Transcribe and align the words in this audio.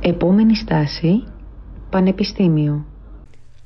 Επόμενη 0.00 0.56
στάση, 0.56 1.24
Πανεπιστήμιο. 1.90 2.86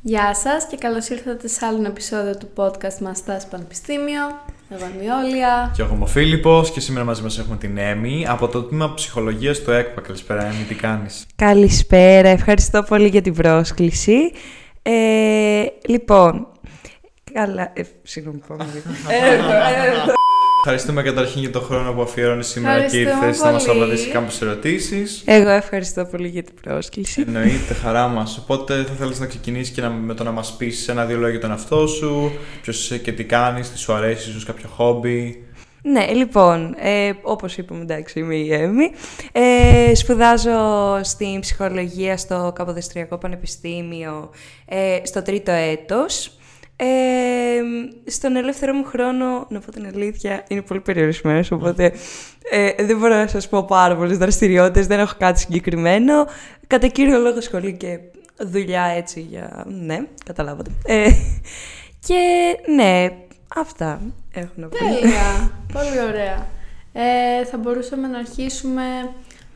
Γεια 0.00 0.34
σας 0.34 0.66
και 0.66 0.76
καλώς 0.76 1.08
ήρθατε 1.08 1.48
σε 1.48 1.66
άλλο 1.66 1.86
επεισόδιο 1.86 2.36
του 2.36 2.48
podcast 2.56 2.98
μας 3.00 3.18
Στάση 3.18 3.48
Πανεπιστήμιο. 3.48 4.22
Εγώ 4.68 4.84
είμαι 4.94 5.04
η 5.04 5.08
Όλια. 5.08 5.72
Και 5.76 5.82
εγώ 5.82 5.94
είμαι 5.94 6.04
ο 6.04 6.06
Φίλιππος 6.06 6.70
και 6.70 6.80
σήμερα 6.80 7.04
μαζί 7.04 7.22
μας 7.22 7.38
έχουμε 7.38 7.56
την 7.56 7.78
Έμι 7.78 8.26
από 8.28 8.48
το 8.48 8.62
τμήμα 8.62 8.94
ψυχολογίας 8.94 9.60
του 9.60 9.70
ΕΚΠΑ. 9.70 10.00
Καλησπέρα 10.00 10.44
Έμι, 10.44 10.64
τι 10.68 10.74
κάνεις; 10.74 11.26
Καλησπέρα, 11.36 12.28
ευχαριστώ 12.28 12.82
πολύ 12.82 13.08
για 13.08 13.22
την 13.22 13.34
πρόσκληση. 13.34 14.32
Ε, 14.82 15.64
λοιπόν, 15.86 16.46
καλά, 17.32 17.72
ε, 17.74 17.82
συγγνώμη, 18.02 18.40
πάμε 18.46 18.64
Ευχαριστούμε 20.64 21.02
καταρχήν 21.02 21.40
για 21.40 21.50
τον 21.50 21.62
χρόνο 21.62 21.92
που 21.92 22.02
αφιερώνεις 22.02 22.46
σήμερα 22.46 22.84
και 22.86 22.98
ήρθες 22.98 23.40
να 23.40 23.52
μας 23.52 23.68
απαντήσεις 23.68 24.12
κάποιες 24.12 24.42
ερωτήσεις. 24.42 25.22
Εγώ 25.26 25.50
ευχαριστώ 25.50 26.04
πολύ 26.04 26.28
για 26.28 26.42
την 26.42 26.54
πρόσκληση. 26.62 27.24
Εννοείται, 27.26 27.74
χαρά 27.74 28.08
μας. 28.08 28.38
Οπότε 28.38 28.84
θα 28.84 28.94
θέλεις 28.94 29.20
να 29.20 29.26
ξεκινήσεις 29.26 29.74
και 29.74 29.80
να, 29.80 29.90
με 29.90 30.14
το 30.14 30.24
να 30.24 30.30
μας 30.30 30.56
πεις 30.56 30.88
ένα-δύο 30.88 31.16
λόγια 31.16 31.30
για 31.30 31.40
τον 31.40 31.50
εαυτό 31.50 31.86
σου, 31.86 32.32
ποιος 32.62 32.82
είσαι 32.82 32.98
και 32.98 33.12
τι 33.12 33.24
κάνεις, 33.24 33.70
τι 33.72 33.78
σου 33.78 33.92
αρέσει, 33.92 34.30
ίσω 34.30 34.46
κάποιο 34.46 34.68
χόμπι. 34.68 35.46
Ναι, 35.82 36.06
λοιπόν, 36.12 36.74
ε, 36.78 37.12
όπως 37.22 37.56
είπαμε, 37.56 37.82
εντάξει, 37.82 38.18
είμαι 38.18 38.34
η 38.34 38.52
Έμι. 38.52 38.90
Ε, 39.32 39.94
σπουδάζω 39.94 40.50
στην 41.02 41.40
ψυχολογία 41.40 42.16
στο 42.16 42.52
Καποδεστριακό 42.54 43.18
Πανεπιστήμιο 43.18 44.30
ε, 44.64 44.98
στο 45.02 45.22
τρίτο 45.22 45.50
έτος. 45.50 46.36
Ε, 46.76 47.60
στον 48.06 48.36
ελεύθερο 48.36 48.72
μου 48.74 48.84
χρόνο, 48.84 49.46
να 49.48 49.60
πω 49.60 49.70
την 49.70 49.86
αλήθεια, 49.86 50.44
είναι 50.48 50.62
πολύ 50.62 50.80
περιορισμένος, 50.80 51.50
οπότε 51.50 51.92
ε, 52.50 52.84
δεν 52.84 52.98
μπορώ 52.98 53.14
να 53.14 53.26
σας 53.26 53.48
πω 53.48 53.64
πάρα 53.64 53.96
πολλές 53.96 54.18
δραστηριότητες, 54.18 54.86
δεν 54.86 54.98
έχω 54.98 55.14
κάτι 55.18 55.40
συγκεκριμένο. 55.40 56.26
Κατά 56.66 56.86
κύριο 56.86 57.18
λόγο 57.18 57.40
σχολή 57.40 57.76
και 57.76 57.98
δουλειά 58.38 58.84
έτσι 58.84 59.20
για... 59.20 59.64
ναι, 59.66 59.98
καταλάβατε. 60.24 60.70
Ε, 60.84 61.10
και 62.06 62.20
ναι, 62.74 63.08
αυτά 63.56 64.00
έχω 64.32 64.52
να 64.54 64.68
πω. 64.68 64.76
Τέλεια, 64.76 65.52
πολύ 65.72 66.00
ωραία. 66.08 66.46
Ε, 66.92 67.44
θα 67.44 67.56
μπορούσαμε 67.56 68.08
να 68.08 68.18
αρχίσουμε, 68.18 68.82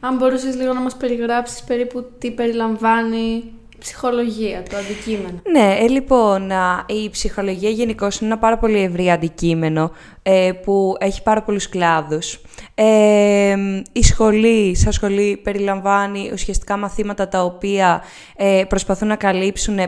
αν 0.01 0.17
μπορούσες 0.17 0.57
λίγο 0.57 0.73
να 0.73 0.81
μας 0.81 0.97
περιγράψεις 0.97 1.63
περίπου 1.63 2.07
τι 2.19 2.31
περιλαμβάνει 2.31 3.53
ψυχολογία, 3.79 4.63
το 4.71 4.77
αντικείμενο. 4.77 5.41
Ναι, 5.51 5.77
ε, 5.81 5.89
λοιπόν, 5.89 6.51
η 6.87 7.11
ψυχολογία 7.11 7.71
γενικώς 7.71 8.19
είναι 8.19 8.31
ένα 8.31 8.39
πάρα 8.39 8.59
πολύ 8.59 8.79
ευρύ 8.79 9.11
αντικείμενο 9.11 9.91
ε, 10.23 10.53
που 10.63 10.95
έχει 10.99 11.23
πάρα 11.23 11.43
πολλούς 11.43 11.69
κλάδους. 11.69 12.41
Ε, 12.75 13.57
η 13.93 14.03
σχολή, 14.03 14.77
σαν 14.77 14.93
σχολή, 14.93 15.37
περιλαμβάνει 15.37 16.31
ουσιαστικά 16.33 16.77
μαθήματα 16.77 17.29
τα 17.29 17.45
οποία 17.45 18.03
ε, 18.37 18.65
προσπαθούν 18.69 19.09
να 19.09 19.17
καλύψουν 19.17 19.79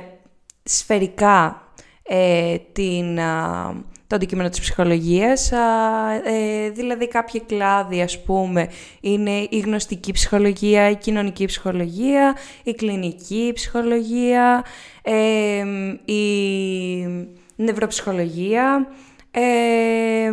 σφαιρικά 0.63 1.63
την 2.73 3.19
το 4.09 4.17
αντικείμενο 4.17 4.49
της 4.49 4.61
ψυχολογίας, 4.61 5.53
ε, 6.25 6.71
δηλαδή 6.71 7.09
κάποιοι 7.09 7.41
κλάδοι 7.41 8.03
ας 8.03 8.23
πούμε 8.23 8.69
είναι 9.01 9.47
η 9.51 9.59
γνωστική 9.59 10.13
ψυχολογία, 10.13 10.91
η 10.91 10.97
κοινωνική 10.97 11.45
ψυχολογία, 11.45 12.37
η 12.63 12.73
κλινική 12.73 13.53
ψυχολογία, 13.55 14.65
ε, 15.03 15.65
η 16.05 16.23
νευροψυχολογία, 17.57 18.89
ε, 19.31 20.31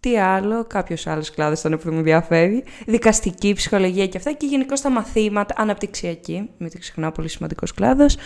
τι 0.00 0.18
άλλο, 0.18 0.64
κάποιος 0.64 1.06
άλλος 1.06 1.30
κλάδος 1.30 1.58
ήταν 1.58 1.78
που 1.78 1.90
μου 1.92 2.02
διαφεύγει. 2.02 2.64
Δικαστική 2.86 3.52
ψυχολογία 3.52 4.06
και 4.06 4.16
αυτά. 4.16 4.32
Και 4.32 4.46
γενικώ 4.46 4.74
τα 4.74 4.90
μαθήματα, 4.90 5.54
αναπτυξιακή, 5.58 6.50
μην 6.58 6.70
το 6.70 6.78
ξεχνάω, 6.78 7.12
πολύ 7.12 7.28
σημαντικός 7.28 7.74
κλάδος. 7.74 8.16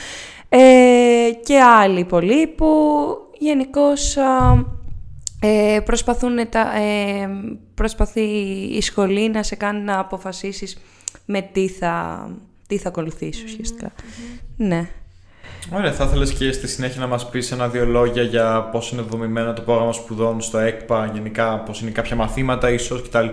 Ε, 0.48 1.30
και 1.45 1.61
άλλοι 1.61 2.05
πολλοί 2.05 2.46
που 2.46 2.67
γενικώς 3.39 4.17
ε, 5.40 5.80
προσπαθούν 5.80 6.48
τα, 6.48 6.77
ε, 6.77 7.29
προσπαθεί 7.74 8.20
η 8.77 8.80
σχολή 8.80 9.29
να 9.29 9.42
σε 9.42 9.57
κάνει 9.57 9.80
να 9.80 9.98
αποφασίσεις 9.98 10.79
με 11.24 11.40
τι 11.52 11.68
θα, 11.68 12.27
τι 12.67 12.79
θα 12.79 12.89
ακολουθήσεις 12.89 13.45
ουσιαστικά. 13.45 13.92
Ναι. 14.57 14.89
Ωραία, 15.73 15.92
θα 15.92 16.05
ήθελες 16.05 16.33
και 16.33 16.52
στη 16.52 16.69
συνέχεια 16.69 17.01
να 17.01 17.07
μας 17.07 17.29
πεις 17.29 17.52
ένα-δύο 17.52 17.86
λόγια 17.86 18.23
για 18.23 18.69
πώς 18.73 18.91
είναι 18.91 19.02
δομημένο 19.02 19.52
το 19.52 19.63
πρόγραμμα 19.63 19.92
σπουδών 19.92 20.41
στο 20.41 20.58
ΕΚΠΑ, 20.58 21.11
γενικά 21.14 21.58
πώς 21.58 21.80
είναι 21.80 21.91
κάποια 21.91 22.17
μαθήματα, 22.17 22.70
ίσως 22.70 23.02
κτλ. 23.02 23.27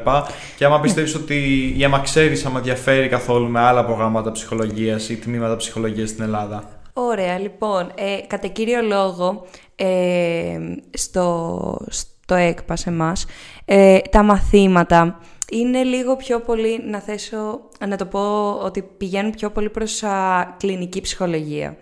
Και 0.57 0.65
άμα 0.65 0.79
πιστεύεις 0.79 1.15
ότι 1.15 1.35
ή 1.77 1.83
άμα 1.83 1.99
ξέρει, 1.99 2.41
άμα 2.45 2.59
διαφέρει 2.59 3.07
καθόλου 3.07 3.49
με 3.49 3.59
άλλα 3.59 3.85
προγράμματα 3.85 4.31
ψυχολογίας 4.31 5.09
ή 5.09 5.17
τμήματα 5.17 5.55
ψυχολογίας 5.55 6.09
στην 6.09 6.23
Ελλάδα. 6.23 6.63
Ωραία, 6.93 7.39
λοιπόν, 7.39 7.91
ε, 7.95 8.17
κατά 8.27 8.47
κύριο 8.47 8.81
λόγο, 8.81 9.45
ε, 9.75 10.57
στο, 10.93 11.85
στο 11.89 12.35
ΕΚΠΑ 12.35 12.75
σε 12.75 12.89
εμάς, 12.89 13.25
ε, 13.65 13.99
τα 14.09 14.23
μαθήματα 14.23 15.19
είναι 15.51 15.83
λίγο 15.83 16.15
πιο 16.15 16.39
πολύ, 16.39 16.83
να 16.89 16.99
θέσω, 16.99 17.59
να 17.87 17.97
το 17.97 18.05
πω 18.05 18.51
ότι 18.51 18.81
πηγαίνουν 18.97 19.31
πιο 19.31 19.49
πολύ 19.49 19.69
προς 19.69 20.03
α, 20.03 20.45
κλινική 20.57 21.01
ψυχολογία 21.01 21.77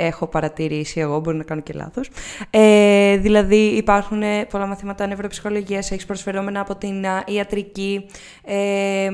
έχω 0.00 0.26
παρατηρήσει 0.26 1.00
εγώ, 1.00 1.20
μπορεί 1.20 1.36
να 1.36 1.44
κάνω 1.44 1.60
και 1.60 1.72
λάθος. 1.72 2.10
Ε, 2.50 3.16
δηλαδή 3.16 3.56
υπάρχουν 3.56 4.22
πολλά 4.50 4.66
μαθήματα 4.66 5.06
νευροψυχολογίας, 5.06 5.90
έχεις 5.90 6.06
προσφερόμενα 6.06 6.60
από 6.60 6.76
την 6.76 7.04
ιατρική, 7.26 8.06
ε, 8.44 9.10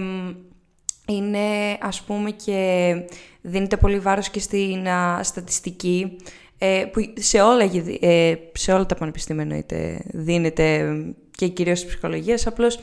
είναι 1.08 1.78
ας 1.80 2.02
πούμε 2.02 2.30
και 2.30 2.92
δίνεται 3.40 3.76
πολύ 3.76 3.98
βάρος 3.98 4.30
και 4.30 4.40
στην 4.40 4.86
στατιστική, 5.20 6.16
ε, 6.58 6.84
που 6.92 7.12
σε 7.14 7.40
όλα, 7.40 7.70
ε, 8.00 8.34
σε 8.52 8.72
όλα 8.72 8.86
τα 8.86 8.94
πανεπιστήμια 8.94 9.42
εννοείται 9.42 10.00
δίνεται 10.06 10.96
και 11.30 11.46
κυρίως 11.46 11.80
της 11.80 11.88
ψυχολογίας, 11.88 12.46
απλώς 12.46 12.78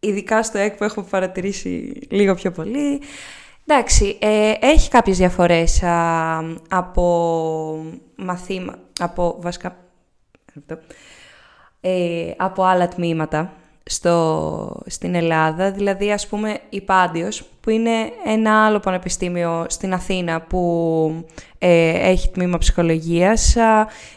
ειδικά 0.00 0.42
στο 0.42 0.58
ΕΚ 0.58 0.76
που 0.76 0.84
έχω 0.84 1.02
παρατηρήσει 1.02 2.00
λίγο 2.10 2.34
πιο 2.34 2.50
πολύ. 2.50 3.00
Εντάξει, 3.66 4.18
ε, 4.20 4.52
έχει 4.60 4.90
κάποιες 4.90 5.16
διαφορές 5.16 5.82
από 6.68 7.84
μαθήμα, 8.16 8.78
από 9.00 9.36
βασικά, 9.40 9.76
ε, 11.80 12.30
από 12.36 12.62
άλλα 12.62 12.88
τμήματα 12.88 13.52
στο, 13.84 14.82
στην 14.86 15.14
Ελλάδα. 15.14 15.70
Δηλαδή, 15.70 16.12
ας 16.12 16.26
πούμε, 16.26 16.60
η 16.68 16.80
Πάντιος, 16.80 17.44
που 17.60 17.70
είναι 17.70 17.90
ένα 18.26 18.66
άλλο 18.66 18.80
πανεπιστήμιο 18.80 19.66
στην 19.68 19.92
Αθήνα 19.92 20.40
που 20.40 21.24
ε, 21.58 22.10
έχει 22.10 22.30
τμήμα 22.30 22.58
ψυχολογίας, 22.58 23.56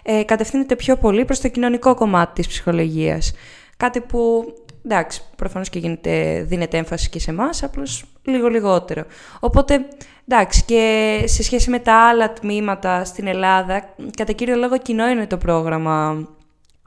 ε, 0.04 0.24
κατευθύνεται 0.24 0.76
πιο 0.76 0.98
πολύ 0.98 1.26
προς 1.26 1.40
το 1.40 1.48
κοινωνικό 1.48 1.96
κομμάτι 1.96 2.34
της 2.34 2.48
ψυχολογίας. 2.48 3.34
Κάτι 3.78 4.02
που 4.02 4.54
εντάξει, 4.88 5.22
προφανώς 5.36 5.70
και 5.70 5.80
γίνεται, 5.80 6.44
δίνεται 6.48 6.78
έμφαση 6.78 7.10
και 7.10 7.20
σε 7.20 7.32
εμάς, 7.32 7.64
απλώς 7.64 8.06
λίγο 8.24 8.48
λιγότερο. 8.48 9.04
Οπότε, 9.40 9.86
εντάξει, 10.28 10.64
και 10.64 11.24
σε 11.26 11.44
σχέση 11.44 11.70
με 11.70 11.80
τα 11.80 12.08
άλλα 12.08 12.34
τμήματα 12.34 13.04
στην 13.06 13.28
Ελλάδα, 13.28 13.94
κατά 14.18 14.32
κύριο 14.32 14.56
λόγο 14.56 14.78
κοινό 14.78 15.08
είναι 15.08 15.28
το 15.28 15.38
πρόγραμμα 15.38 16.28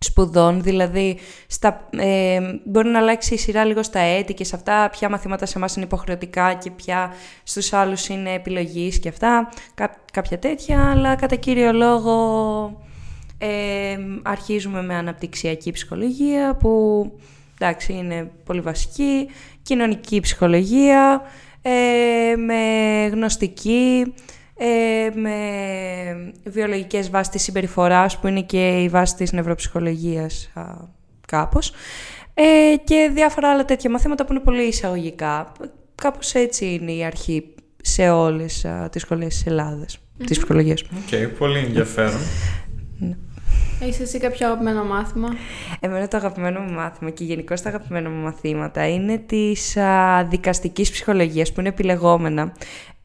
σπουδών, 0.03 0.63
δηλαδή 0.63 1.19
στα, 1.47 1.89
ε, 1.91 2.41
μπορεί 2.65 2.89
να 2.89 2.99
αλλάξει 2.99 3.35
η 3.35 3.39
σειρά 3.39 3.65
λίγο 3.65 3.83
στα 3.83 3.99
έτη 3.99 4.35
και 4.35 4.45
σε 4.45 4.57
αυτά 4.57 4.89
ποια 4.91 5.11
μαθήματα 5.11 5.47
σε 5.47 5.59
εμάς 5.59 5.77
είναι 5.77 5.85
υποχρεωτικά 5.85 6.55
και 6.55 6.71
ποια 6.71 7.13
στους 7.43 7.73
άλλους 7.73 8.09
είναι 8.09 8.33
επιλογής 8.33 8.99
και 8.99 9.09
αυτά, 9.09 9.49
κάποια 10.13 10.39
τέτοια, 10.39 10.91
αλλά 10.91 11.17
κατά 11.17 11.37
κύριο 11.37 11.73
λόγο 11.73 12.17
ε, 13.39 13.97
αρχίζουμε 14.23 14.83
με 14.83 14.95
αναπτυξιακή 14.95 15.71
ψυχολογία 15.71 16.57
που 16.57 16.71
εντάξει, 17.61 17.93
είναι 17.93 18.31
πολύ 18.45 18.61
βασική, 18.61 19.29
κοινωνική 19.63 20.21
ψυχολογία, 20.21 21.23
ε, 21.63 22.37
με 22.37 22.63
γνωστική, 23.13 24.15
ε, 24.57 25.11
με 25.15 25.35
βιολογικές 26.45 27.11
βάσεις 27.11 27.33
της 27.33 27.43
συμπεριφοράς 27.43 28.19
που 28.19 28.27
είναι 28.27 28.43
και 28.43 28.83
η 28.83 28.89
βάση 28.89 29.15
της 29.15 29.33
νευροψυχολογίας 29.33 30.51
α, 30.55 30.63
κάπως 31.27 31.73
ε, 32.35 32.77
και 32.85 33.11
διάφορα 33.15 33.51
άλλα 33.51 33.65
τέτοια 33.65 33.91
μαθήματα 33.91 34.25
που 34.25 34.33
είναι 34.33 34.43
πολύ 34.43 34.63
εισαγωγικά. 34.63 35.53
Κάπως 35.95 36.35
έτσι 36.35 36.67
είναι 36.67 36.93
η 36.93 37.05
αρχή 37.05 37.55
σε 37.83 38.11
όλες 38.11 38.65
α, 38.65 38.89
τις 38.89 39.03
σχολές 39.03 39.35
της 39.35 39.47
Ελλάδας, 39.47 39.99
mm-hmm. 39.99 40.25
της 40.27 40.39
ψυχολογίας. 40.39 40.83
Οκ, 40.83 40.89
okay, 41.11 41.31
πολύ 41.39 41.59
ενδιαφέρον. 41.59 42.21
Ναι. 43.81 43.87
Έχεις 43.87 44.01
εσύ 44.01 44.19
κάποιο 44.19 44.47
αγαπημένο 44.47 44.85
μάθημα; 44.85 45.29
Εμένα 45.81 46.09
το 46.09 46.17
αγαπημένο 46.17 46.61
μου 46.61 46.73
μάθημα 46.73 47.11
και 47.11 47.25
γενικώ 47.25 47.55
τα 47.55 47.69
αγαπημένα 47.69 48.11
μου 48.11 48.23
μαθήματα 48.23 48.89
είναι 48.89 49.19
της 49.19 49.77
δικαστικής 50.29 50.91
ψυχολογίας 50.91 51.53
που 51.53 51.61
είναι 51.61 51.69
επιλεγόμενα. 51.69 52.53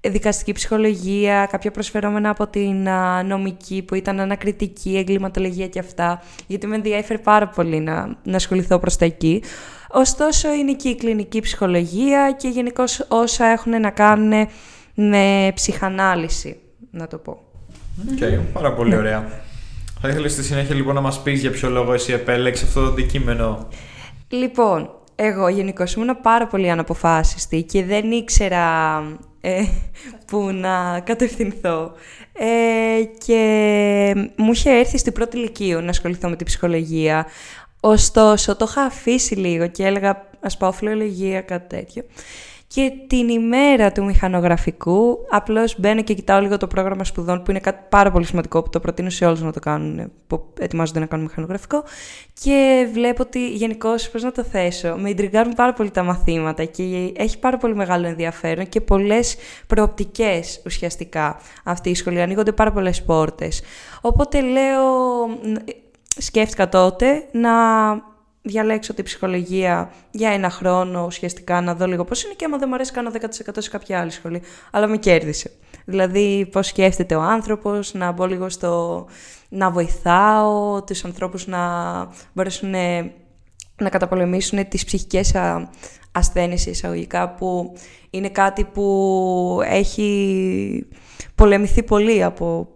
Δικαστική 0.07 0.51
ψυχολογία, 0.51 1.47
κάποια 1.51 1.71
προσφερόμενα 1.71 2.29
από 2.29 2.47
την 2.47 2.87
νομική 3.25 3.81
που 3.81 3.95
ήταν 3.95 4.19
ανακριτική, 4.19 4.97
εγκληματολογία 4.97 5.67
και 5.67 5.79
αυτά, 5.79 6.21
γιατί 6.47 6.67
με 6.67 6.75
ενδιαφέρει 6.75 7.19
πάρα 7.19 7.47
πολύ 7.47 7.79
να, 7.79 8.17
να 8.23 8.35
ασχοληθώ 8.35 8.79
προς 8.79 8.97
τα 8.97 9.05
εκεί. 9.05 9.43
Ωστόσο 9.89 10.53
είναι 10.53 10.73
και 10.73 10.89
η 10.89 10.95
κλινική 10.95 11.39
ψυχολογία 11.39 12.35
και 12.37 12.47
γενικώς 12.47 13.05
όσα 13.07 13.45
έχουν 13.45 13.81
να 13.81 13.89
κάνουν 13.89 14.47
με 14.93 15.51
ψυχανάλυση, 15.53 16.59
να 16.91 17.07
το 17.07 17.17
πω. 17.17 17.39
Οκ, 18.11 18.39
πάρα 18.53 18.73
πολύ 18.73 18.95
ωραία. 18.95 19.44
Θα 20.01 20.09
ήθελα 20.09 20.27
στη 20.27 20.43
συνέχεια 20.43 20.75
λοιπόν 20.75 20.95
να 20.95 21.01
μας 21.01 21.21
πεις 21.21 21.41
για 21.41 21.51
ποιο 21.51 21.69
λόγο 21.69 21.93
εσύ 21.93 22.13
επέλεξες 22.13 22.67
αυτό 22.67 22.81
το 22.81 22.87
αντικείμενο; 22.87 23.67
Λοιπόν, 24.27 24.89
εγώ 25.15 25.47
γενικώ 25.47 25.83
ήμουν 25.97 26.21
πάρα 26.21 26.47
πολύ 26.47 26.69
αναποφάσιστη 26.69 27.63
και 27.63 27.83
δεν 27.83 28.11
ήξερα 28.11 28.97
ε, 29.41 29.63
που 30.27 30.51
να 30.51 30.99
κατευθυνθώ. 30.99 31.91
Ε, 32.33 33.03
και 33.25 34.31
μου 34.35 34.51
είχε 34.51 34.69
έρθει 34.69 34.97
στην 34.97 35.13
πρώτη 35.13 35.37
ηλικία 35.37 35.81
να 35.81 35.89
ασχοληθώ 35.89 36.29
με 36.29 36.35
την 36.35 36.45
ψυχολογία. 36.45 37.25
Ωστόσο, 37.79 38.55
το 38.55 38.65
είχα 38.69 38.81
αφήσει 38.81 39.35
λίγο 39.35 39.67
και 39.67 39.85
έλεγα 39.85 40.27
ας 40.39 40.57
πάω 40.57 40.71
φιλολογία, 40.71 41.41
κάτι 41.41 41.75
τέτοιο. 41.75 42.03
Και 42.67 42.91
την 43.07 43.29
ημέρα 43.29 43.91
του 43.91 44.03
μηχανογραφικού, 44.03 45.17
απλώς 45.29 45.79
μπαίνω 45.79 46.01
και 46.01 46.13
κοιτάω 46.13 46.39
λίγο 46.41 46.57
το 46.57 46.67
πρόγραμμα 46.67 47.03
σπουδών, 47.03 47.43
που 47.43 47.51
είναι 47.51 47.59
κάτι 47.59 47.85
πάρα 47.89 48.11
πολύ 48.11 48.25
σημαντικό, 48.25 48.63
που 48.63 48.69
το 48.69 48.79
προτείνω 48.79 49.09
σε 49.09 49.25
όλους 49.25 49.41
να 49.41 49.51
το 49.51 49.59
κάνουν, 49.59 50.11
που 50.27 50.45
ετοιμάζονται 50.59 50.99
να 50.99 51.05
κάνουν 51.05 51.25
μηχανογραφικό. 51.25 51.83
Και 52.41 52.87
βλέπω 52.93 53.21
ότι 53.21 53.49
γενικώ, 53.49 53.89
πώς 54.11 54.23
να 54.23 54.31
το 54.31 54.43
θέσω, 54.43 54.95
με 54.97 55.09
ιντριγκάρουν 55.09 55.53
πάρα 55.53 55.73
πολύ 55.73 55.91
τα 55.91 56.03
μαθήματα 56.03 56.65
και 56.65 57.11
έχει 57.15 57.39
πάρα 57.39 57.57
πολύ 57.57 57.75
μεγάλο 57.75 58.07
ενδιαφέρον 58.07 58.69
και 58.69 58.81
πολλές 58.81 59.35
προοπτικές 59.67 60.61
ουσιαστικά 60.65 61.39
αυτή 61.63 61.89
η 61.89 61.95
σχολή. 61.95 62.21
Ανοίγονται 62.21 62.51
πάρα 62.51 62.71
πολλές 62.71 63.03
πόρτες. 63.03 63.61
Οπότε 64.01 64.41
λέω, 64.41 64.81
σκέφτηκα 66.17 66.69
τότε 66.69 67.27
να 67.31 67.51
διαλέξω 68.45 68.93
τη 68.93 69.03
ψυχολογία 69.03 69.91
για 70.11 70.29
ένα 70.29 70.49
χρόνο 70.49 71.05
ουσιαστικά 71.05 71.61
να 71.61 71.75
δω 71.75 71.85
λίγο 71.85 72.03
πώς 72.05 72.23
είναι 72.23 72.33
και 72.33 72.45
άμα 72.45 72.57
δεν 72.57 72.67
μου 72.67 72.75
αρέσει 72.75 72.91
κάνω 72.91 73.11
10% 73.13 73.53
σε 73.57 73.69
κάποια 73.69 73.99
άλλη 73.99 74.11
σχολή. 74.11 74.41
Αλλά 74.71 74.87
με 74.87 74.97
κέρδισε. 74.97 75.51
Δηλαδή 75.85 76.47
πώς 76.51 76.67
σκέφτεται 76.67 77.15
ο 77.15 77.21
άνθρωπος, 77.21 77.93
να 77.93 78.11
μπω 78.11 78.25
λίγο 78.25 78.49
στο... 78.49 79.05
να 79.49 79.71
βοηθάω 79.71 80.83
τους 80.83 81.05
ανθρώπους 81.05 81.47
να 81.47 81.59
μπορέσουν 82.33 82.73
να 83.77 83.89
καταπολεμήσουν 83.89 84.67
τις 84.67 84.85
ψυχικές 84.85 85.33
ασθένειες 86.11 86.65
εισαγωγικά 86.65 87.29
που 87.29 87.73
είναι 88.09 88.29
κάτι 88.29 88.63
που 88.63 89.59
έχει 89.63 90.87
πολεμηθεί 91.35 91.83
πολύ 91.83 92.23
από 92.23 92.67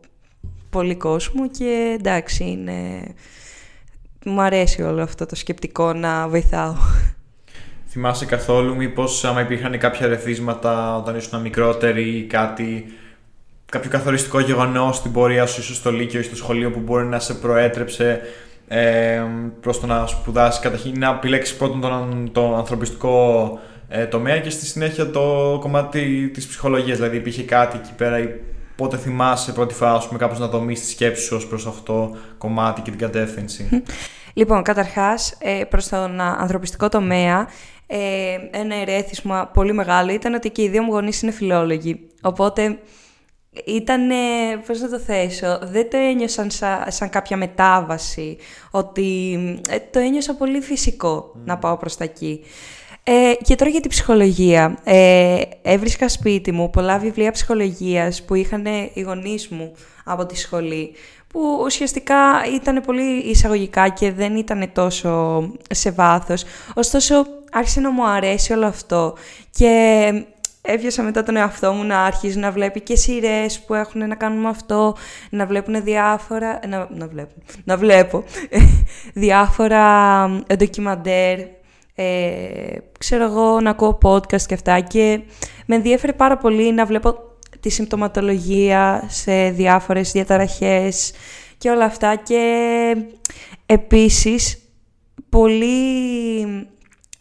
πολύ 0.69 0.95
κόσμο 0.95 1.49
και 1.49 1.95
εντάξει 1.99 2.43
είναι 2.43 3.01
μου 4.25 4.41
αρέσει 4.41 4.81
όλο 4.81 5.01
αυτό 5.01 5.25
το 5.25 5.35
σκεπτικό 5.35 5.93
να 5.93 6.27
βοηθάω. 6.27 6.73
Θυμάσαι 7.87 8.25
καθόλου 8.25 8.75
μήπως 8.75 9.25
άμα 9.25 9.41
υπήρχαν 9.41 9.77
κάποια 9.77 10.07
ρεθίσματα 10.07 10.97
όταν 10.97 11.15
ήσουν 11.15 11.41
μικρότερη 11.41 12.03
ή 12.03 12.23
κάτι 12.23 12.85
κάποιο 13.65 13.89
καθοριστικό 13.89 14.39
γεγονός 14.39 14.95
στην 14.95 15.11
πορεία 15.11 15.45
σου 15.45 15.59
ίσως 15.59 15.75
στο 15.75 15.91
Λύκειο 15.91 16.19
ή 16.19 16.23
στο 16.23 16.35
σχολείο 16.35 16.71
που 16.71 16.79
μπορεί 16.79 17.05
να 17.05 17.19
σε 17.19 17.33
προέτρεψε 17.33 18.21
ε, 18.67 19.21
προς 19.61 19.79
το 19.79 19.85
να 19.85 20.07
σπουδάσεις 20.07 20.61
καταρχήν 20.61 20.99
να 20.99 21.09
επιλέξεις 21.09 21.55
πρώτον 21.55 21.81
τον, 21.81 22.29
τον 22.31 22.55
ανθρωπιστικό 22.55 23.59
ε, 23.89 24.05
τομέα 24.05 24.39
και 24.39 24.49
στη 24.49 24.65
συνέχεια 24.65 25.09
το 25.11 25.57
κομμάτι 25.61 26.29
της 26.33 26.47
ψυχολογίας 26.47 26.97
δηλαδή 26.97 27.17
υπήρχε 27.17 27.43
κάτι 27.43 27.77
εκεί 27.83 27.93
πέρα 27.97 28.19
ή 28.19 28.27
πότε 28.79 28.97
θυμάσαι 28.97 29.51
πρώτη 29.51 29.73
φορά 29.73 29.99
πούμε, 30.07 30.19
κάπως 30.19 30.39
να 30.39 30.47
δομείς 30.47 30.79
τη 30.79 30.89
σκέψη 30.89 31.23
σου 31.23 31.35
ως 31.35 31.47
προς 31.47 31.67
αυτό 31.67 31.93
το 31.93 32.17
κομμάτι 32.37 32.81
και 32.81 32.89
την 32.89 32.99
κατεύθυνση; 32.99 33.83
Λοιπόν, 34.33 34.63
καταρχάς, 34.63 35.37
ε, 35.39 35.63
προς 35.69 35.87
τον 35.87 36.21
ανθρωπιστικό 36.21 36.89
τομέα, 36.89 37.47
ε, 37.87 37.97
ένα 38.51 38.75
ερέθισμα 38.75 39.47
πολύ 39.53 39.73
μεγάλο 39.73 40.11
ήταν 40.11 40.33
ότι 40.33 40.49
και 40.49 40.61
οι 40.61 40.69
δύο 40.69 40.83
μου 40.83 40.91
γονείς 40.91 41.21
είναι 41.21 41.31
φιλόλογοι. 41.31 42.07
Οπότε 42.21 42.79
ήταν, 43.65 44.09
πώς 44.67 44.79
να 44.79 44.89
το 44.89 44.99
θέσω, 44.99 45.59
δεν 45.61 45.89
το 45.89 45.97
ένιωσαν 45.97 46.51
σαν, 46.87 47.09
κάποια 47.09 47.37
μετάβαση, 47.37 48.37
ότι 48.71 49.37
ε, 49.69 49.77
το 49.91 49.99
ένιωσα 49.99 50.35
πολύ 50.35 50.61
φυσικό 50.61 51.31
να 51.45 51.57
πάω 51.57 51.77
προς 51.77 51.97
τα 51.97 52.03
εκεί. 52.03 52.43
Ε, 53.03 53.33
και 53.43 53.55
τώρα 53.55 53.71
για 53.71 53.79
την 53.79 53.89
ψυχολογία. 53.89 54.79
Ε, 54.83 55.41
έβρισκα 55.61 56.09
σπίτι 56.09 56.51
μου 56.51 56.69
πολλά 56.69 56.97
βιβλία 56.97 57.31
ψυχολογίας 57.31 58.23
που 58.23 58.35
είχαν 58.35 58.65
οι 58.93 59.01
γονείς 59.01 59.47
μου 59.47 59.73
από 60.03 60.25
τη 60.25 60.37
σχολή 60.37 60.93
που 61.27 61.61
ουσιαστικά 61.63 62.15
ήταν 62.55 62.81
πολύ 62.85 63.17
εισαγωγικά 63.17 63.89
και 63.89 64.11
δεν 64.11 64.35
ήταν 64.35 64.69
τόσο 64.73 65.41
σε 65.69 65.91
βάθος. 65.91 66.43
Ωστόσο, 66.73 67.25
άρχισε 67.51 67.79
να 67.79 67.91
μου 67.91 68.07
αρέσει 68.07 68.53
όλο 68.53 68.65
αυτό 68.65 69.13
και 69.51 70.11
έβιασα 70.61 71.03
μετά 71.03 71.23
τον 71.23 71.35
εαυτό 71.35 71.71
μου 71.71 71.83
να 71.83 71.99
αρχίζει 71.99 72.39
να 72.39 72.51
βλέπει 72.51 72.81
και 72.81 72.95
σειρές 72.95 73.59
που 73.59 73.73
έχουν 73.73 74.07
να 74.07 74.15
κάνουν 74.15 74.39
με 74.41 74.49
αυτό, 74.49 74.95
να 75.29 75.45
βλέπουν 75.45 75.83
διάφορα... 75.83 76.59
Να, 76.67 76.87
να, 76.91 77.07
βλέπουν, 77.07 77.43
να 77.63 77.77
βλέπω 77.77 78.23
διάφορα 79.13 80.25
ντοκιμαντέρ, 80.57 81.39
ε, 82.01 82.77
ξέρω 82.99 83.23
εγώ, 83.23 83.61
να 83.61 83.69
ακούω 83.69 83.97
podcast 84.03 84.41
και 84.41 84.53
αυτά 84.53 84.79
και 84.79 85.21
με 85.65 85.75
ενδιαφέρει 85.75 86.13
πάρα 86.13 86.37
πολύ 86.37 86.73
να 86.73 86.85
βλέπω 86.85 87.15
τη 87.59 87.69
συμπτωματολογία 87.69 89.03
σε 89.07 89.49
διάφορες 89.49 90.11
διαταραχές 90.11 91.11
και 91.57 91.69
όλα 91.69 91.85
αυτά 91.85 92.15
και 92.15 92.95
επίσης 93.65 94.57
πολύ 95.29 95.87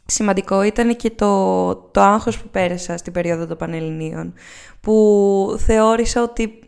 σημαντικό 0.06 0.62
ήταν 0.62 0.96
και 0.96 1.10
το, 1.10 1.74
το 1.74 2.00
άγχος 2.00 2.38
που 2.38 2.48
πέρασα 2.48 2.96
στην 2.96 3.12
περίοδο 3.12 3.46
των 3.46 3.56
Πανελληνίων 3.56 4.34
που 4.80 5.56
θεώρησα 5.66 6.22
ότι 6.22 6.58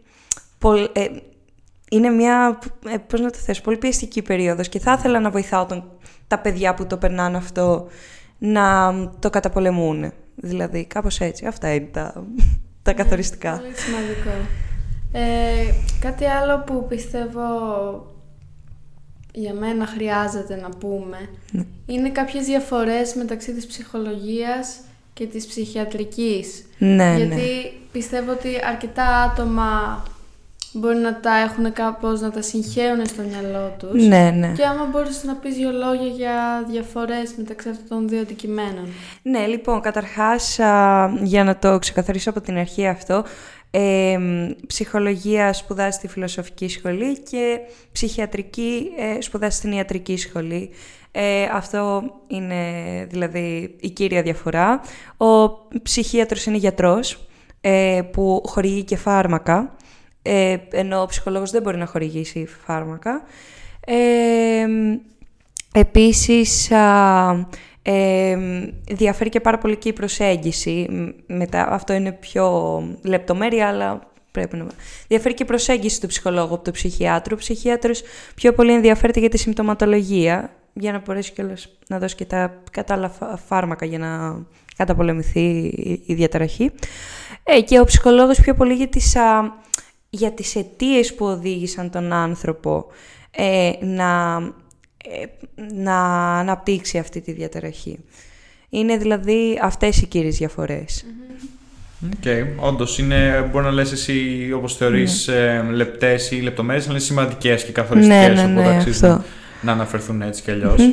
ε, 0.92 1.06
είναι 1.92 2.08
μια, 2.08 2.58
ε, 2.86 2.96
πώς 2.96 3.20
να 3.20 3.30
το 3.30 3.38
θέσω, 3.38 3.62
πολύ 3.62 3.76
πιεστική 3.76 4.22
περίοδος 4.22 4.68
και 4.68 4.78
θα 4.78 4.92
ήθελα 4.98 5.20
να 5.20 5.30
βοηθάω 5.30 5.66
τον, 5.66 5.84
τα 6.26 6.38
παιδιά 6.38 6.74
που 6.74 6.86
το 6.86 6.96
περνάνε 6.96 7.36
αυτό 7.36 7.88
να 8.38 8.92
το 9.18 9.30
καταπολεμούν. 9.30 10.12
Δηλαδή, 10.34 10.84
κάπως 10.84 11.20
έτσι. 11.20 11.46
Αυτά 11.46 11.74
είναι 11.74 11.88
τα 11.92 12.24
τα 12.82 12.92
καθοριστικά. 12.92 13.56
Πολύ 13.56 13.74
σημαντικό. 13.74 14.30
Ε, 15.12 15.72
κάτι 16.00 16.24
άλλο 16.24 16.58
που 16.58 16.86
πιστεύω 16.88 17.42
για 19.32 19.54
μένα 19.54 19.86
χρειάζεται 19.86 20.56
να 20.56 20.68
πούμε 20.68 21.16
ναι. 21.52 21.64
είναι 21.86 22.10
κάποιες 22.10 22.44
διαφορές 22.44 23.14
μεταξύ 23.14 23.54
της 23.54 23.66
ψυχολογίας 23.66 24.80
και 25.12 25.26
της 25.26 25.46
ψυχιατρικής. 25.46 26.64
Ναι, 26.78 27.14
Γιατί 27.16 27.34
ναι. 27.34 27.70
πιστεύω 27.92 28.32
ότι 28.32 28.48
αρκετά 28.68 29.06
άτομα 29.06 30.02
μπορεί 30.72 30.98
να 30.98 31.20
τα 31.20 31.36
έχουν 31.36 31.72
κάπως, 31.72 32.20
να 32.20 32.30
τα 32.30 32.42
συγχαίουν 32.42 33.06
στο 33.06 33.22
μυαλό 33.22 33.74
τους. 33.78 34.06
Ναι, 34.06 34.30
ναι. 34.30 34.52
Και 34.56 34.64
άμα 34.64 34.84
μπορείς 34.84 35.24
να 35.24 35.34
πεις 35.34 35.54
δύο 35.54 35.70
λόγια 35.70 36.06
για 36.06 36.64
διαφορές 36.70 37.34
μεταξύ 37.36 37.68
αυτών 37.68 37.86
των 37.88 38.08
δύο 38.08 38.20
αντικειμένων. 38.20 38.88
Ναι, 39.22 39.46
λοιπόν, 39.46 39.80
καταρχάς, 39.80 40.56
για 41.22 41.44
να 41.44 41.56
το 41.56 41.78
ξεκαθαρίσω 41.78 42.30
από 42.30 42.40
την 42.40 42.56
αρχή 42.56 42.86
αυτό, 42.86 43.24
ε, 43.70 44.18
ψυχολογία 44.66 45.52
σπουδάζει 45.52 45.96
στη 45.96 46.08
φιλοσοφική 46.08 46.68
σχολή 46.68 47.18
και 47.18 47.58
ψυχιατρική 47.92 48.90
ε, 48.98 49.20
σπουδάζει 49.20 49.56
στην 49.56 49.72
ιατρική 49.72 50.16
σχολή. 50.16 50.70
Ε, 51.12 51.44
αυτό 51.52 52.02
είναι 52.26 52.56
δηλαδή 53.10 53.76
η 53.80 53.90
κύρια 53.90 54.22
διαφορά. 54.22 54.80
Ο 55.16 55.50
ψυχίατρος 55.82 56.44
είναι 56.44 56.56
γιατρός 56.56 57.28
ε, 57.60 58.00
που 58.12 58.42
χορηγεί 58.46 58.84
και 58.84 58.96
φάρμακα 58.96 59.74
ε, 60.22 60.56
ενώ 60.70 61.02
ο 61.02 61.06
ψυχολόγος 61.06 61.50
δεν 61.50 61.62
μπορεί 61.62 61.76
να 61.76 61.86
χορηγήσει 61.86 62.46
φάρμακα. 62.64 63.22
Ε, 63.86 64.66
επίσης, 65.72 66.70
ε, 67.82 68.38
διαφέρει 68.90 69.28
και 69.30 69.40
πάρα 69.40 69.58
πολύ 69.58 69.76
και 69.76 69.88
η 69.88 69.92
προσέγγιση. 69.92 70.86
Μετά, 71.26 71.68
αυτό 71.68 71.92
είναι 71.92 72.12
πιο 72.12 72.82
λεπτομέρεια, 73.02 73.68
αλλά 73.68 74.10
πρέπει 74.30 74.56
να... 74.56 74.66
Διαφέρει 75.08 75.34
και 75.34 75.42
η 75.42 75.46
προσέγγιση 75.46 76.00
του 76.00 76.06
ψυχολόγου 76.06 76.54
από 76.54 76.64
του 76.64 76.70
ψυχιάτρου. 76.70 77.34
Ο 77.34 77.38
ψυχίατρος 77.38 78.02
πιο 78.34 78.52
πολύ 78.52 78.72
ενδιαφέρεται 78.72 79.20
για 79.20 79.28
τη 79.28 79.38
συμπτωματολογία, 79.38 80.50
για 80.72 80.92
να 80.92 81.02
μπορέσει 81.06 81.32
κιόλας 81.32 81.68
να 81.88 81.98
δώσει 81.98 82.14
και 82.14 82.24
τα 82.24 82.62
κατάλληλα 82.70 83.12
φάρμακα 83.46 83.86
για 83.86 83.98
να 83.98 84.38
καταπολεμηθεί 84.76 85.40
η 86.06 86.14
διαταραχή. 86.14 86.70
Ε, 87.42 87.60
και 87.60 87.80
ο 87.80 87.84
ψυχολόγος 87.84 88.40
πιο 88.40 88.54
πολύ 88.54 88.74
για 88.74 88.88
τις 88.88 89.16
για 90.10 90.32
τις 90.32 90.56
αιτίες 90.56 91.14
που 91.14 91.26
οδήγησαν 91.26 91.90
τον 91.90 92.12
άνθρωπο 92.12 92.86
ε, 93.30 93.70
να, 93.80 94.42
ε, 95.04 95.24
να 95.74 95.96
αναπτύξει 96.38 96.98
αυτή 96.98 97.20
τη 97.20 97.32
διαταραχή. 97.32 97.98
Είναι 98.68 98.96
δηλαδή 98.96 99.58
αυτές 99.62 100.02
οι 100.02 100.06
κύριες 100.06 100.36
διαφορές. 100.36 101.04
OK, 102.04 102.10
okay. 102.24 102.44
όντως 102.56 102.98
είναι, 102.98 103.48
μπορεί 103.52 103.64
να 103.64 103.70
λες 103.70 103.92
εσύ 103.92 104.50
όπως 104.54 104.76
θεωρείς 104.76 105.26
ναι. 105.26 105.34
ε, 105.34 105.62
λεπτές 105.62 106.30
ή 106.30 106.40
λεπτομέρειες, 106.40 106.84
αλλά 106.84 106.94
είναι 106.94 107.04
σημαντικές 107.04 107.64
και 107.64 107.72
καθοριστικές, 107.72 108.36
ναι, 108.36 108.42
ναι, 108.42 108.60
ναι, 108.60 108.76
αξίζει 108.76 109.16
να 109.62 109.72
αναφερθούν 109.72 110.22
έτσι 110.22 110.42
κι 110.42 110.50
αλλιώς. 110.50 110.90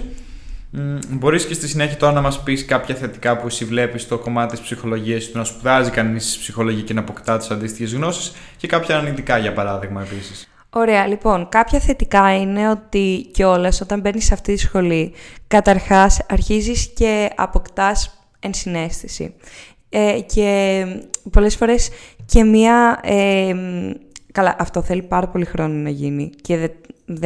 Μπορείς 1.10 1.46
και 1.46 1.54
στη 1.54 1.68
συνέχεια 1.68 1.98
τώρα 1.98 2.14
να 2.14 2.22
μας 2.22 2.44
πεις 2.44 2.66
κάποια 2.66 2.96
θετικά 2.96 3.38
που 3.38 3.48
εσύ 3.48 3.66
βλέπεις 3.66 4.02
στο 4.02 4.18
κομμάτι 4.18 4.52
της 4.52 4.62
ψυχολογίας 4.62 5.26
του 5.26 5.38
να 5.38 5.44
σπουδάζει 5.44 5.90
κανείς 5.90 6.38
ψυχολογία 6.38 6.84
και 6.84 6.94
να 6.94 7.00
αποκτά 7.00 7.38
τις 7.38 7.52
αντίστοιχες 7.52 7.94
γνώσεις 7.94 8.34
και 8.58 8.68
κάποια 8.68 8.98
αρνητικά 8.98 9.38
για 9.38 9.54
παράδειγμα 9.54 10.02
επίσης. 10.02 10.50
Ωραία, 10.70 11.08
λοιπόν, 11.08 11.50
κάποια 11.50 11.80
θετικά 11.80 12.38
είναι 12.38 12.70
ότι 12.70 13.30
κιόλας 13.34 13.82
όταν 13.82 14.00
μπαίνεις 14.00 14.26
σε 14.26 14.34
αυτή 14.34 14.54
τη 14.54 14.60
σχολή, 14.60 15.14
καταρχάς 15.48 16.20
αρχίζεις 16.30 16.88
και 16.96 17.30
αποκτάς 17.36 18.20
ενσυναίσθηση. 18.40 19.36
Ε, 19.90 20.20
και 20.34 20.86
πολλές 21.32 21.56
φορές 21.56 21.90
και 22.26 22.44
μία... 22.44 23.00
Ε, 23.04 23.54
καλά, 24.32 24.56
αυτό 24.60 24.82
θέλει 24.82 25.02
πάρα 25.02 25.28
πολύ 25.28 25.46
χρόνο 25.46 25.74
να 25.74 25.90
γίνει 25.90 26.30
και 26.42 26.58
δεν 26.58 26.72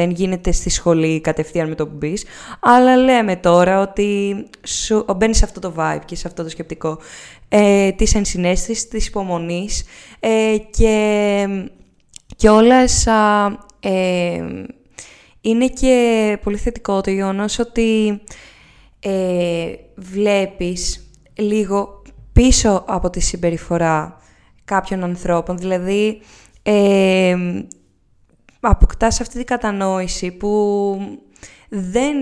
γίνεται 0.10 0.52
στη 0.52 0.70
σχολή 0.70 1.22
κατευθείαν 1.22 1.70
με 1.70 1.76
το 1.76 1.88
που 1.88 1.96
μπεις, 1.96 2.26
αλλά 2.60 2.96
λέμε 2.96 3.36
τώρα 3.36 3.82
ότι 3.82 4.36
σου, 4.64 5.06
μπαίνεις 5.18 5.38
σε 5.38 5.46
αυτό 5.46 5.60
το 5.60 5.74
vibe 5.78 6.02
και 6.06 6.16
σε 6.16 6.28
αυτό 6.28 6.44
το 6.44 6.50
σκεπτικό 6.50 7.00
ε, 7.50 7.92
της 7.92 8.16
ενσυναίσθησης, 8.16 8.88
της 8.88 9.08
υπομονής 9.08 9.84
ε, 10.20 10.56
και, 10.70 11.48
και 12.36 12.50
όλας 12.50 13.08
ε, 13.80 14.64
είναι 15.42 15.68
και 15.68 16.38
πολύ 16.44 16.58
θετικό 16.58 17.02
το 17.02 17.12
γεγονός 17.12 17.60
ότι 17.60 18.22
ε, 19.00 19.74
βλέπεις 19.96 21.10
λίγο 21.34 22.02
πίσω 22.34 22.84
από 22.88 23.10
τη 23.10 23.20
συμπεριφορά 23.20 24.18
κάποιων 24.66 25.04
ανθρώπων, 25.04 25.58
δηλαδή 25.58 26.22
ε, 26.64 27.36
αποκτάς 28.70 29.22
αυτή 29.22 29.38
την 29.38 29.46
κατανόηση 29.46 30.32
που 30.32 30.98
δεν, 31.70 32.15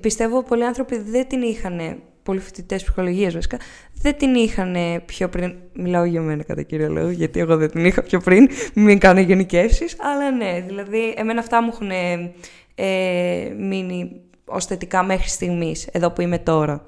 πιστεύω 0.00 0.42
πολλοί 0.42 0.64
άνθρωποι 0.64 0.98
δεν 0.98 1.28
την 1.28 1.42
είχαν, 1.42 2.02
πολλοί 2.22 2.40
φοιτητές 2.40 2.82
ψυχολογίας 2.82 3.34
βασικά, 3.34 3.58
δεν 3.92 4.16
την 4.16 4.34
είχαν 4.34 4.76
πιο 5.06 5.28
πριν, 5.28 5.54
μιλάω 5.72 6.04
για 6.04 6.20
μένα 6.20 6.42
κατά 6.42 6.62
κύριο 6.62 6.88
λόγο, 6.88 7.10
γιατί 7.10 7.40
εγώ 7.40 7.56
δεν 7.56 7.70
την 7.70 7.84
είχα 7.84 8.02
πιο 8.02 8.20
πριν, 8.20 8.48
μην 8.74 8.98
κάνω 8.98 9.20
γενικεύσεις, 9.20 9.96
αλλά 10.00 10.30
ναι, 10.30 10.64
δηλαδή 10.66 11.14
εμένα 11.16 11.40
αυτά 11.40 11.62
μου 11.62 11.70
έχουν 11.72 11.90
ε, 12.74 13.54
μείνει 13.58 14.20
ως 14.44 14.64
θετικά 14.64 15.02
μέχρι 15.02 15.28
στιγμής, 15.28 15.86
εδώ 15.92 16.10
που 16.10 16.20
είμαι 16.20 16.38
τώρα. 16.38 16.86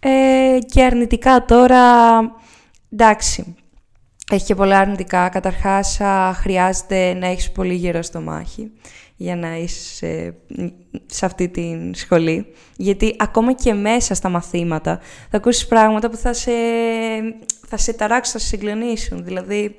Ε, 0.00 0.58
και 0.66 0.82
αρνητικά 0.82 1.44
τώρα, 1.44 1.80
εντάξει, 2.92 3.54
έχει 4.34 4.44
και 4.44 4.54
πολλά 4.54 4.78
αρνητικά. 4.78 5.28
Καταρχάς, 5.28 6.00
χρειάζεται 6.34 7.14
να 7.14 7.26
έχεις 7.26 7.50
πολύ 7.50 7.74
γερό 7.74 8.02
στο 8.02 8.20
μάχη 8.20 8.70
για 9.16 9.36
να 9.36 9.56
είσαι 9.56 10.34
σε 11.06 11.26
αυτή 11.26 11.48
τη 11.48 11.90
σχολή. 11.92 12.46
Γιατί 12.76 13.14
ακόμα 13.18 13.52
και 13.52 13.72
μέσα 13.74 14.14
στα 14.14 14.28
μαθήματα 14.28 14.98
θα 15.30 15.36
ακούσεις 15.36 15.66
πράγματα 15.66 16.10
που 16.10 16.16
θα 16.16 16.32
σε, 16.32 16.52
θα 17.66 17.76
σε 17.76 17.92
ταράξουν, 17.92 18.32
θα 18.32 18.38
σε 18.38 18.46
συγκλονίσουν. 18.46 19.24
Δηλαδή, 19.24 19.76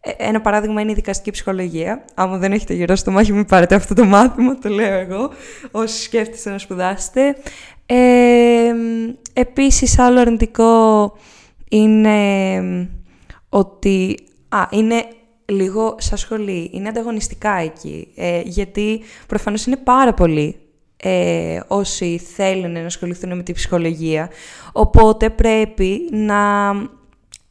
ε, 0.00 0.10
ένα 0.16 0.40
παράδειγμα 0.40 0.80
είναι 0.80 0.90
η 0.90 0.94
δικαστική 0.94 1.30
ψυχολογία. 1.30 2.04
Άμα 2.14 2.38
δεν 2.38 2.52
έχετε 2.52 2.74
γερό 2.74 2.96
στο 2.96 3.10
μάχη, 3.10 3.32
μην 3.32 3.44
πάρετε 3.44 3.74
αυτό 3.74 3.94
το 3.94 4.04
μάθημα, 4.04 4.58
το 4.58 4.68
λέω 4.68 4.98
εγώ, 4.98 5.30
όσοι 5.70 6.02
σκέφτεστε 6.02 6.50
να 6.50 6.58
σπουδάσετε. 6.58 7.36
Ε, 7.86 8.74
επίσης, 9.32 9.98
άλλο 9.98 10.20
αρνητικό 10.20 11.12
είναι 11.68 12.30
ότι 13.50 14.18
α, 14.48 14.66
είναι 14.70 15.04
λίγο 15.44 15.94
σαν 15.98 16.18
σχολή, 16.18 16.70
είναι 16.72 16.88
ανταγωνιστικά 16.88 17.52
εκεί, 17.52 18.12
ε, 18.16 18.40
γιατί 18.44 19.00
προφανώς 19.26 19.66
είναι 19.66 19.76
πάρα 19.76 20.14
πολλοί 20.14 20.56
ε, 20.96 21.60
όσοι 21.66 22.18
θέλουν 22.18 22.72
να 22.72 22.80
ασχοληθούν 22.80 23.36
με 23.36 23.42
τη 23.42 23.52
ψυχολογία, 23.52 24.30
οπότε 24.72 25.30
πρέπει 25.30 26.08
να, 26.10 26.72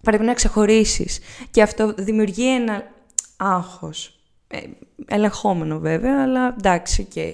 πρέπει 0.03 0.23
να 0.23 0.33
ξεχωρίσεις 0.33 1.19
και 1.51 1.61
αυτό 1.61 1.93
δημιουργεί 1.97 2.55
ένα 2.55 2.83
άγχος, 3.37 4.19
ε, 4.47 4.57
ελεγχόμενο 5.07 5.79
βέβαια, 5.79 6.23
αλλά 6.23 6.55
εντάξει, 6.57 7.01
OK. 7.01 7.11
Okay. 7.15 7.33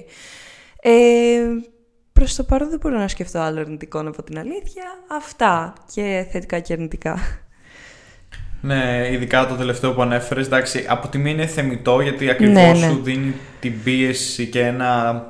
Ε, 0.81 1.41
προς 2.13 2.35
το 2.35 2.43
παρόν 2.43 2.69
δεν 2.69 2.79
μπορώ 2.81 2.97
να 2.97 3.07
σκεφτώ 3.07 3.39
άλλο 3.39 3.59
αρνητικό 3.59 3.99
από 3.99 4.23
την 4.23 4.37
αλήθεια. 4.39 4.83
Αυτά 5.11 5.73
και 5.93 6.27
θετικά 6.31 6.59
και 6.59 6.73
αρνητικά. 6.73 7.44
Ναι, 8.61 9.09
ειδικά 9.11 9.47
το 9.47 9.55
τελευταίο 9.55 9.93
που 9.93 10.01
ανέφερες. 10.01 10.45
Εντάξει, 10.45 10.85
από 10.87 11.07
τη 11.07 11.17
μία 11.17 11.31
είναι 11.31 11.45
θεμητό 11.45 11.99
γιατί 11.99 12.29
ακριβώς 12.29 12.79
ναι, 12.79 12.85
ναι. 12.85 12.91
σου 12.93 13.01
δίνει 13.03 13.33
την 13.59 13.73
πίεση 13.83 14.45
και 14.45 14.59
ένα 14.59 15.23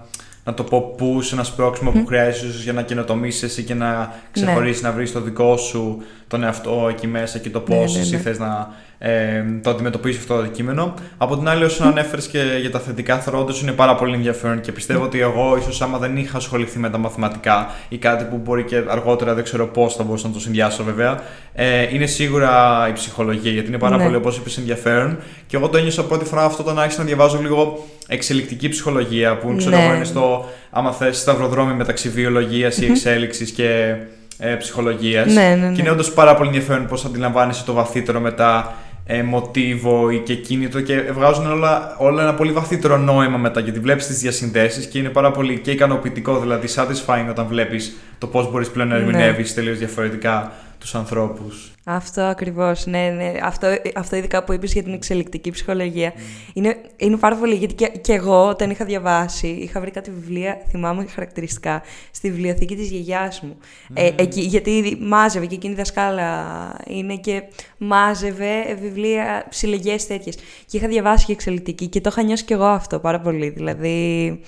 να 0.45 0.53
το 0.53 0.63
πω 0.63 0.95
push, 0.99 1.31
ένα 1.33 1.43
σπρώξιμο 1.43 1.91
που 1.91 2.05
χρειάζεσαι 2.05 2.63
για 2.63 2.73
να 2.73 2.81
καινοτομήσεις 2.81 3.43
εσύ 3.43 3.63
και 3.63 3.73
να 3.73 4.13
ξεχωρίσεις, 4.31 4.81
ναι. 4.81 4.87
να 4.87 4.95
βρεις 4.95 5.11
το 5.11 5.21
δικό 5.21 5.57
σου 5.57 6.03
τον 6.27 6.43
εαυτό 6.43 6.87
εκεί 6.89 7.07
μέσα 7.07 7.39
και 7.39 7.49
το 7.49 7.59
πώς 7.59 7.93
ναι, 7.93 7.99
ναι, 7.99 8.05
εσύ 8.05 8.17
θες 8.17 8.39
να 8.39 8.73
ε, 9.07 9.43
το 9.61 9.69
αντιμετωπίσει 9.69 10.17
αυτό 10.17 10.33
το 10.33 10.39
αντικείμενο. 10.39 10.93
Από 11.17 11.37
την 11.37 11.47
άλλη, 11.47 11.63
όσον 11.63 11.87
ανέφερες 11.87 12.27
και 12.27 12.39
για 12.61 12.71
τα 12.71 12.79
θετικά, 12.79 13.19
θεωρώ 13.19 13.39
ότι 13.39 13.59
είναι 13.61 13.71
πάρα 13.71 13.95
πολύ 13.95 14.13
ενδιαφέρον 14.13 14.61
και 14.61 14.71
πιστεύω 14.71 15.03
ότι 15.03 15.19
εγώ, 15.19 15.57
ίσως 15.57 15.81
άμα 15.81 15.97
δεν 15.97 16.17
είχα 16.17 16.37
ασχοληθεί 16.37 16.79
με 16.79 16.89
τα 16.89 16.97
μαθηματικά 16.97 17.71
ή 17.89 17.97
κάτι 17.97 18.23
που 18.23 18.41
μπορεί 18.43 18.63
και 18.63 18.81
αργότερα 18.87 19.33
δεν 19.33 19.43
ξέρω 19.43 19.67
πώς 19.67 19.95
θα 19.95 20.03
μπορούσα 20.03 20.27
να 20.27 20.33
το 20.33 20.39
συνδυάσω 20.39 20.83
βέβαια, 20.83 21.19
ε, 21.53 21.95
είναι 21.95 22.05
σίγουρα 22.05 22.85
η 22.89 22.93
ψυχολογία 22.93 23.51
γιατί 23.51 23.67
είναι 23.67 23.77
πάρα 23.77 23.97
πολύ, 23.97 24.15
όπως 24.15 24.37
είπες, 24.37 24.57
ενδιαφέρον. 24.57 25.17
Και 25.47 25.55
εγώ 25.57 25.69
το 25.69 25.77
ένιωσα 25.77 26.03
πρώτη 26.03 26.25
φορά 26.25 26.43
αυτό 26.43 26.63
όταν 26.63 26.79
άρχισα 26.79 26.99
να 26.99 27.05
διαβάζω 27.05 27.41
λίγο 27.41 27.85
εξελικτική 28.07 28.69
ψυχολογία 28.69 29.37
που 29.37 29.55
ξέρω 29.57 29.77
ναι. 29.77 29.95
είναι 29.95 30.03
στο 30.03 30.49
άμα 30.69 30.91
θες 30.91 31.17
σταυροδρόμι 31.17 31.73
μεταξύ 31.73 32.09
βιολογίας 32.09 32.77
ή 32.77 32.85
εξέλιξης 32.85 33.51
και 33.51 33.95
ε, 34.37 34.53
ψυχολογίας. 34.55 35.33
Ναι, 35.33 35.55
ναι, 35.59 35.75
Και 35.75 35.81
είναι 35.81 35.89
όντως 35.89 36.13
πάρα 36.13 36.35
πολύ 36.35 36.47
ενδιαφέρον 36.47 36.87
πώς 36.87 37.05
αντιλαμβάνεσαι 37.05 37.63
το 37.65 37.73
βαθύτερο 37.73 38.19
μετά 38.19 38.73
ε, 39.05 39.23
μοτίβο 39.23 40.09
ή 40.09 40.19
και 40.19 40.35
κίνητο 40.35 40.81
και 40.81 41.01
βγάζουν 41.01 41.51
όλα, 41.51 41.95
όλα 41.97 42.21
ένα 42.21 42.33
πολύ 42.33 42.51
βαθύτερο 42.51 42.97
νόημα 42.97 43.37
μετά 43.37 43.59
γιατί 43.59 43.79
βλέπεις 43.79 44.07
τις 44.07 44.19
διασυνδέσεις 44.19 44.85
και 44.85 44.99
είναι 44.99 45.09
πάρα 45.09 45.31
πολύ 45.31 45.59
και 45.59 45.71
ικανοποιητικό, 45.71 46.39
δηλαδή 46.39 46.67
satisfying 46.75 47.27
όταν 47.29 47.47
βλέπεις 47.47 47.95
το 48.17 48.27
πώς 48.27 48.51
μπορείς 48.51 48.69
πλέον 48.69 48.87
να 48.87 48.95
ερμηνεύεις 48.95 49.49
ναι. 49.49 49.55
τελείως 49.55 49.77
διαφορετικά 49.77 50.51
τους 50.79 50.95
ανθρώπους. 50.95 51.74
Αυτό 51.87 52.21
ακριβώς. 52.21 52.85
Ναι, 52.85 53.09
ναι. 53.09 53.33
Αυτό, 53.41 53.67
αυτό 53.95 54.15
ειδικά 54.15 54.43
που 54.43 54.53
είπες 54.53 54.73
για 54.73 54.83
την 54.83 54.93
εξελικτική 54.93 55.51
ψυχολογία. 55.51 56.13
Mm. 56.13 56.19
Είναι, 56.53 56.77
είναι 56.97 57.17
πάρα 57.17 57.35
πολύ. 57.35 57.55
Γιατί 57.55 57.73
και, 57.73 57.87
και, 57.87 58.13
εγώ 58.13 58.47
όταν 58.47 58.69
είχα 58.69 58.85
διαβάσει, 58.85 59.47
είχα 59.47 59.79
βρει 59.79 59.91
κάτι 59.91 60.11
βιβλία, 60.11 60.57
θυμάμαι 60.69 61.05
χαρακτηριστικά, 61.05 61.81
στη 62.11 62.31
βιβλιοθήκη 62.31 62.75
της 62.75 62.89
γιαγιάς 62.89 63.41
μου. 63.41 63.57
Ε, 63.93 64.07
mm. 64.07 64.13
εκεί, 64.15 64.41
γιατί 64.41 64.97
μάζευε 65.01 65.45
και 65.45 65.55
εκείνη 65.55 65.73
η 65.73 65.75
δασκάλα 65.75 66.45
είναι 66.87 67.15
και 67.15 67.43
μάζευε 67.77 68.77
βιβλία, 68.81 69.45
συλλογές 69.49 70.07
τέτοιες. 70.07 70.35
Και 70.65 70.77
είχα 70.77 70.87
διαβάσει 70.87 71.25
και 71.25 71.31
εξελικτική 71.31 71.87
και 71.87 72.01
το 72.01 72.09
είχα 72.11 72.23
νιώσει 72.23 72.45
κι 72.45 72.53
εγώ 72.53 72.65
αυτό 72.65 72.99
πάρα 72.99 73.19
πολύ. 73.19 73.49
Δηλαδή. 73.49 74.39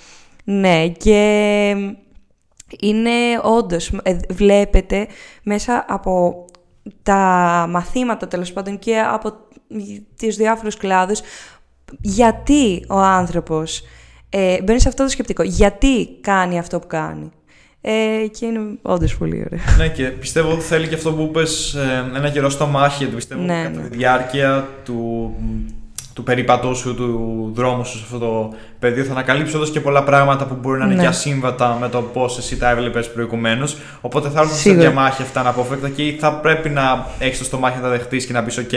Ναι, 0.44 0.88
και 0.88 1.74
είναι 2.80 3.10
όντως, 3.42 3.92
ε, 4.02 4.16
βλέπετε 4.28 5.06
μέσα 5.42 5.84
από 5.88 6.44
τα 7.02 7.16
μαθήματα 7.68 8.28
τέλος 8.28 8.52
πάντων 8.52 8.78
και 8.78 8.98
από 8.98 9.32
τις 10.16 10.36
διάφορους 10.36 10.76
κλάδους 10.76 11.20
γιατί 12.00 12.84
ο 12.88 12.98
άνθρωπος 12.98 13.82
ε, 14.28 14.62
μπαίνει 14.62 14.80
σε 14.80 14.88
αυτό 14.88 15.02
το 15.02 15.08
σκεπτικό, 15.08 15.42
γιατί 15.42 16.08
κάνει 16.20 16.58
αυτό 16.58 16.78
που 16.78 16.86
κάνει. 16.86 17.30
Ε, 17.80 18.26
και 18.38 18.46
είναι 18.46 18.60
όντως 18.82 19.16
πολύ 19.16 19.44
ωραίο. 19.46 19.58
Ναι, 19.78 19.88
και 19.88 20.04
πιστεύω 20.04 20.52
ότι 20.52 20.62
θέλει 20.62 20.88
και 20.88 20.94
αυτό 20.94 21.12
που 21.12 21.22
είπες 21.22 21.74
ε, 21.74 22.10
ένα 22.16 22.30
καιρό 22.30 22.50
στο 22.50 22.66
μάχη, 22.66 22.96
γιατί 22.98 23.14
πιστεύω 23.14 23.42
ναι, 23.42 23.62
κατά 23.62 23.80
ναι. 23.80 23.88
τη 23.88 23.96
διάρκεια 23.96 24.68
του 24.84 25.34
του 26.18 26.24
περίπατό 26.24 26.74
σου, 26.74 26.94
του 26.94 27.50
δρόμου 27.54 27.84
σου 27.84 27.96
σε 27.96 28.02
αυτό 28.04 28.18
το 28.18 28.54
πεδίο. 28.78 29.04
Θα 29.04 29.12
ανακαλύψει 29.12 29.56
όντω 29.56 29.66
και 29.66 29.80
πολλά 29.80 30.02
πράγματα 30.02 30.44
που 30.44 30.56
μπορεί 30.60 30.78
να 30.78 30.84
είναι 30.84 30.94
ναι. 30.94 31.00
και 31.00 31.06
ασύμβατα 31.06 31.76
με 31.80 31.88
το 31.88 32.02
πώς 32.02 32.38
εσύ 32.38 32.56
τα 32.56 32.70
έβλεπες 32.70 33.12
προηγουμένως. 33.12 33.76
Οπότε 34.00 34.28
θα 34.28 34.40
έρθουν 34.40 34.56
σε 34.56 34.72
διαμάχη 34.72 35.22
αυτά 35.22 35.40
αναπόφευκτα 35.40 35.88
και 35.88 36.14
θα 36.18 36.32
πρέπει 36.32 36.68
να 36.68 37.06
έχεις 37.18 37.38
το 37.38 37.44
στομάχι 37.44 37.76
να 37.76 37.82
τα 37.82 37.88
δεχτείς 37.88 38.26
και 38.26 38.32
να 38.32 38.42
πεις: 38.42 38.58
OK, 38.58 38.74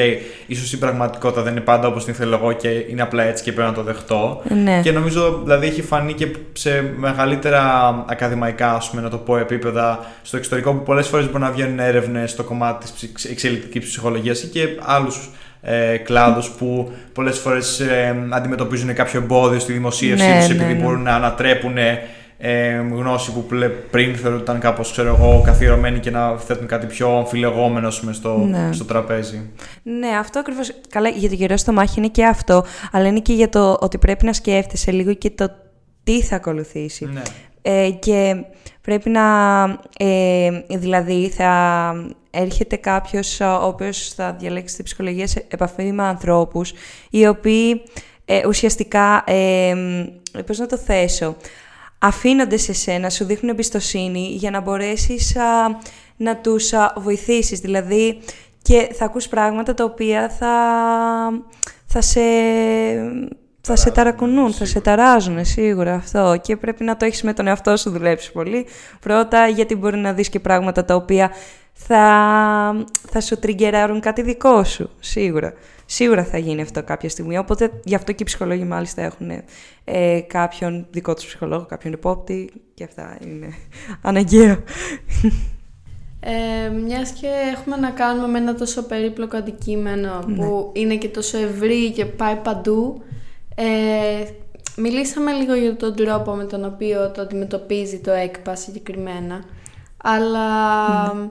ίσως 0.47 0.73
η 0.73 0.77
πραγματικότητα 0.77 1.41
δεν 1.41 1.51
είναι 1.51 1.61
πάντα 1.61 1.87
όπως 1.87 2.05
την 2.05 2.13
θέλω 2.13 2.35
εγώ 2.35 2.51
και 2.51 2.69
είναι 2.69 3.01
απλά 3.01 3.23
έτσι 3.23 3.43
και 3.43 3.51
πρέπει 3.51 3.69
να 3.69 3.75
το 3.75 3.83
δεχτώ. 3.83 4.41
Ναι. 4.63 4.79
Και 4.83 4.91
νομίζω 4.91 5.41
δηλαδή 5.43 5.67
έχει 5.67 5.81
φανεί 5.81 6.13
και 6.13 6.27
σε 6.53 6.93
μεγαλύτερα 6.97 7.63
ακαδημαϊκά, 8.07 8.73
ας 8.73 8.89
πούμε, 8.89 9.01
να 9.01 9.09
το 9.09 9.17
πω, 9.17 9.37
επίπεδα 9.37 9.99
στο 10.21 10.37
εξωτερικό 10.37 10.73
που 10.73 10.83
πολλές 10.83 11.07
φορές 11.07 11.25
μπορεί 11.25 11.43
να 11.43 11.51
βγαίνουν 11.51 11.79
έρευνες 11.79 12.31
στο 12.31 12.43
κομμάτι 12.43 12.85
της 12.91 13.23
εξελικτικής 13.23 13.89
ψυχολογίας 13.89 14.43
ή 14.43 14.47
και 14.47 14.67
άλλους 14.79 15.29
ε, 15.61 15.97
κλάδους 15.97 16.49
που 16.49 16.91
πολλές 17.13 17.37
φορές 17.37 17.79
ε, 17.79 18.27
αντιμετωπίζουν 18.29 18.93
κάποιο 18.93 19.19
εμπόδιο 19.19 19.59
στη 19.59 19.73
δημοσίευση 19.73 20.27
ναι, 20.27 20.37
τους 20.37 20.47
ναι, 20.47 20.55
επειδή 20.55 20.73
ναι, 20.73 20.83
μπορούν 20.83 21.01
να 21.01 21.15
ανατρέπουν 21.15 21.77
ε, 22.43 22.75
γνώση 22.91 23.31
που 23.31 23.45
πριν 23.91 24.15
θεωρούνταν 24.15 24.59
κάπως 24.59 24.91
ξέρω 24.91 25.07
εγώ, 25.07 25.41
καθιερωμένη 25.45 25.99
και 25.99 26.11
να 26.11 26.37
θέτουν 26.37 26.67
κάτι 26.67 26.85
πιο 26.85 27.17
αμφιλεγόμενο 27.17 27.89
στο, 27.89 28.37
ναι. 28.37 28.69
στο 28.71 28.85
τραπέζι. 28.85 29.49
Ναι, 29.83 30.07
αυτό 30.19 30.39
ακριβώς. 30.39 30.73
Καλά, 30.89 31.09
για 31.09 31.29
το 31.29 31.35
καιρό 31.35 31.57
στο 31.57 31.71
μάχη 31.71 31.99
είναι 31.99 32.07
και 32.07 32.25
αυτό, 32.25 32.65
αλλά 32.91 33.07
είναι 33.07 33.19
και 33.19 33.33
για 33.33 33.49
το 33.49 33.77
ότι 33.79 33.97
πρέπει 33.97 34.25
να 34.25 34.33
σκέφτεσαι 34.33 34.91
λίγο 34.91 35.13
και 35.13 35.29
το 35.29 35.51
τι 36.03 36.21
θα 36.21 36.35
ακολουθήσει. 36.35 37.09
Ναι. 37.13 37.21
Ε, 37.61 37.89
και 37.89 38.35
πρέπει 38.81 39.09
να, 39.09 39.63
ε, 39.97 40.49
δηλαδή 40.69 41.29
θα 41.29 41.93
έρχεται 42.31 42.75
κάποιος 42.75 43.39
ο 43.39 43.65
οποίος 43.65 44.13
θα 44.13 44.35
διαλέξει 44.39 44.75
τη 44.75 44.83
ψυχολογία 44.83 45.27
σε 45.27 45.45
επαφή 45.47 45.91
με 45.91 46.03
ανθρώπους 46.03 46.73
οι 47.09 47.27
οποίοι 47.27 47.81
ε, 48.25 48.47
ουσιαστικά, 48.47 49.23
ε, 49.25 49.73
πώς 50.45 50.57
να 50.57 50.65
το 50.65 50.77
θέσω, 50.77 51.35
αφήνονται 51.99 52.57
σε 52.57 52.73
σένα, 52.73 53.09
σου 53.09 53.25
δείχνουν 53.25 53.51
εμπιστοσύνη 53.51 54.27
για 54.27 54.51
να 54.51 54.61
μπορέσεις 54.61 55.37
να 56.17 56.37
τους 56.37 56.73
α, 56.73 56.93
βοηθήσεις. 56.97 57.59
Δηλαδή, 57.59 58.19
και 58.61 58.89
θα 58.93 59.05
ακούς 59.05 59.27
πράγματα 59.27 59.73
τα 59.73 59.83
οποία 59.83 60.29
θα, 60.29 60.53
θα 61.85 62.01
σε... 62.01 62.21
Θα 63.63 63.75
σε 63.75 63.91
ταρακουνούν, 63.91 64.53
θα 64.53 64.65
σε 64.65 64.81
ταράζουν 64.81 65.45
σίγουρα 65.45 65.93
αυτό 65.93 66.39
και 66.41 66.57
πρέπει 66.57 66.83
να 66.83 66.97
το 66.97 67.05
έχεις 67.05 67.23
με 67.23 67.33
τον 67.33 67.47
εαυτό 67.47 67.77
σου 67.77 67.89
δουλέψει 67.89 68.31
πολύ. 68.31 68.65
Πρώτα 68.99 69.47
γιατί 69.47 69.75
μπορεί 69.75 69.97
να 69.97 70.13
δεις 70.13 70.29
και 70.29 70.39
πράγματα 70.39 70.85
τα 70.85 70.95
οποία 70.95 71.31
θα, 71.87 72.85
θα 73.09 73.21
σου 73.21 73.39
τριγκεράρουν 73.39 73.99
κάτι 73.99 74.21
δικό 74.21 74.63
σου, 74.63 74.89
σίγουρα. 74.99 75.53
Σίγουρα 75.85 76.23
θα 76.23 76.37
γίνει 76.37 76.61
αυτό 76.61 76.83
κάποια 76.83 77.09
στιγμή, 77.09 77.37
οπότε 77.37 77.71
γι' 77.83 77.95
αυτό 77.95 78.11
και 78.11 78.23
οι 78.23 78.25
ψυχολόγοι 78.25 78.63
μάλιστα 78.63 79.01
έχουν 79.01 79.31
ε, 79.83 80.19
κάποιον 80.27 80.87
δικό 80.91 81.13
τους 81.13 81.25
ψυχολόγο, 81.25 81.65
κάποιον 81.65 81.93
υπόπτη 81.93 82.51
και 82.73 82.83
αυτά 82.83 83.17
είναι 83.25 83.47
αναγκαίο. 84.01 84.63
Ε, 86.19 86.69
μιας 86.69 87.11
και 87.11 87.27
έχουμε 87.55 87.75
να 87.75 87.89
κάνουμε 87.89 88.27
με 88.27 88.37
ένα 88.37 88.55
τόσο 88.55 88.83
περίπλοκο 88.83 89.37
αντικείμενο 89.37 90.23
Ναι. 90.27 90.35
που 90.35 90.71
είναι 90.73 90.95
και 90.95 91.07
τόσο 91.07 91.37
ευρύ 91.37 91.91
και 91.91 92.05
πάει 92.05 92.35
παντού, 92.35 93.01
ε, 93.55 93.63
μιλήσαμε 94.77 95.31
λίγο 95.31 95.53
για 95.53 95.75
τον 95.75 95.95
τρόπο 95.95 96.31
με 96.33 96.43
τον 96.43 96.65
οποίο 96.65 97.11
το 97.11 97.21
αντιμετωπίζει 97.21 97.99
το 97.99 98.11
ΕΚΠΑ 98.11 98.55
συγκεκριμένα, 98.55 99.43
αλλά 100.03 101.13
Ναι. 101.13 101.29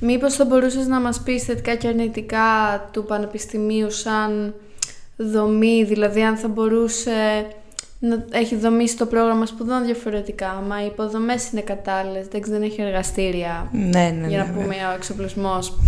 Μήπως 0.00 0.34
θα 0.34 0.44
μπορούσες 0.44 0.86
να 0.86 1.00
μας 1.00 1.20
πεις 1.20 1.42
θετικά 1.42 1.74
και 1.74 1.88
αρνητικά 1.88 2.44
του 2.92 3.04
Πανεπιστημίου 3.04 3.90
σαν 3.90 4.54
δομή, 5.16 5.84
δηλαδή 5.84 6.22
αν 6.22 6.36
θα 6.36 6.48
μπορούσε 6.48 7.46
να 7.98 8.24
έχει 8.30 8.56
δομήσει 8.56 8.96
το 8.96 9.06
πρόγραμμα 9.06 9.46
σπουδών 9.46 9.84
διαφορετικά, 9.84 10.64
μα 10.68 10.82
οι 10.82 10.86
υποδομές 10.86 11.50
είναι 11.50 11.60
κατάλληλες, 11.60 12.26
εντάξει 12.26 12.50
δεν 12.50 12.62
έχει 12.62 12.80
εργαστήρια, 12.82 13.68
Ναι, 13.72 14.14
ναι, 14.20 14.26
για 14.28 14.38
να 14.38 14.44
ναι, 14.44 14.62
πούμε 14.62 14.74
ο 14.90 14.94
εξοπλισμός, 14.94 15.78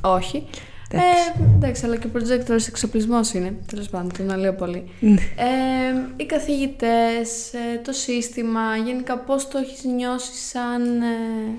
όχι. 0.00 0.46
Εντάξει. 0.90 1.12
Ε, 1.38 1.44
εντάξει, 1.54 1.84
αλλά 1.84 1.96
και 1.96 2.06
ο 2.06 2.10
projector 2.14 2.66
εξοπλισμός 2.68 3.32
είναι, 3.32 3.54
τέλος 3.66 3.88
πάντων, 3.88 4.12
τον 4.16 4.30
αναλύω 4.30 4.54
πολύ. 4.54 4.90
Ναι. 5.00 5.10
Ε, 5.12 5.96
οι 6.16 6.26
καθηγητές, 6.26 7.52
ε, 7.52 7.80
το 7.84 7.92
σύστημα, 7.92 8.76
γενικά 8.84 9.18
πώς 9.18 9.48
το 9.48 9.58
έχεις 9.58 9.84
νιώσει 9.84 10.34
σαν 10.34 11.02
ε, 11.02 11.54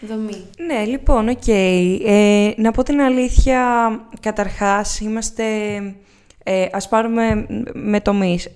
δομή. 0.00 0.44
Ναι, 0.66 0.84
λοιπόν, 0.84 1.28
οκ. 1.28 1.48
Ε, 1.48 2.52
να 2.56 2.70
πω 2.70 2.82
την 2.82 3.00
αλήθεια, 3.00 3.90
καταρχάς 4.20 5.00
είμαστε, 5.00 5.44
ε, 6.44 6.66
ας 6.72 6.88
πάρουμε 6.88 7.46
με 7.72 8.00
τομείς. 8.00 8.48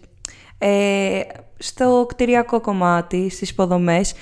Ε, 0.58 1.20
στο 1.58 2.06
κτηριακό 2.08 2.60
κομμάτι, 2.60 3.30
στις 3.30 3.50
υποδομές. 3.50 4.14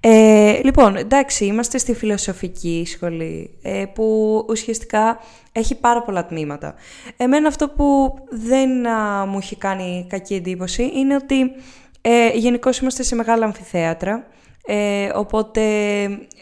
Ε, 0.00 0.60
λοιπόν, 0.62 0.96
εντάξει, 0.96 1.44
είμαστε 1.44 1.78
στη 1.78 1.94
φιλοσοφική 1.94 2.84
σχολή, 2.86 3.58
ε, 3.62 3.84
που 3.94 4.36
ουσιαστικά 4.48 5.18
έχει 5.52 5.74
πάρα 5.74 6.02
πολλά 6.02 6.26
τμήματα. 6.26 6.74
Εμένα 7.16 7.48
αυτό 7.48 7.68
που 7.68 8.14
δεν 8.30 8.86
α, 8.86 9.26
μου 9.26 9.38
έχει 9.38 9.56
κάνει 9.56 10.06
κακή 10.08 10.34
εντύπωση 10.34 10.90
είναι 10.94 11.14
ότι 11.14 11.52
ε, 12.00 12.28
γενικώς 12.34 12.78
είμαστε 12.78 13.02
σε 13.02 13.14
μεγάλα 13.14 13.44
αμφιθέατρα, 13.44 14.26
ε, 14.66 15.08
οπότε, 15.14 15.60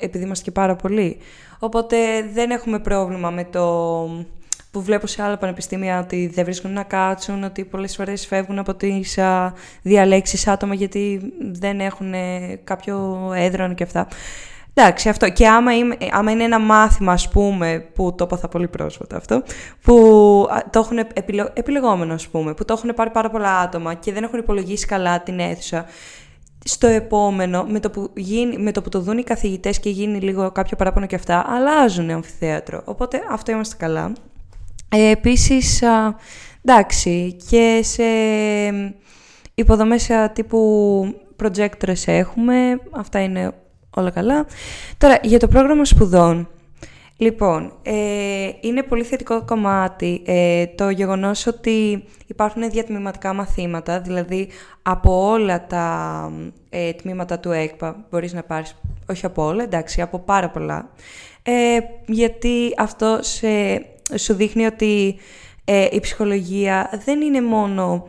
επειδή 0.01 0.25
είμαστε 0.25 0.45
και 0.45 0.51
πάρα 0.51 0.77
πολλοί, 0.77 1.19
οπότε 1.59 1.97
δεν 2.33 2.51
έχουμε 2.51 2.79
πρόβλημα 2.79 3.31
με 3.31 3.45
το 3.45 3.61
που 4.73 4.83
βλέπω 4.83 5.07
σε 5.07 5.23
άλλα 5.23 5.39
πανεπιστήμια 5.39 6.01
ότι 6.01 6.31
δεν 6.35 6.45
βρίσκουν 6.45 6.73
να 6.73 6.83
κάτσουν, 6.83 7.45
ότι 7.45 7.65
πολλές 7.65 7.97
φορές 7.97 8.27
φεύγουν 8.27 8.59
από 8.59 8.75
τις 8.75 9.19
α, 9.19 9.53
διαλέξεις 9.83 10.47
άτομα 10.47 10.75
γιατί 10.75 11.33
δεν 11.53 11.81
έχουν 11.81 12.15
ε, 12.15 12.61
κάποιο 12.65 13.31
έδρανο 13.35 13.75
και 13.75 13.83
αυτά. 13.83 14.09
Εντάξει, 14.75 15.09
αυτό. 15.09 15.31
Και 15.31 15.49
άμα, 15.49 15.77
είμαι, 15.77 15.95
ε, 15.99 16.07
άμα 16.11 16.31
είναι 16.31 16.45
ένα 16.45 16.59
μάθημα, 16.59 17.13
ας 17.13 17.29
πούμε, 17.29 17.85
που 17.95 18.15
το 18.15 18.25
έπαθα 18.25 18.49
πολύ 18.49 18.69
πρόσφατα 18.69 19.17
αυτό, 19.17 19.43
που 19.83 19.97
α, 20.51 20.71
το 20.71 20.79
έχουν 20.79 20.99
επιλο, 20.99 21.51
επιλεγόμενο, 21.53 22.15
ας 22.15 22.29
πούμε, 22.29 22.55
που 22.55 22.65
το 22.65 22.73
έχουν 22.73 22.95
πάρει 22.95 23.11
πάρα 23.11 23.31
πολλά 23.31 23.59
άτομα 23.59 23.95
και 23.95 24.13
δεν 24.13 24.23
έχουν 24.23 24.39
υπολογίσει 24.39 24.87
καλά 24.87 25.23
την 25.23 25.39
αίθουσα, 25.39 25.85
στο 26.65 26.87
επόμενο, 26.87 27.65
με 27.69 27.81
το 27.81 27.91
που, 27.91 28.11
γίνει, 28.15 28.59
με 28.59 28.73
το, 28.73 28.83
που 28.83 28.89
το 28.89 29.01
δουν 29.01 29.19
οι 29.19 29.23
καθηγητές 29.23 29.81
και 29.81 29.91
γίνει 29.91 30.21
λίγο 30.21 30.51
κάποιο 30.51 30.77
παράπονο 30.77 31.07
και 31.07 31.15
αυτά, 31.15 31.45
αλλάζουν 31.49 32.11
αμφιθέατρο. 32.11 32.83
Οπότε 32.85 33.21
αυτό 33.31 33.53
είμαστε 33.53 33.77
καλά. 33.79 34.13
Ε, 34.89 35.11
επίσης, 35.11 35.83
α, 35.83 36.17
εντάξει, 36.63 37.37
και 37.51 37.81
σε 37.83 38.03
υποδομές 39.55 40.11
α, 40.11 40.31
τύπου 40.31 41.05
projectors 41.43 42.03
έχουμε, 42.07 42.81
αυτά 42.91 43.21
είναι 43.21 43.53
όλα 43.97 44.11
καλά. 44.11 44.47
Τώρα, 44.99 45.19
για 45.23 45.39
το 45.39 45.49
πρόγραμμα 45.49 45.85
σπουδών. 45.85 46.49
Λοιπόν, 47.17 47.73
ε, 47.83 48.51
είναι 48.61 48.83
πολύ 48.83 49.03
θετικό 49.03 49.45
κομμάτι 49.45 50.23
ε, 50.27 50.67
το 50.67 50.91
γεγονός 50.91 51.47
ότι 51.47 52.05
υπάρχουν 52.27 52.71
διατμηματικά 52.71 53.33
μαθήματα, 53.33 54.01
δηλαδή 54.01 54.49
από 54.83 55.31
όλα 55.31 55.67
τα 55.67 56.33
ε, 56.71 56.93
τμήματα 56.93 57.39
του 57.39 57.51
ΕΚΠΑ 57.51 58.07
μπορείς 58.11 58.33
να 58.33 58.43
πάρεις, 58.43 58.77
όχι 59.09 59.27
από 59.27 59.45
όλα, 59.47 59.63
εντάξει, 59.63 60.01
από 60.01 60.19
πάρα 60.19 60.51
πολλά, 60.51 60.91
ε, 61.43 61.79
γιατί 62.07 62.75
αυτό 62.79 63.19
σε, 63.21 63.49
σου 64.17 64.35
δείχνει 64.35 64.65
ότι 64.67 65.17
ε, 65.65 65.89
η 65.91 66.01
ψυχολογία 66.01 67.03
δεν 67.05 67.21
είναι 67.21 67.43
μόνο... 67.43 68.07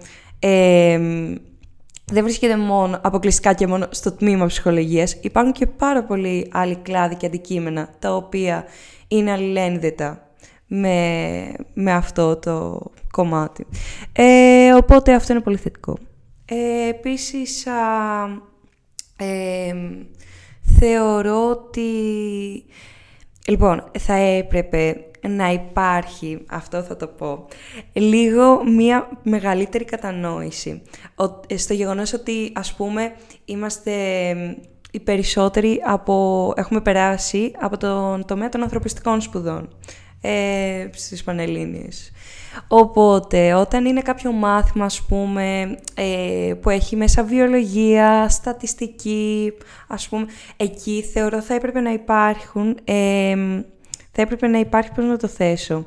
Ε, 2.14 2.16
δεν 2.16 2.24
βρίσκεται 2.24 2.58
μόνο 2.58 3.00
αποκλειστικά 3.04 3.54
και 3.54 3.68
μόνο 3.68 3.88
στο 3.90 4.12
τμήμα 4.12 4.46
ψυχολογίας. 4.46 5.18
Υπάρχουν 5.22 5.52
και 5.52 5.68
πάρα 5.68 6.04
πολλοί 6.04 6.50
άλλοι 6.52 6.76
κλάδοι 6.76 7.16
και 7.16 7.26
αντικείμενα 7.26 7.90
τα 8.00 8.16
οποία 8.16 8.66
είναι 9.08 9.32
αλληλένδετα 9.32 10.28
με, 10.68 11.54
με 11.74 11.92
αυτό 11.92 12.36
το 12.36 12.82
κομμάτι. 13.12 13.68
Ε, 14.14 14.74
οπότε 14.74 15.14
αυτό 15.14 15.34
είναι 15.34 15.42
πολύ 15.42 15.58
θετικό. 15.58 15.98
Ε, 16.46 16.88
επίσης, 16.90 17.68
α, 17.68 17.74
ε, 19.18 19.74
θεωρώ 20.80 21.50
ότι... 21.50 21.90
Λοιπόν, 23.48 23.84
θα 24.00 24.14
έπρεπε 24.14 25.06
να 25.28 25.52
υπάρχει, 25.52 26.46
αυτό 26.50 26.82
θα 26.82 26.96
το 26.96 27.08
πω, 27.08 27.48
λίγο 27.94 28.64
μία 28.64 29.10
μεγαλύτερη 29.24 29.86
κατανόηση. 29.86 30.82
Ο- 31.16 31.58
στο 31.58 31.74
γεγονός 31.74 32.14
ότι, 32.14 32.52
ας 32.56 32.74
πούμε, 32.74 33.14
είμαστε 33.46 33.92
οι 34.92 35.00
περισσότεροι 35.00 35.82
από, 35.86 36.54
έχουμε 36.56 36.82
περάσει 36.82 37.52
από 37.60 37.78
τον 37.78 38.26
τομέα 38.26 38.50
των 38.50 38.64
ανθρωπιστικών 38.64 39.22
σπουδών 39.22 39.70
ε, 40.22 40.88
στις 40.94 41.24
Πανελλήνιες. 41.24 42.12
Οπότε, 42.68 43.54
όταν 43.54 43.86
είναι 43.86 44.02
κάποιο 44.02 44.32
μάθημα, 44.32 44.86
ας 44.86 45.02
πούμε, 45.02 45.78
ε, 45.96 46.54
που 46.62 46.70
έχει 46.70 46.96
μέσα 46.96 47.24
βιολογία, 47.24 48.30
στατιστική, 48.30 49.54
ας 49.88 50.08
πούμε, 50.10 50.26
εκεί 50.58 51.02
θεωρώ 51.14 51.42
θα 51.42 51.54
έπρεπε 51.54 51.80
να 51.80 51.92
υπάρχουν, 51.92 52.78
ε, 52.84 53.36
θα 54.16 54.22
έπρεπε 54.22 54.48
να 54.48 54.60
υπάρχει, 54.60 54.92
πώς 54.96 55.06
να 55.06 55.18
το 55.18 55.28
θέσω, 55.28 55.86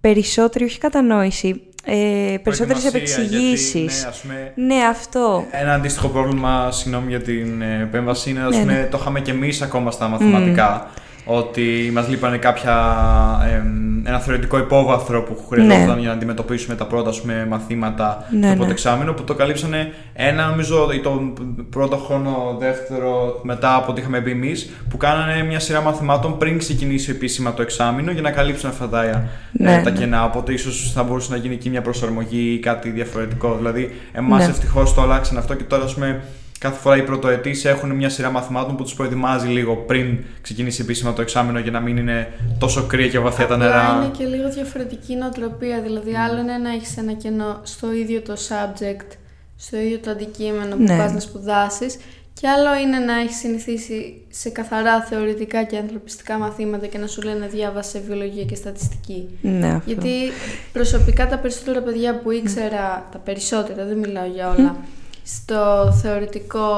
περισσότερη, 0.00 0.64
όχι 0.64 0.78
κατανόηση, 0.78 1.62
ε, 1.84 1.94
περισσότερες 2.42 2.82
Προετοιμασία, 2.82 3.22
επεξηγήσεις. 3.22 3.72
γιατί, 3.72 4.02
ναι, 4.02 4.08
ας 4.08 4.20
πούμε, 4.20 4.52
Ναι, 4.54 4.84
αυτό. 4.90 5.44
Ένα 5.50 5.74
αντίστοιχο 5.74 6.08
πρόβλημα, 6.08 6.70
συγγνώμη 6.72 7.08
για 7.08 7.22
την 7.22 7.62
ε, 7.62 7.80
επέμβαση, 7.82 8.30
είναι 8.30 8.40
ας 8.40 8.54
Ναι, 8.54 8.60
πούμε, 8.60 8.72
ναι. 8.72 8.86
το 8.90 8.98
είχαμε 9.00 9.20
και 9.20 9.30
εμείς 9.30 9.62
ακόμα 9.62 9.90
στα 9.90 10.08
μαθηματικά. 10.08 10.90
Ότι 11.28 11.90
μας 11.92 12.08
λείπανε 12.08 12.36
κάποια, 12.36 12.74
εμ, 13.54 14.06
ένα 14.06 14.18
θεωρητικό 14.18 14.58
υπόβαθρο 14.58 15.22
που 15.22 15.46
χρειαζόταν 15.48 15.94
Ναι. 15.94 16.00
για 16.00 16.08
να 16.08 16.14
αντιμετωπίσουμε 16.14 16.74
τα 16.74 16.86
πρώτα 16.86 17.08
ας 17.08 17.20
πούμε, 17.20 17.46
μαθήματα 17.50 18.26
Ναι, 18.30 18.40
το 18.40 18.46
πρώτο 18.46 18.64
ναι. 18.64 18.70
εξάμεινο 18.72 19.12
που 19.12 19.24
το 19.24 19.34
καλύψανε 19.34 19.92
ένα 20.12 20.46
νομίζω 20.46 20.88
ή 20.94 21.00
τον 21.00 21.32
πρώτο 21.70 21.96
χρόνο, 21.96 22.56
δεύτερο 22.58 23.40
μετά 23.42 23.74
από 23.74 23.90
ό,τι 23.90 24.00
είχαμε 24.00 24.20
μπει 24.20 24.30
εμείς, 24.30 24.70
που 24.88 24.96
κάνανε 24.96 25.42
μια 25.42 25.60
σειρά 25.60 25.80
μαθημάτων 25.80 26.38
πριν 26.38 26.58
ξεκινήσει 26.58 27.10
επίσημα 27.10 27.54
το 27.54 27.62
εξάμεινο 27.62 28.10
για 28.12 28.22
να 28.22 28.30
καλύψουν 28.30 28.68
αυτά 28.68 28.88
τα, 28.88 29.04
ε, 29.04 29.28
Ναι, 29.52 29.80
τα 29.84 29.90
ναι. 29.90 29.98
κενά. 29.98 30.24
Οπότε 30.24 30.52
ίσως 30.52 30.92
θα 30.94 31.02
μπορούσε 31.02 31.30
να 31.30 31.36
γίνει 31.36 31.54
εκεί 31.54 31.70
μια 31.70 31.82
προσαρμογή 31.82 32.52
ή 32.52 32.58
κάτι 32.58 32.90
διαφορετικό. 32.90 33.54
Δηλαδή, 33.56 33.94
εμάς 34.12 34.44
Ναι. 34.44 34.50
ευτυχώς 34.50 34.94
το 34.94 35.00
αλλάξαν 35.00 35.38
αυτό 35.38 35.54
και 35.54 35.62
τώρα 35.64 35.84
ας 35.84 35.94
πούμε, 35.94 36.20
κάθε 36.68 36.80
φορά 36.80 36.96
οι 36.96 37.02
πρωτοετή 37.02 37.56
έχουν 37.64 37.90
μια 37.90 38.08
σειρά 38.08 38.30
μαθημάτων 38.30 38.76
που 38.76 38.82
τους 38.82 38.94
προετοιμάζει 38.94 39.46
λίγο 39.48 39.76
πριν 39.76 40.18
ξεκινήσει 40.40 40.82
επίσημα 40.82 41.12
το 41.12 41.22
εξάμεινο 41.22 41.58
για 41.58 41.70
να 41.70 41.80
μην 41.80 41.96
είναι 41.96 42.32
τόσο 42.58 42.82
κρύα 42.86 43.08
και 43.08 43.18
βαθιά 43.18 43.46
τα 43.46 43.54
Απλά 43.54 43.66
νερά. 43.66 44.00
είναι 44.02 44.14
και 44.18 44.24
λίγο 44.24 44.48
διαφορετική 44.50 45.14
νοοτροπία. 45.14 45.80
Δηλαδή, 45.80 46.14
άλλο 46.16 46.40
είναι 46.40 46.56
να 46.56 46.70
έχεις 46.70 46.96
ένα 46.96 47.12
κενό 47.12 47.60
στο 47.62 47.92
ίδιο 47.92 48.20
το 48.20 48.32
subject, 48.48 49.10
στο 49.56 49.76
ίδιο 49.76 49.98
το 49.98 50.10
αντικείμενο 50.10 50.76
που 50.76 50.82
Ναι. 50.82 50.96
πας 50.98 51.12
να 51.12 51.20
σπουδάσεις, 51.20 51.96
Και 52.40 52.48
άλλο 52.48 52.80
είναι 52.82 52.98
να 52.98 53.20
έχεις 53.20 53.36
συνηθίσει 53.36 54.22
σε 54.30 54.48
καθαρά 54.50 55.02
θεωρητικά 55.02 55.62
και 55.64 55.76
ανθρωπιστικά 55.76 56.38
μαθήματα 56.38 56.86
και 56.86 56.98
να 56.98 57.06
σου 57.06 57.22
λένε 57.22 57.46
διάβασε 57.46 58.02
βιολογία 58.06 58.44
και 58.44 58.54
στατιστική. 58.54 59.28
Ναι, 59.42 59.66
αυτό. 59.68 59.90
Γιατί 59.90 60.10
προσωπικά 60.72 61.28
τα 61.28 61.38
περισσότερα 61.38 61.80
παιδιά 61.80 62.18
που 62.18 62.30
ήξερα, 62.30 63.08
τα 63.12 63.18
περισσότερα, 63.18 63.84
δεν 63.84 63.98
μιλάω 63.98 64.26
για 64.34 64.50
όλα, 64.58 64.76
στο 65.26 65.92
θεωρητικό 66.02 66.68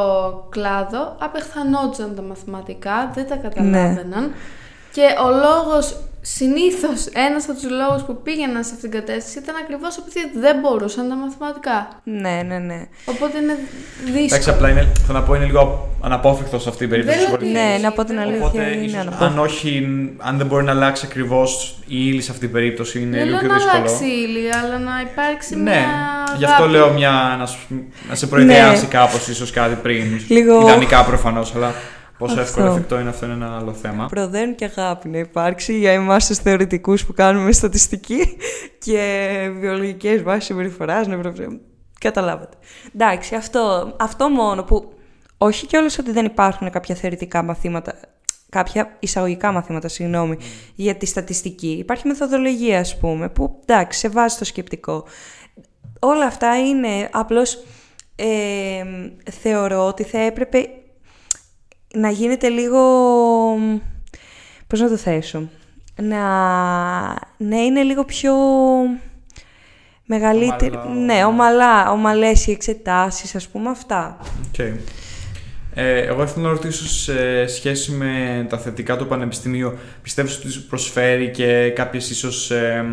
κλάδο 0.51 1.17
απεχθανόντουσαν 1.19 2.15
τα 2.15 2.23
μαθηματικά, 2.23 3.11
δεν 3.15 3.29
τα 3.29 3.37
καταλάβαιναν. 3.37 4.33
Και 4.93 5.07
ο 5.25 5.31
λόγος 5.31 5.97
Συνήθως 6.21 7.07
ένας 7.27 7.45
από 7.49 7.53
τους 7.61 7.71
λόγους 7.71 8.03
που 8.03 8.23
πήγαιναν 8.23 8.65
σε 8.65 8.71
αυτήν 8.75 8.91
την 8.91 8.99
κατεύθυνση 9.01 9.39
ήταν 9.39 9.55
ακριβώς 9.63 9.97
επειδή 9.97 10.39
δεν 10.41 10.57
μπορούσαν 10.61 11.09
τα 11.09 11.15
μαθηματικά. 11.15 11.89
Ναι, 12.05 12.43
ναι, 12.49 12.59
ναι. 12.59 12.81
Οπότε 13.05 13.39
είναι 13.39 13.57
δύσκολο. 14.05 14.25
Εντάξει, 14.25 14.51
απλά 14.51 14.69
είναι, 14.71 14.93
θα 15.07 15.13
να 15.13 15.23
πω 15.23 15.35
είναι 15.35 15.45
λίγο 15.45 15.89
αναπόφευκτο 16.03 16.59
σε 16.59 16.69
αυτή 16.69 16.81
την 16.81 16.89
περίπτωση. 16.91 17.19
Δεν 17.19 17.29
μπορεί- 17.31 17.43
λέω 17.43 17.53
Ναι, 17.53 17.73
ότι- 17.75 17.83
να 17.83 17.93
πω 17.93 18.05
την 18.05 18.17
δεν 18.17 18.25
λέω- 18.27 18.35
αλήθεια. 18.35 18.49
Οπότε, 18.63 18.75
είναι 18.77 18.85
ίσως, 18.85 19.01
αναπόφευκτο. 19.01 19.41
αν 19.41 19.47
όχι, 19.47 19.89
αν 20.19 20.37
δεν 20.39 20.47
μπορεί 20.47 20.65
να 20.65 20.71
αλλάξει 20.73 21.05
ακριβώς 21.09 21.79
η 21.87 21.97
ύλη 22.09 22.21
σε 22.23 22.31
αυτή 22.31 22.45
την 22.45 22.53
περίπτωση, 22.55 22.99
είναι 23.01 23.17
Δεν 23.17 23.27
λίγο 23.27 23.31
λέω 23.31 23.39
πιο 23.41 23.49
να 23.49 23.55
δύσκολο. 23.55 23.83
αλλάξει 23.83 24.05
η 24.05 24.27
ύλη, 24.29 24.55
αλλά 24.55 24.79
να 24.79 24.95
υπάρξει 25.11 25.55
Ναι, 25.57 25.63
μια. 25.71 25.87
γι' 26.39 26.45
αυτό 26.45 26.63
αγάπη. 26.63 26.73
λέω 26.79 26.91
μια, 26.93 27.37
να, 27.39 27.47
σου- 27.47 27.85
να 28.09 28.15
σε 28.15 28.27
προειδεάσει 28.27 28.83
Ναι. 28.83 28.89
κάπως 28.89 29.29
ίσως 29.29 29.51
κάτι 29.51 29.75
πριν. 29.83 30.21
Λίγο- 30.29 30.61
Ιδανικά 30.61 31.05
προφανώς, 31.05 31.53
αλλά 31.57 31.75
πόσο 32.19 32.33
Αυτό. 32.33 32.41
εύκολο 32.41 32.67
εφικτό 32.67 33.01
είναι 33.01 33.09
αυτό 33.09 33.25
είναι 33.25 33.35
ένα 33.35 33.57
άλλο 33.57 33.73
θέμα. 33.73 34.07
Προδέρν 34.07 34.55
και 34.55 34.65
αγάπη 34.65 35.09
να 35.09 35.19
υπάρξει 35.19 35.79
για 35.79 35.93
εμάς 35.93 36.27
τους 36.27 36.39
θεωρητικούς 36.39 37.07
που 37.07 37.13
κάνουμε 37.13 37.53
στατιστική 37.53 38.37
και 38.85 39.51
βιολογικές 39.59 40.23
βάσεις 40.23 40.45
συμπεριφοράς, 40.45 41.07
νευροβιομηχανία. 41.07 41.67
Καταλάβατε. 42.01 42.57
Εντάξει, 42.95 43.35
αυτό, 43.35 43.95
αυτό 43.99 44.29
μόνο 44.29 44.63
που 44.63 44.93
όχι 45.39 45.67
κιόλας 45.67 45.99
ότι 45.99 46.13
δεν 46.13 46.25
υπάρχουν 46.25 46.71
κάποια 46.71 46.95
θεωρητικά 46.95 47.43
μαθήματα, 47.43 47.95
κάποια 48.49 48.97
εισαγωγικά 48.99 49.53
μαθήματα, 49.53 49.89
συγγνώμη, 49.89 50.37
για 50.75 50.95
τη 50.95 51.07
στατιστική. 51.07 51.77
Υπάρχει 51.79 52.07
μεθοδολογία, 52.07 52.79
ας 52.79 52.99
πούμε, 52.99 53.29
που 53.29 53.61
εντάξει, 53.67 53.99
σε 53.99 54.09
βάζει 54.09 54.37
το 54.37 54.45
σκεπτικό. 54.45 55.05
Όλα 56.01 56.25
αυτά 56.25 56.59
είναι 56.59 57.09
απλώς 57.13 57.65
ε, 58.17 58.83
θεωρώ 59.31 59.87
ότι 59.87 60.03
θα 60.03 60.19
έπρεπε 60.19 60.69
να 61.95 62.11
γίνεται 62.11 62.49
λίγο... 62.49 62.81
Πώς 64.67 64.81
να 64.81 64.89
το 64.89 64.97
θέσω. 64.97 65.49
Να, 66.03 66.19
να 67.37 67.57
είναι 67.65 67.83
λίγο 67.83 68.05
πιο 68.05 68.35
μεγαλύτερη... 70.05 70.77
Ομαλά. 70.77 70.95
Ναι, 70.95 71.25
ομαλά, 71.25 71.91
ομαλές 71.91 72.47
οι 72.47 72.51
εξετάσεις, 72.51 73.35
ας 73.35 73.49
πούμε, 73.49 73.71
αυτά. 73.71 74.17
Οκ. 74.49 74.59
Ε, 75.75 76.01
εγώ 76.01 76.23
ήθελα 76.23 76.45
να 76.45 76.51
ρωτήσω 76.51 76.87
σε 76.89 77.47
σχέση 77.47 77.93
με 77.93 78.47
τα 78.49 78.59
θετικά 78.59 78.97
του 78.97 79.07
Πανεπιστημίου. 79.07 79.79
Πιστεύεις 80.03 80.37
ότι 80.37 80.51
σου 80.51 80.67
προσφέρει 80.67 81.31
και 81.31 81.71
κάποιες 81.71 82.11
ίσως 82.11 82.51
ε, 82.51 82.85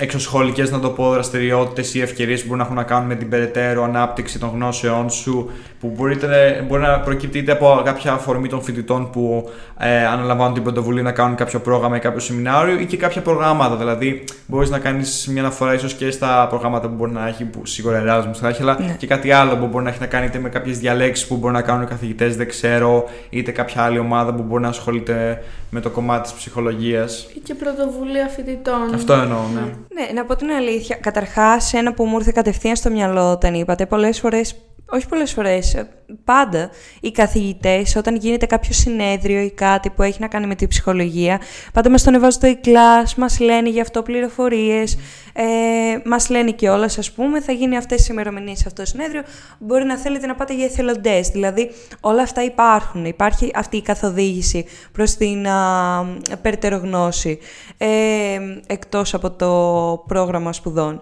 εξωσχολικές, 0.00 0.70
να 0.70 0.80
το 0.80 0.90
πω, 0.90 1.10
δραστηριότητες 1.10 1.94
ή 1.94 2.00
ευκαιρίες 2.00 2.40
που 2.40 2.44
μπορούν 2.46 2.58
να 2.58 2.64
έχουν 2.64 2.76
να 2.76 2.82
κάνουν 2.82 3.06
με 3.06 3.14
την 3.14 3.28
περαιτέρω 3.28 3.84
ανάπτυξη 3.84 4.38
των 4.38 4.50
γνώσεών 4.54 5.10
σου 5.10 5.50
που 5.80 5.92
μπορείτε, 5.96 6.64
μπορεί 6.68 6.82
να 6.82 7.00
προκύπτει 7.00 7.38
είτε 7.38 7.52
από 7.52 7.82
κάποια 7.84 8.12
αφορμή 8.12 8.48
των 8.48 8.62
φοιτητών 8.62 9.10
που 9.10 9.50
ε, 9.78 10.06
αναλαμβάνουν 10.06 10.54
την 10.54 10.62
πρωτοβουλία 10.62 11.02
να 11.02 11.12
κάνουν 11.12 11.36
κάποιο 11.36 11.58
πρόγραμμα 11.60 11.96
ή 11.96 11.98
κάποιο 11.98 12.20
σεμινάριο 12.20 12.78
ή 12.78 12.86
και 12.86 12.96
κάποια 12.96 13.20
προγράμματα. 13.22 13.76
Δηλαδή, 13.76 14.24
μπορείς 14.46 14.70
να 14.70 14.78
κάνεις 14.78 15.28
μια 15.32 15.42
αναφορά 15.42 15.74
ίσως 15.74 15.94
και 15.94 16.10
στα 16.10 16.46
προγράμματα 16.48 16.88
που 16.88 16.94
μπορεί 16.94 17.12
να 17.12 17.28
έχει, 17.28 17.44
που 17.44 17.66
σίγουρα 17.66 18.02
Erasmus 18.06 18.34
θα 18.40 18.48
έχει, 18.48 18.62
αλλά 18.62 18.76
Ναι. 18.80 18.94
και 18.98 19.06
κάτι 19.06 19.30
άλλο 19.32 19.56
που 19.56 19.66
μπορεί 19.66 19.84
να 19.84 19.90
έχει 19.90 20.00
να 20.00 20.06
κάνει 20.06 20.26
είτε 20.26 20.38
με 20.38 20.48
κάποιες 20.48 20.78
διαλέξεις 20.78 21.26
που 21.26 21.36
μπορεί 21.36 21.52
να 21.52 21.62
κάνουν 21.62 21.82
οι 21.82 21.86
καθηγητές, 21.86 22.36
δεν 22.36 22.48
ξέρω, 22.48 23.04
είτε 23.30 23.50
κάποια 23.50 23.82
άλλη 23.82 23.98
ομάδα 23.98 24.34
που 24.34 24.42
μπορεί 24.42 24.62
να 24.62 24.68
ασχολείται 24.68 25.42
με 25.70 25.80
το 25.80 25.90
κομμάτι 25.90 26.22
της 26.22 26.32
ψυχολογίας. 26.32 27.28
Ή 27.34 27.38
και 27.38 27.54
πρωτοβουλία 27.54 28.28
φοιτητών. 28.28 28.94
Αυτό 28.94 29.12
εννοώ, 29.12 29.38
ναι. 29.54 29.60
Ναι, 29.94 30.08
να 30.14 30.24
πω 30.24 30.36
την 30.36 30.50
αλήθεια. 30.50 30.96
Καταρχάς, 30.96 31.72
ένα 31.74 31.94
που 31.94 32.04
μου 32.04 32.16
ήρθε 32.18 32.32
κατευθείαν 32.34 32.76
στο 32.76 32.90
μυαλό 32.90 33.30
όταν 33.30 33.54
είπατε, 33.54 33.86
πολλές 33.86 34.20
φορές, 34.20 34.54
όχι 34.92 35.08
πολλές 35.08 35.32
φορές, 35.32 35.74
ε, 35.74 35.88
πάντα 36.24 36.70
οι 37.00 37.10
καθηγητές 37.10 37.96
όταν 37.96 38.16
γίνεται 38.16 38.46
κάποιο 38.46 38.72
συνέδριο 38.72 39.40
ή 39.40 39.50
κάτι 39.50 39.90
που 39.90 40.02
έχει 40.02 40.20
να 40.20 40.28
κάνει 40.28 40.46
με 40.46 40.54
την 40.54 40.68
ψυχολογία, 40.68 41.40
πάντα 41.72 41.90
μας 41.90 42.02
τον 42.02 42.14
εβάζουν 42.14 42.32
στο 42.32 42.48
e-class, 42.54 43.14
μας 43.16 43.40
λένε 43.40 43.68
γι' 43.68 43.80
αυτό 43.80 44.02
πληροφορίες, 44.02 44.98
ε, 45.42 46.00
μας 46.04 46.28
λένε 46.28 46.50
και 46.50 46.68
όλα, 46.68 46.84
ας 46.84 47.12
πούμε, 47.12 47.40
θα 47.40 47.52
γίνει 47.52 47.76
αυτές 47.76 47.96
τις 47.96 48.08
ημερομηνίες 48.08 48.58
σε 48.58 48.64
αυτό 48.66 48.82
το 48.82 48.88
συνέδριο, 48.88 49.22
μπορεί 49.58 49.84
να 49.84 49.96
θέλετε 49.96 50.26
να 50.26 50.34
πάτε 50.34 50.54
για 50.54 50.64
εθελοντές, 50.64 51.28
δηλαδή 51.28 51.70
όλα 52.00 52.22
αυτά 52.22 52.44
υπάρχουν, 52.44 53.04
υπάρχει 53.04 53.50
αυτή 53.54 53.76
η 53.76 53.82
καθοδήγηση 53.82 54.64
προς 54.92 55.14
την 55.14 55.46
α, 55.48 56.36
περαιτέρω 56.42 56.76
γνώση, 56.76 57.38
ε, 57.78 57.88
εκτός 58.66 59.14
από 59.14 59.30
το 59.30 60.04
πρόγραμμα 60.06 60.52
σπουδών. 60.52 61.00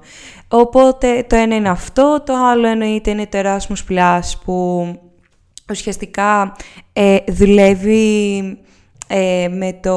Οπότε 0.48 1.24
το 1.28 1.36
ένα 1.36 1.54
είναι 1.54 1.68
αυτό, 1.68 2.22
το 2.26 2.34
άλλο 2.34 2.66
εννοείται 2.66 3.10
είναι 3.10 3.26
το 3.26 3.38
Erasmus 3.42 3.92
Plus 3.92 4.20
που 4.44 4.86
ουσιαστικά 5.70 6.56
ε, 6.92 7.16
δουλεύει 7.28 8.58
ε, 9.08 9.48
με, 9.48 9.78
το, 9.82 9.96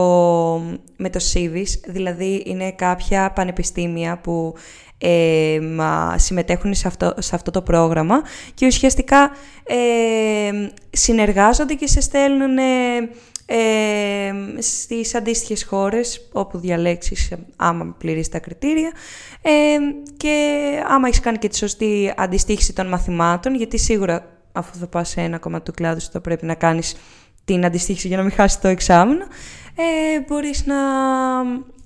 με 0.97 1.09
το 1.09 1.19
CIVIS, 1.33 1.79
δηλαδή 1.87 2.43
είναι 2.45 2.71
κάποια 2.71 3.31
πανεπιστήμια 3.31 4.17
που 4.17 4.53
ε, 4.97 5.59
μα, 5.73 6.15
συμμετέχουν 6.17 6.73
σε 6.73 6.87
αυτό, 6.87 7.13
σε 7.17 7.35
αυτό 7.35 7.51
το 7.51 7.61
πρόγραμμα 7.61 8.21
και 8.53 8.65
ουσιαστικά 8.65 9.31
ε, 9.63 10.69
συνεργάζονται 10.89 11.73
και 11.73 11.87
σε 11.87 12.01
στέλνουν 12.01 12.57
ε, 12.57 12.63
ε, 13.45 14.33
στις 14.61 15.15
αντίστοιχες 15.15 15.63
χώρες 15.63 16.29
όπου 16.31 16.57
διαλέξεις 16.57 17.33
άμα 17.55 17.95
πληρείς 17.97 18.29
τα 18.29 18.39
κριτήρια 18.39 18.91
ε, 19.41 19.51
και 20.17 20.57
άμα 20.87 21.07
έχεις 21.07 21.19
κάνει 21.19 21.37
και 21.37 21.47
τη 21.47 21.57
σωστή 21.57 22.13
αντιστοίχηση 22.17 22.73
των 22.73 22.87
μαθημάτων 22.87 23.55
γιατί 23.55 23.77
σίγουρα 23.77 24.25
αφού 24.51 24.77
θα 24.77 24.87
πας 24.87 25.09
σε 25.09 25.21
ένα 25.21 25.37
κομμάτι 25.37 25.63
του 25.63 25.71
κλάδου 25.71 26.01
σου 26.01 26.09
θα 26.11 26.21
πρέπει 26.21 26.45
να 26.45 26.55
κάνεις 26.55 26.95
την 27.45 27.65
αντιστοίχηση 27.65 28.07
για 28.07 28.17
να 28.17 28.23
μην 28.23 28.31
χάσεις 28.31 28.59
το 28.59 28.67
εξάμεινο 28.67 29.25
ε, 29.75 30.21
μπορείς 30.27 30.65
να... 30.65 30.75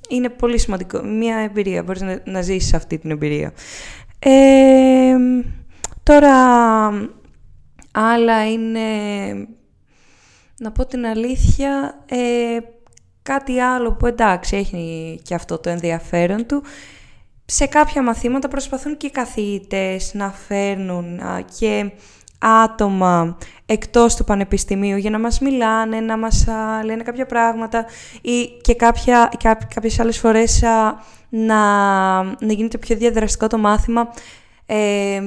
Είναι 0.09 0.29
πολύ 0.29 0.59
σημαντικό. 0.59 1.03
Μια 1.03 1.37
εμπειρία. 1.37 1.83
Μπορείς 1.83 2.01
να, 2.01 2.21
να 2.25 2.41
ζήσεις 2.41 2.73
αυτή 2.73 2.97
την 2.97 3.11
εμπειρία. 3.11 3.53
Ε, 4.19 5.15
τώρα, 6.03 6.87
άλλα 7.91 8.51
είναι 8.51 8.81
να 10.57 10.71
πω 10.71 10.85
την 10.85 11.05
αλήθεια, 11.05 12.03
ε, 12.05 12.57
κάτι 13.23 13.59
άλλο 13.59 13.93
που 13.93 14.05
εντάξει 14.05 14.55
έχει 14.55 15.19
και 15.23 15.35
αυτό 15.35 15.57
το 15.57 15.69
ενδιαφέρον 15.69 16.45
του. 16.45 16.63
Σε 17.45 17.65
κάποια 17.65 18.03
μαθήματα 18.03 18.47
προσπαθούν 18.47 18.97
και 18.97 19.07
οι 19.07 19.11
καθηγητές 19.11 20.13
να 20.13 20.31
φέρνουν 20.31 21.19
α, 21.19 21.41
και 21.59 21.91
άτομα 22.37 23.37
εκτός 23.65 24.15
του 24.15 24.23
πανεπιστημίου 24.23 24.97
για 24.97 25.09
να 25.09 25.19
μας 25.19 25.39
μιλάνε, 25.39 25.99
να 25.99 26.17
μας 26.17 26.47
α, 26.47 26.83
λένε 26.83 27.03
κάποια 27.03 27.25
πράγματα 27.25 27.85
ή 28.21 28.45
και 28.61 28.75
κάποια, 28.75 29.31
κά, 29.43 29.57
κάποιες 29.75 29.99
άλλες 29.99 30.17
φορές 30.17 30.63
α, 30.63 31.03
να, 31.29 32.23
να 32.23 32.53
γίνεται 32.53 32.77
πιο 32.77 32.95
διαδραστικό 32.95 33.47
το 33.47 33.57
μάθημα 33.57 34.09
ε, 34.65 35.21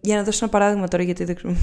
για 0.00 0.16
να 0.16 0.22
δώσω 0.22 0.38
ένα 0.42 0.52
παράδειγμα 0.52 0.88
τώρα, 0.88 1.02
γιατί 1.02 1.24
δεν 1.24 1.34
ξέρω. 1.34 1.54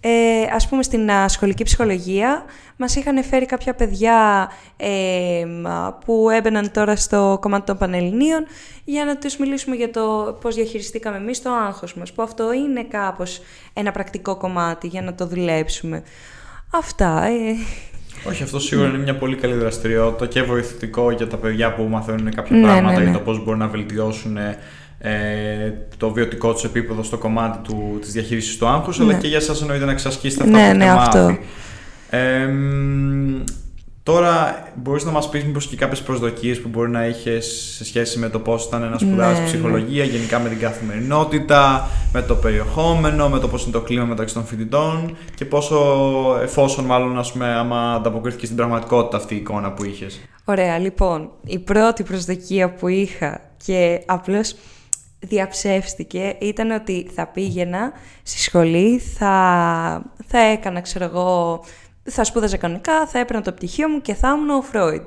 Ε, 0.00 0.42
ας 0.54 0.68
πούμε, 0.68 0.82
στην 0.82 1.10
α, 1.10 1.28
σχολική 1.28 1.64
ψυχολογία 1.64 2.44
μας 2.76 2.96
είχαν 2.96 3.24
φέρει 3.24 3.46
κάποια 3.46 3.74
παιδιά 3.74 4.50
ε, 4.76 5.42
α, 5.62 5.92
που 5.92 6.30
έμπαιναν 6.30 6.70
τώρα 6.70 6.96
στο 6.96 7.38
κομμάτι 7.40 7.66
των 7.66 7.78
Πανελληνίων 7.78 8.46
για 8.84 9.04
να 9.04 9.18
τους 9.18 9.36
μιλήσουμε 9.36 9.76
για 9.76 9.90
το 9.90 10.38
πώς 10.40 10.54
διαχειριστήκαμε 10.54 11.16
εμείς 11.16 11.42
το 11.42 11.50
άγχος 11.50 11.94
μας, 11.94 12.12
που 12.12 12.22
αυτό 12.22 12.52
είναι 12.52 12.84
κάπως 12.84 13.40
ένα 13.72 13.92
πρακτικό 13.92 14.36
κομμάτι 14.36 14.86
για 14.86 15.02
να 15.02 15.14
το 15.14 15.26
δουλέψουμε. 15.26 16.02
Αυτά. 16.70 17.24
Ε. 17.24 17.54
Όχι, 18.28 18.42
αυτό 18.42 18.60
σίγουρα 18.60 18.88
είναι 18.88 18.98
μια 18.98 19.16
πολύ 19.16 19.36
καλή 19.36 19.54
δραστηριότητα 19.54 20.26
και 20.26 20.42
βοηθητικό 20.42 21.10
για 21.10 21.26
τα 21.26 21.36
παιδιά 21.36 21.74
που 21.74 21.82
μαθαίνουν 21.82 22.30
κάποια 22.34 22.56
Ναι, 22.56 22.62
πράγματα 22.62 22.96
ναι, 22.96 23.02
για 23.02 23.10
ναι. 23.12 23.18
το 23.18 23.24
πώς 23.24 23.44
μπορούν 23.44 23.58
να 23.58 23.68
βελτιώσουν 23.68 24.36
ε, 25.04 25.72
το 25.96 26.10
βιωτικό 26.12 26.52
τους 26.52 26.64
επίπεδο 26.64 27.02
στο 27.02 27.18
κομμάτι 27.18 27.58
του, 27.68 27.98
της 28.00 28.12
διαχείρισης 28.12 28.56
του 28.56 28.66
άγχους, 28.66 29.00
αλλά 29.00 29.12
Ναι. 29.12 29.18
και 29.18 29.28
για 29.28 29.36
εσάς 29.36 29.60
εννοείται 29.60 29.84
να 29.84 29.90
εξασκήσετε 29.92 30.42
αυτά 30.44 30.56
Ναι, 30.56 30.70
που 30.70 30.76
ναι, 30.76 30.84
έχετε 30.84 30.98
αυτό. 31.00 31.18
μάθει. 31.18 31.40
Ε, 32.10 32.46
μ, 32.46 33.42
τώρα, 34.02 34.62
μπορείς 34.74 35.04
να 35.04 35.10
μας 35.10 35.28
πεις 35.28 35.44
μήπως 35.44 35.66
και 35.66 35.76
κάποιες 35.76 36.02
προσδοκίες 36.02 36.60
που 36.60 36.68
μπορεί 36.68 36.90
να 36.90 37.06
είχες 37.06 37.72
σε 37.76 37.84
σχέση 37.84 38.18
με 38.18 38.28
το 38.28 38.38
πώς 38.38 38.64
ήταν 38.64 38.90
να 38.90 38.98
σπουδάσεις 38.98 39.38
Ναι, 39.38 39.44
ψυχολογία, 39.46 40.04
γενικά 40.04 40.38
με 40.38 40.48
την 40.48 40.58
καθημερινότητα, 40.58 41.88
με 42.12 42.22
το 42.22 42.34
περιεχόμενο, 42.34 43.28
με 43.28 43.38
το 43.38 43.48
πώς 43.48 43.62
είναι 43.62 43.72
το 43.72 43.80
κλίμα 43.80 44.04
μεταξύ 44.04 44.34
των 44.34 44.44
φοιτητών 44.44 45.16
και 45.34 45.44
πόσο, 45.44 45.78
εφόσον 46.42 46.84
μάλλον, 46.84 47.18
ας 47.18 47.32
πούμε, 47.32 47.46
άμα 47.54 47.94
ανταποκρίθηκε 47.94 48.44
στην 48.44 48.56
πραγματικότητα 48.56 49.16
αυτή 49.16 49.34
η 49.34 49.36
εικόνα 49.36 49.72
που 49.72 49.84
είχες. 49.84 50.20
Ωραία, 50.44 50.78
λοιπόν, 50.78 51.30
η 51.46 51.58
πρώτη 51.58 52.02
προσδοκία 52.02 52.70
που 52.74 52.88
είχα 52.88 53.40
και 53.64 54.02
απλώς 54.06 54.54
διαψεύστηκε 55.22 56.36
ήταν 56.40 56.70
ότι 56.70 57.10
θα 57.14 57.26
πήγαινα 57.26 57.92
στη 58.22 58.38
σχολή, 58.38 58.98
θα, 58.98 60.02
θα 60.26 60.38
έκανα, 60.38 60.80
ξέρω 60.80 61.04
εγώ, 61.04 61.64
θα 62.02 62.24
σπούδαζα 62.24 62.56
κανονικά, 62.56 63.06
θα 63.06 63.18
έπαιρνα 63.18 63.42
το 63.42 63.52
πτυχίο 63.52 63.88
μου 63.88 64.00
και 64.00 64.14
θα 64.14 64.28
ήμουν 64.28 64.50
ο 64.50 64.62
Φρόιντ. 64.62 65.06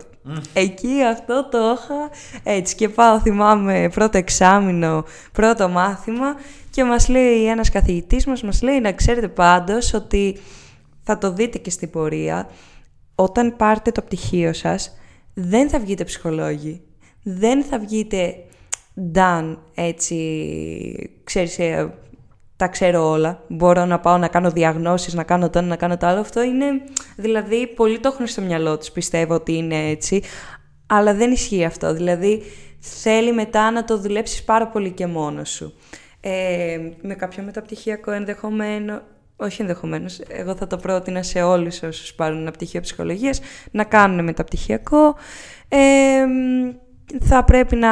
Εκεί 0.54 1.04
αυτό 1.12 1.49
το 1.49 1.58
είχα 1.58 2.10
έτσι 2.43 2.75
και 2.75 2.89
πάω 2.89 3.19
θυμάμαι 3.19 3.89
πρώτο 3.93 4.17
εξάμεινο, 4.17 5.04
πρώτο 5.32 5.69
μάθημα 5.69 6.36
και 6.69 6.84
μας 6.84 7.08
λέει 7.08 7.45
ένας 7.45 7.69
καθηγητής 7.69 8.25
μας, 8.25 8.43
μας 8.43 8.62
λέει 8.62 8.80
να 8.80 8.91
ξέρετε 8.91 9.28
πάντως 9.28 9.93
ότι 9.93 10.38
θα 11.04 11.17
το 11.17 11.34
δείτε 11.34 11.58
και 11.58 11.69
στην 11.69 11.89
πορεία, 11.89 12.49
όταν 13.15 13.56
πάρετε 13.56 13.91
το 13.91 14.01
πτυχίο 14.01 14.54
σας 14.54 14.97
δεν 15.34 15.69
θα 15.69 15.80
βγείτε 15.80 16.04
ψυχολόγοι, 16.04 16.82
δεν 17.23 17.63
θα 17.63 17.80
βγείτε 17.80 18.36
done 19.14 19.58
έτσι, 19.76 21.20
ξέρεις, 21.24 21.60
ε, 21.60 21.94
τα 22.58 22.68
ξέρω 22.68 23.10
όλα. 23.10 23.44
Μπορώ 23.48 23.86
να 23.86 24.00
πάω 24.00 24.18
να 24.18 24.28
κάνω 24.28 24.52
διαγνώσεις, 24.52 25.14
να 25.14 25.24
κάνω 25.24 25.50
το 25.50 25.60
ένα, 25.60 25.68
να 25.68 25.76
κάνω 25.76 25.98
το 25.98 26.08
άλλο. 26.08 26.20
Αυτό 26.20 26.44
είναι, 26.44 26.66
δηλαδή, 27.16 27.68
πολλοί 27.68 28.00
το 28.00 28.10
έχουν 28.14 28.28
στο 28.28 28.42
μυαλό 28.42 28.78
τους, 28.78 28.92
πιστεύω 28.92 29.34
ότι 29.34 29.54
είναι 29.54 29.90
έτσι. 29.90 30.22
Αλλά 30.86 31.14
δεν 31.14 31.32
ισχύει 31.32 31.66
αυτό. 31.66 31.94
Δηλαδή, 31.94 32.42
θέλει 32.80 33.34
μετά 33.34 33.72
να 33.72 33.84
το 33.84 33.98
δουλέψεις 33.98 34.44
πάρα 34.44 34.68
πολύ 34.68 34.92
και 34.92 35.08
μόνος 35.08 35.50
σου. 35.50 35.74
Ε, 36.20 36.78
με 37.02 37.16
κάποιο 37.16 37.44
μεταπτυχιακό 37.44 38.12
ενδεχομένο, 38.12 39.02
όχι 39.36 39.62
ενδεχομένως, 39.62 40.20
εγώ 40.28 40.56
θα 40.56 40.68
το 40.68 40.78
πρότεινα 40.78 41.24
σε 41.24 41.42
όλους 41.42 41.84
όσους 41.84 42.14
πάρουν 42.14 42.40
ένα 42.40 42.52
πτυχίο 42.52 42.82
ψυχολογίας, 42.82 43.40
να 43.72 43.84
κάνουν 43.84 44.24
μεταπτυχιακό. 44.24 45.16
Ε, 45.68 46.26
θα 47.20 47.44
πρέπει 47.44 47.76
να 47.76 47.89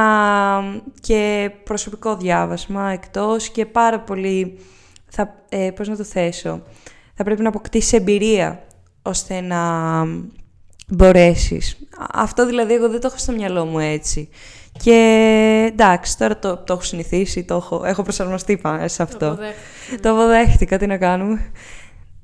και 1.01 1.51
προσωπικό 1.63 2.15
διάβασμα 2.15 2.89
εκτός 2.89 3.49
και 3.49 3.65
πάρα 3.65 3.99
πολύ, 3.99 4.59
θα, 5.09 5.35
ε, 5.49 5.71
πώς 5.75 5.87
να 5.87 5.97
το 5.97 6.03
θέσω, 6.03 6.61
θα 7.13 7.23
πρέπει 7.23 7.41
να 7.41 7.49
αποκτήσεις 7.49 7.93
εμπειρία 7.93 8.63
ώστε 9.01 9.41
να 9.41 9.61
μπορέσεις. 10.87 11.77
Αυτό 12.13 12.45
δηλαδή 12.45 12.73
εγώ 12.73 12.89
δεν 12.89 12.99
το 12.99 13.07
έχω 13.07 13.17
στο 13.17 13.31
μυαλό 13.31 13.65
μου 13.65 13.79
έτσι. 13.79 14.29
Και 14.83 15.69
εντάξει, 15.71 16.17
τώρα 16.17 16.39
το, 16.39 16.57
το 16.57 16.73
έχω 16.73 16.81
συνηθίσει, 16.81 17.43
το 17.43 17.55
έχω, 17.55 17.85
έχω 17.85 18.03
προσαρμοστεί 18.03 18.61
σε 18.85 19.03
αυτό. 19.03 19.37
Το 20.01 20.11
αποδέχτηκα, 20.11 20.77
τι 20.77 20.87
να 20.87 20.97
κάνουμε. 20.97 21.51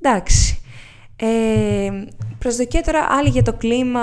Εντάξει. 0.00 0.60
Ε, 1.16 1.90
προσδοκία 2.38 2.82
τώρα 2.82 3.06
άλλη 3.10 3.28
για 3.28 3.42
το 3.42 3.52
κλίμα 3.52 4.00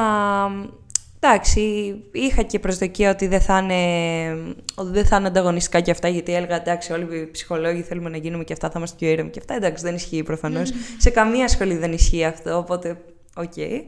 Εντάξει, 1.29 1.95
είχα 2.11 2.41
και 2.41 2.59
προσδοκία 2.59 3.11
ότι 3.11 3.27
δεν 3.27 3.41
θα 3.41 3.57
είναι, 3.57 4.55
ότι 4.75 4.91
δεν 4.91 5.05
θα 5.05 5.17
είναι 5.17 5.27
ανταγωνιστικά 5.27 5.79
και 5.79 5.91
αυτά, 5.91 6.07
γιατί 6.07 6.33
έλεγα 6.33 6.55
εντάξει, 6.55 6.93
όλοι 6.93 7.17
οι 7.17 7.31
ψυχολόγοι 7.31 7.81
θέλουμε 7.81 8.09
να 8.09 8.17
γίνουμε 8.17 8.43
και 8.43 8.53
αυτά, 8.53 8.67
θα 8.69 8.73
είμαστε 8.77 8.95
πιο 8.99 9.09
ήρεμοι 9.09 9.29
και 9.29 9.39
αυτά. 9.39 9.53
Εντάξει, 9.53 9.83
δεν 9.83 9.95
ισχύει 9.95 10.23
προφανώς. 10.23 10.73
Σε 10.97 11.09
καμία 11.09 11.47
σχολή 11.47 11.77
δεν 11.77 11.93
ισχύει 11.93 12.25
αυτό, 12.25 12.57
οπότε 12.57 13.01
OK. 13.35 13.51
Okay. 13.55 13.81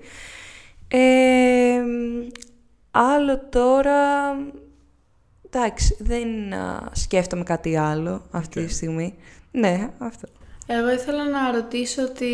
Ε, 0.88 1.80
άλλο 2.92 3.40
τώρα. 3.50 3.96
Εντάξει, 5.52 5.96
δεν 6.00 6.28
σκέφτομαι 6.92 7.44
κάτι 7.44 7.76
άλλο 7.78 8.22
αυτή 8.32 8.66
τη 8.66 8.74
στιγμή. 8.74 9.16
Ναι, 9.52 9.90
αυτό. 9.98 10.28
Εγώ 10.68 10.92
ήθελα 10.92 11.30
να 11.30 11.52
ρωτήσω 11.52 12.04
ότι 12.04 12.26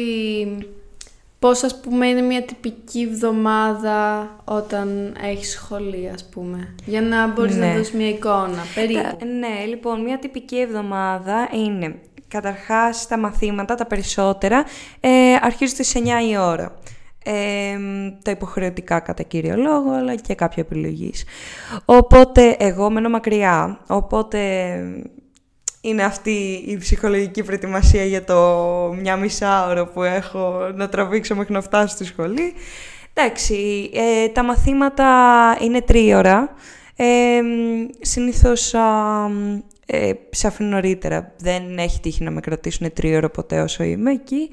πώς 1.46 1.64
ας 1.64 1.80
πούμε 1.80 2.08
είναι 2.08 2.22
μια 2.22 2.44
τυπική 2.44 3.02
εβδομάδα 3.12 4.30
όταν 4.46 5.16
έχεις 5.24 5.52
σχολή 5.52 6.10
ας 6.14 6.26
πούμε, 6.26 6.76
για 6.86 7.02
να 7.02 7.28
μπορείς 7.28 7.56
να 7.56 7.66
ναι. 7.66 7.78
δώσεις 7.78 7.94
μια 7.94 8.10
εικόνα, 8.10 8.64
περίπου. 8.76 9.18
ναι, 9.40 9.66
λοιπόν, 9.68 10.02
μια 10.02 10.20
τυπική 10.20 10.60
εβδομάδα 10.60 11.50
είναι 11.54 11.96
καταρχάς 12.28 13.08
τα 13.08 13.18
μαθήματα, 13.18 13.76
τα 13.76 13.86
περισσότερα, 13.86 14.64
ε, 15.00 15.10
αρχίζουν 15.42 15.76
στις 15.76 15.96
9 15.96 16.30
η 16.30 16.38
ώρα. 16.38 16.76
Ε, 17.24 17.78
τα 18.24 18.32
υποχρεωτικά 18.32 19.00
κατά 19.00 19.24
κύριο 19.24 19.56
λόγο, 19.56 19.92
αλλά 19.92 20.16
και 20.16 20.36
κάποια 20.36 20.64
επιλογής. 20.70 21.24
Οπότε 21.86 22.56
εγώ 22.60 22.90
μένω 22.90 23.10
μακριά, 23.10 23.80
οπότε 23.88 24.40
είναι 25.86 26.04
αυτή 26.04 26.64
η 26.66 26.78
ψυχολογική 26.78 27.44
προετοιμασία 27.44 28.06
για 28.06 28.24
το 28.24 28.36
μια 29.00 29.16
μισά 29.16 29.68
ώρα 29.68 29.86
που 29.86 30.04
έχω 30.04 30.72
να 30.76 30.90
τραβήξω 30.90 31.36
μέχρι 31.36 31.54
να 31.54 31.62
φτάσω 31.62 31.88
στη 31.88 32.06
σχολή. 32.06 32.54
Εντάξει, 33.14 33.90
ε, 33.94 34.28
τα 34.28 34.44
μαθήματα 34.44 35.08
είναι 35.62 35.82
τρίωρα. 35.82 36.54
Ε, 36.96 37.42
συνήθως 38.02 38.74
ε, 39.86 40.12
σε 40.30 40.48
αφήνω 40.48 40.70
νωρίτερα. 40.70 41.34
Δεν 41.38 41.78
έχει 41.78 42.00
τύχει 42.00 42.24
να 42.24 42.32
με 42.32 42.40
κρατήσουν 42.40 42.94
τρίωρα 42.94 43.30
ποτέ 43.30 43.62
όσο 43.62 43.84
είμαι 43.84 44.12
εκεί. 44.12 44.50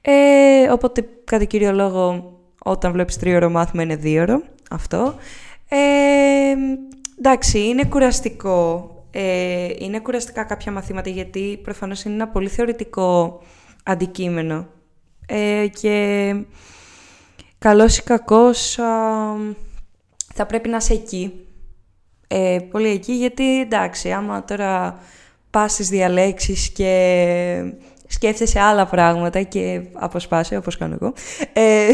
Ε, 0.00 0.70
οπότε, 0.70 1.08
κατά 1.24 1.44
κύριο 1.44 1.72
λόγο, 1.72 2.32
όταν 2.62 2.92
βλέπεις 2.92 3.16
τρίωρο 3.16 3.50
μάθημα 3.50 3.82
είναι 3.82 3.96
δίωρο. 3.96 4.42
Αυτό. 4.70 5.14
Ε, 5.68 5.76
εντάξει, 7.18 7.58
είναι 7.58 7.84
κουραστικό 7.84 8.90
ε, 9.18 9.68
είναι 9.78 10.00
κουραστικά 10.00 10.44
κάποια 10.44 10.72
μαθήματα 10.72 11.10
γιατί 11.10 11.60
προφανώς 11.62 12.04
είναι 12.04 12.14
ένα 12.14 12.28
πολύ 12.28 12.48
θεωρητικό 12.48 13.40
αντικείμενο 13.84 14.66
ε, 15.26 15.66
και 15.80 16.34
καλός 17.58 17.98
ή 17.98 18.02
κακός 18.02 18.74
θα 20.34 20.46
πρέπει 20.46 20.68
να 20.68 20.76
είσαι 20.76 20.92
εκεί. 20.92 21.46
Ε, 22.28 22.58
πολύ 22.70 22.88
εκεί 22.88 23.12
γιατί 23.12 23.60
εντάξει 23.60 24.12
άμα 24.12 24.44
τώρα 24.44 24.98
πας 25.50 25.72
στις 25.72 25.88
διαλέξεις 25.88 26.68
και 26.68 27.72
σκέφτεσαι 28.06 28.60
άλλα 28.60 28.86
πράγματα 28.86 29.42
και 29.42 29.82
αποσπάσαι 29.92 30.56
όπως 30.56 30.76
κάνω 30.76 30.96
εγώ 31.00 31.12
ε, 31.52 31.92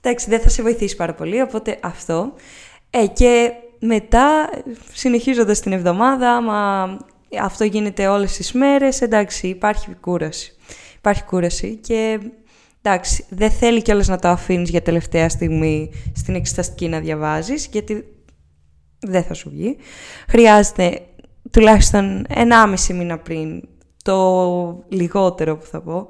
εντάξει 0.00 0.30
δεν 0.30 0.40
θα 0.40 0.48
σε 0.48 0.62
βοηθήσει 0.62 0.96
πάρα 0.96 1.14
πολύ 1.14 1.40
οπότε 1.40 1.78
αυτό 1.82 2.32
ε, 2.90 3.06
και 3.06 3.52
μετά, 3.80 4.50
συνεχίζοντας 4.92 5.60
την 5.60 5.72
εβδομάδα, 5.72 6.36
άμα 6.36 6.86
αυτό 7.40 7.64
γίνεται 7.64 8.06
όλες 8.06 8.32
τις 8.32 8.52
μέρες, 8.52 9.00
εντάξει, 9.00 9.48
υπάρχει 9.48 9.94
κούραση. 10.00 10.52
Υπάρχει 10.96 11.24
κούραση 11.24 11.76
και 11.76 12.20
εντάξει, 12.82 13.24
δεν 13.28 13.50
θέλει 13.50 13.82
κιόλας 13.82 14.08
να 14.08 14.18
το 14.18 14.28
αφήνεις 14.28 14.70
για 14.70 14.82
τελευταία 14.82 15.28
στιγμή 15.28 15.90
στην 16.14 16.34
εξεταστική 16.34 16.88
να 16.88 17.00
διαβάζεις, 17.00 17.68
γιατί 17.72 18.04
δεν 18.98 19.22
θα 19.22 19.34
σου 19.34 19.50
βγει. 19.50 19.76
Χρειάζεται 20.28 21.00
τουλάχιστον 21.50 22.26
1,5 22.28 22.94
μήνα 22.94 23.18
πριν, 23.18 23.62
το 24.02 24.84
λιγότερο 24.88 25.56
που 25.56 25.66
θα 25.66 25.80
πω, 25.80 26.08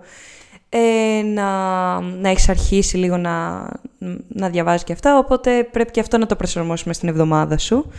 ε, 0.68 1.22
να, 1.22 2.00
να 2.00 2.28
έχεις 2.28 2.48
αρχίσει 2.48 2.96
λίγο 2.96 3.16
να, 3.16 3.66
να 4.28 4.48
διαβάζεις 4.48 4.84
και 4.84 4.92
αυτά, 4.92 5.18
οπότε 5.18 5.68
πρέπει 5.70 5.90
και 5.90 6.00
αυτό 6.00 6.18
να 6.18 6.26
το 6.26 6.36
προσαρμόσουμε 6.36 6.94
στην 6.94 7.08
εβδομάδα 7.08 7.58
σου. 7.58 7.92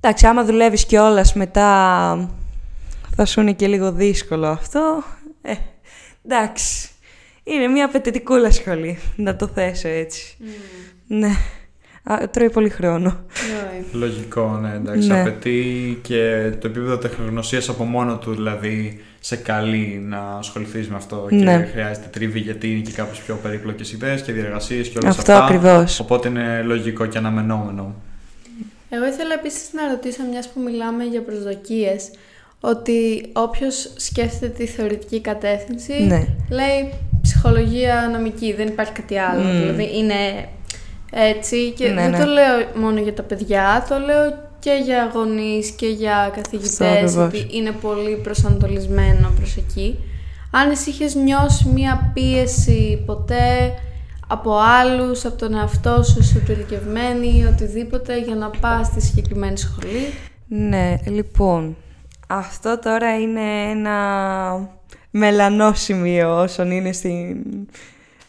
Εντάξει, 0.00 0.26
άμα 0.26 0.44
δουλεύεις 0.44 0.86
κιόλας 0.86 1.34
μετά 1.34 2.30
θα 3.16 3.24
σου 3.24 3.40
είναι 3.40 3.52
και 3.52 3.66
λίγο 3.66 3.92
δύσκολο 3.92 4.46
αυτό. 4.46 5.02
Ε, 5.42 5.54
εντάξει, 6.24 6.88
είναι 7.44 7.66
μια 7.66 7.84
απαιτητικούλα 7.84 8.50
σχολή, 8.50 8.98
να 9.16 9.36
το 9.36 9.46
θέσω 9.46 9.88
έτσι. 9.88 10.36
Mm. 10.40 10.44
Ναι. 11.06 11.30
Α, 12.12 12.28
τρώει 12.30 12.50
πολύ 12.50 12.68
χρόνο. 12.68 13.20
Λογικό, 13.92 14.58
ναι, 14.62 14.72
εντάξει. 14.74 15.08
Ναι. 15.08 15.20
Απαιτεί 15.20 15.98
και 16.02 16.50
το 16.60 16.66
επίπεδο 16.66 16.98
τεχνογνωσίας 16.98 17.68
από 17.68 17.84
μόνο 17.84 18.16
του, 18.16 18.34
δηλαδή 18.34 19.00
σε 19.20 19.36
καλεί 19.36 20.04
να 20.08 20.18
ασχοληθείς 20.38 20.88
με 20.88 20.96
αυτό 20.96 21.26
και 21.28 21.36
ναι. 21.36 21.68
χρειάζεται 21.72 22.08
τρίβη 22.10 22.38
γιατί 22.38 22.70
είναι 22.70 22.80
και 22.80 22.92
κάπως 22.92 23.20
πιο 23.20 23.38
περίπλοκες 23.42 23.92
ιδέες 23.92 24.22
και 24.22 24.32
διεργασίες 24.32 24.88
και 24.88 24.98
όλα 24.98 25.08
αυτά. 25.08 25.38
Αυτό 25.38 25.44
ακριβώς. 25.44 26.00
Οπότε 26.00 26.28
είναι 26.28 26.62
λογικό 26.62 27.06
και 27.06 27.18
αναμενόμενο. 27.18 27.94
Εγώ 28.90 29.06
ήθελα 29.06 29.34
επίσης 29.34 29.72
να 29.72 29.88
ρωτήσω, 29.88 30.22
μιας 30.30 30.48
που 30.48 30.60
μιλάμε 30.60 31.04
για 31.04 31.22
προσδοκίες, 31.22 32.10
ότι 32.60 33.28
όποιος 33.32 33.92
σκέφτεται 33.96 34.48
τη 34.48 34.66
θεωρητική 34.66 35.20
κατεύθυνση 35.20 35.92
ναι. 35.92 36.26
λέει 36.50 36.92
ψυχολογία 37.22 38.08
νομική, 38.12 38.54
δεν 38.54 38.66
υπάρχει 38.66 38.92
κάτι 38.92 39.18
άλλο. 39.18 39.48
Mm. 39.48 39.52
Δηλαδή 39.52 39.98
είναι 39.98 40.48
έτσι 41.10 41.70
και 41.70 41.88
ναι, 41.88 42.02
δεν 42.02 42.12
το 42.12 42.26
ναι. 42.26 42.32
λέω 42.32 42.66
μόνο 42.74 43.00
για 43.00 43.14
τα 43.14 43.22
παιδιά, 43.22 43.86
το 43.88 43.98
λέω 43.98 44.46
και 44.58 44.80
για 44.84 45.10
γονείς 45.14 45.70
και 45.70 45.86
για 45.86 46.32
καθηγητές, 46.34 47.16
ότι 47.16 47.46
είναι 47.50 47.70
πολύ 47.70 48.16
προσανατολισμένο 48.16 49.32
προς 49.36 49.56
εκεί. 49.56 49.98
Αν 50.50 50.70
εσύ 50.70 50.90
είχες 50.90 51.14
νιώσει 51.14 51.68
μία 51.68 52.10
πίεση 52.14 53.02
ποτέ 53.06 53.74
από 54.28 54.58
άλλους, 54.58 55.24
από 55.24 55.36
τον 55.36 55.54
εαυτό 55.54 56.02
σου, 56.02 56.24
σου 56.24 56.42
ή 57.22 57.44
οτιδήποτε 57.44 58.18
για 58.18 58.34
να 58.34 58.50
πας 58.50 58.86
στη 58.86 59.00
συγκεκριμένη 59.00 59.58
σχολή; 59.58 60.12
Ναι, 60.48 60.96
λοιπόν, 61.04 61.76
αυτό 62.26 62.78
τώρα 62.78 63.20
είναι 63.20 63.70
ένα 63.70 64.78
μελανό 65.10 65.72
σημείο 65.74 66.40
όσον 66.42 66.70
είναι 66.70 66.92
στη, 66.92 67.42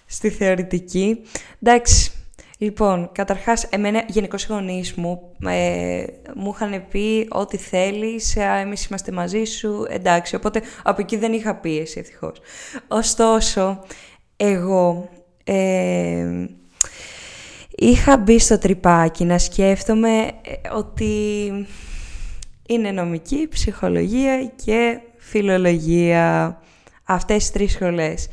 στη 0.05 0.29
θεωρητική. 0.29 1.21
Εντάξει, 1.61 2.11
Λοιπόν, 2.62 3.10
καταρχάς, 3.12 3.63
εμένα 3.63 4.04
γενικώς 4.08 4.43
οι 4.43 4.48
γονείς 4.50 4.93
μου 4.93 5.36
ε, 5.48 6.04
μου 6.36 6.52
είχαν 6.56 6.88
πει 6.89 7.28
ό,τι 7.30 7.58
θέλεις, 7.58 8.36
ε, 8.36 8.60
εμείς 8.60 8.86
είμαστε 8.86 9.12
μαζί 9.12 9.43
σου, 9.43 9.86
εντάξει, 9.89 10.36
οπότε 10.36 10.62
από 10.84 11.02
εκεί 11.02 11.17
δεν 11.17 11.34
είχα 11.34 11.56
πίεση 11.56 12.00
ευτυχώς. 12.00 12.41
Ωστόσο, 12.88 13.84
εγώ 14.38 15.10
ε, 15.43 16.45
είχα 17.69 18.17
μπει 18.17 18.39
στο 18.39 18.58
τρυπάκι 18.58 19.26
να 19.26 19.38
σκέφτομαι 19.38 20.17
ε, 20.26 20.74
ότι 20.76 21.52
είναι 22.67 22.91
νομική, 22.91 23.48
ψυχολογία 23.48 24.52
και 24.65 25.00
φιλολογία. 25.17 26.58
Αυτές 27.04 27.48
οι 27.48 27.52
τρεις 27.52 27.72
σχολές. 27.72 28.28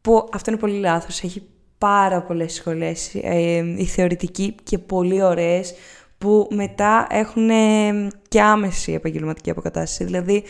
Που 0.00 0.28
αυτό 0.32 0.50
είναι 0.50 0.60
πολύ 0.60 0.78
λάθος. 0.78 1.22
Έχει 1.22 1.42
πάρα 1.84 2.22
πολλές 2.22 2.52
σχολές, 2.52 3.14
ε, 3.14 3.62
οι 3.76 3.84
θεωρητικοί 3.84 4.54
και 4.62 4.78
πολύ 4.78 5.22
ωραίες, 5.22 5.74
που 6.18 6.48
μετά 6.50 7.06
έχουν 7.10 7.50
ε, 7.50 8.08
και 8.28 8.40
άμεση 8.40 8.92
επαγγελματική 8.92 9.50
αποκατάσταση. 9.50 10.04
Δηλαδή, 10.04 10.42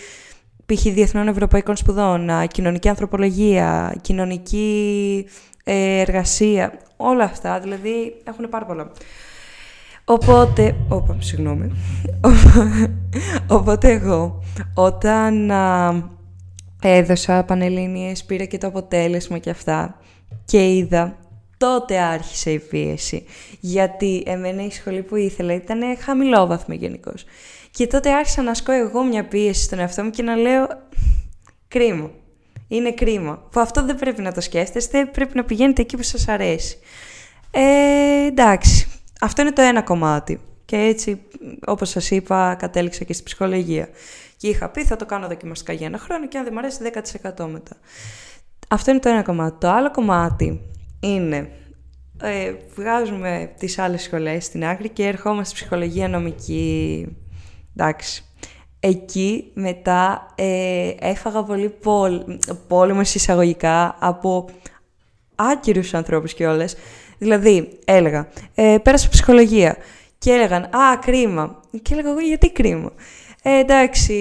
π.χ. 0.66 0.82
Διεθνών 0.82 1.28
Ευρωπαϊκών 1.28 1.76
Σπουδών, 1.76 2.30
κοινωνική 2.48 2.88
ανθρωπολογία, 2.88 3.94
κοινωνική 4.00 5.26
ε, 5.64 6.00
εργασία, 6.00 6.78
όλα 6.96 7.24
αυτά, 7.24 7.60
δηλαδή 7.60 8.14
έχουν 8.24 8.48
πάρα 8.48 8.66
πολλά. 8.66 8.90
Οπότε, 10.04 10.76
όπα, 10.88 11.16
συγγνώμη. 11.18 11.70
Οπότε 13.58 13.90
εγώ, 13.90 14.42
όταν 14.74 15.50
α, 15.50 15.94
έδωσα 16.82 17.44
Πανελλήνιες, 17.44 18.24
πήρα 18.24 18.44
και 18.44 18.58
το 18.58 18.66
αποτέλεσμα 18.66 19.38
και 19.38 19.50
αυτά 19.50 19.98
και 20.44 20.76
είδα, 20.76 21.16
τότε 21.56 21.98
άρχισε 21.98 22.50
η 22.50 22.58
πίεση. 22.58 23.26
Γιατί 23.60 24.22
εμένα 24.26 24.64
η 24.64 24.70
σχολή 24.70 25.02
που 25.02 25.16
ήθελα 25.16 25.54
ήταν 25.54 25.80
χαμηλόβαθμη 25.98 26.76
γενικώς. 26.76 27.24
Και 27.70 27.86
τότε 27.86 28.12
άρχισα 28.12 28.42
να 28.42 28.50
ασκώ 28.50 28.72
εγώ 28.72 29.04
μια 29.04 29.24
πίεση 29.24 29.62
στον 29.62 29.78
εαυτό 29.78 30.02
μου 30.02 30.10
και 30.10 30.22
να 30.22 30.36
λέω 30.36 30.66
κρίμα. 31.68 32.10
Είναι 32.68 32.92
κρίμα. 32.92 33.42
Που 33.50 33.60
αυτό 33.60 33.84
δεν 33.84 33.96
πρέπει 33.96 34.22
να 34.22 34.32
το 34.32 34.40
σκέφτεστε, 34.40 35.06
πρέπει 35.06 35.36
να 35.36 35.44
πηγαίνετε 35.44 35.82
εκεί 35.82 35.96
που 35.96 36.02
σας 36.02 36.28
αρέσει. 36.28 36.78
Ε, 37.50 38.26
εντάξει, 38.26 38.86
αυτό 39.20 39.42
είναι 39.42 39.52
το 39.52 39.62
ένα 39.62 39.82
κομμάτι. 39.82 40.40
Και 40.64 40.76
έτσι, 40.76 41.22
όπως 41.66 41.88
σας 41.88 42.10
είπα, 42.10 42.54
κατέληξα 42.54 43.04
και 43.04 43.12
στην 43.12 43.24
ψυχολογία. 43.24 43.88
Και 44.36 44.48
είχα 44.48 44.68
πει 44.68 44.84
θα 44.84 44.96
το 44.96 45.06
κάνω 45.06 45.26
δοκιμαστικά 45.28 45.72
για 45.72 45.86
ένα 45.86 45.98
χρόνο 45.98 46.28
και 46.28 46.38
αν 46.38 46.44
δεν 46.44 46.52
μου 46.52 46.58
αρέσει 46.58 46.78
10% 47.34 47.46
μετά. 47.46 47.76
Αυτό 48.68 48.90
είναι 48.90 49.00
το 49.00 49.08
ένα 49.08 49.22
κομμάτι. 49.22 49.56
Το 49.60 49.68
άλλο 49.70 49.90
κομμάτι 49.90 50.60
είναι 51.04 51.50
ε, 52.22 52.54
βγάζουμε 52.74 53.54
τις 53.58 53.78
άλλες 53.78 54.02
σχολές 54.02 54.44
στην 54.44 54.64
άκρη 54.64 54.88
και 54.88 55.06
ερχόμαστε 55.06 55.44
στη 55.44 55.54
ψυχολογία 55.54 56.08
νομική. 56.08 57.06
Εντάξει. 57.76 58.24
Εκεί 58.80 59.50
μετά 59.54 60.26
ε, 60.34 60.90
έφαγα 60.98 61.42
πολύ 61.42 61.68
πόλ, 61.68 62.24
πόλεμος 62.68 63.14
εισαγωγικά 63.14 63.96
από 64.00 64.48
άκυρους 65.34 65.94
ανθρώπους 65.94 66.34
και 66.34 66.46
όλες. 66.46 66.76
Δηλαδή, 67.18 67.78
έλεγα, 67.84 68.28
ε, 68.54 68.76
πέρασα 68.82 69.08
ψυχολογία 69.08 69.76
και 70.18 70.30
έλεγαν 70.30 70.62
«Α, 70.62 70.98
κρίμα». 71.00 71.60
Και 71.82 71.92
έλεγα 71.92 72.10
εγώ 72.10 72.20
«Γιατί 72.20 72.50
κρίμα». 72.50 72.92
Ε, 73.46 73.58
εντάξει, 73.58 74.14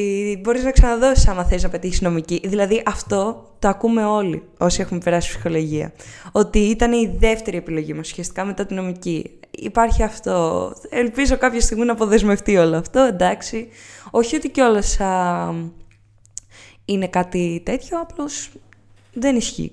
μπορείς 0.43 0.63
να 0.63 0.71
ξαναδώσεις 0.71 1.27
άμα 1.27 1.45
θες 1.45 1.63
να 1.63 1.69
πετύχεις 1.69 2.01
νομική. 2.01 2.41
Δηλαδή, 2.45 2.83
αυτό 2.85 3.49
το 3.59 3.67
ακούμε 3.67 4.05
όλοι 4.05 4.43
όσοι 4.57 4.81
έχουμε 4.81 4.99
περάσει 4.99 5.29
ψυχολογία. 5.29 5.93
Ότι 6.31 6.59
ήταν 6.59 6.91
η 6.93 7.15
δεύτερη 7.19 7.57
επιλογή 7.57 7.93
μας 7.93 8.09
ουσιαστικά 8.11 8.45
μετά 8.45 8.65
την 8.65 8.75
νομική. 8.75 9.39
Υπάρχει 9.51 10.03
αυτό. 10.03 10.71
Ελπίζω 10.89 11.37
κάποια 11.37 11.61
στιγμή 11.61 11.85
να 11.85 11.91
αποδεσμευτεί 11.91 12.57
όλο 12.57 12.77
αυτό, 12.77 12.99
εντάξει. 12.99 13.67
Όχι 14.11 14.35
ότι 14.35 14.49
κιόλας 14.49 14.97
είναι 16.85 17.07
κάτι 17.07 17.61
τέτοιο, 17.65 17.99
απλώς 17.99 18.51
δεν 19.13 19.35
ισχύει 19.35 19.71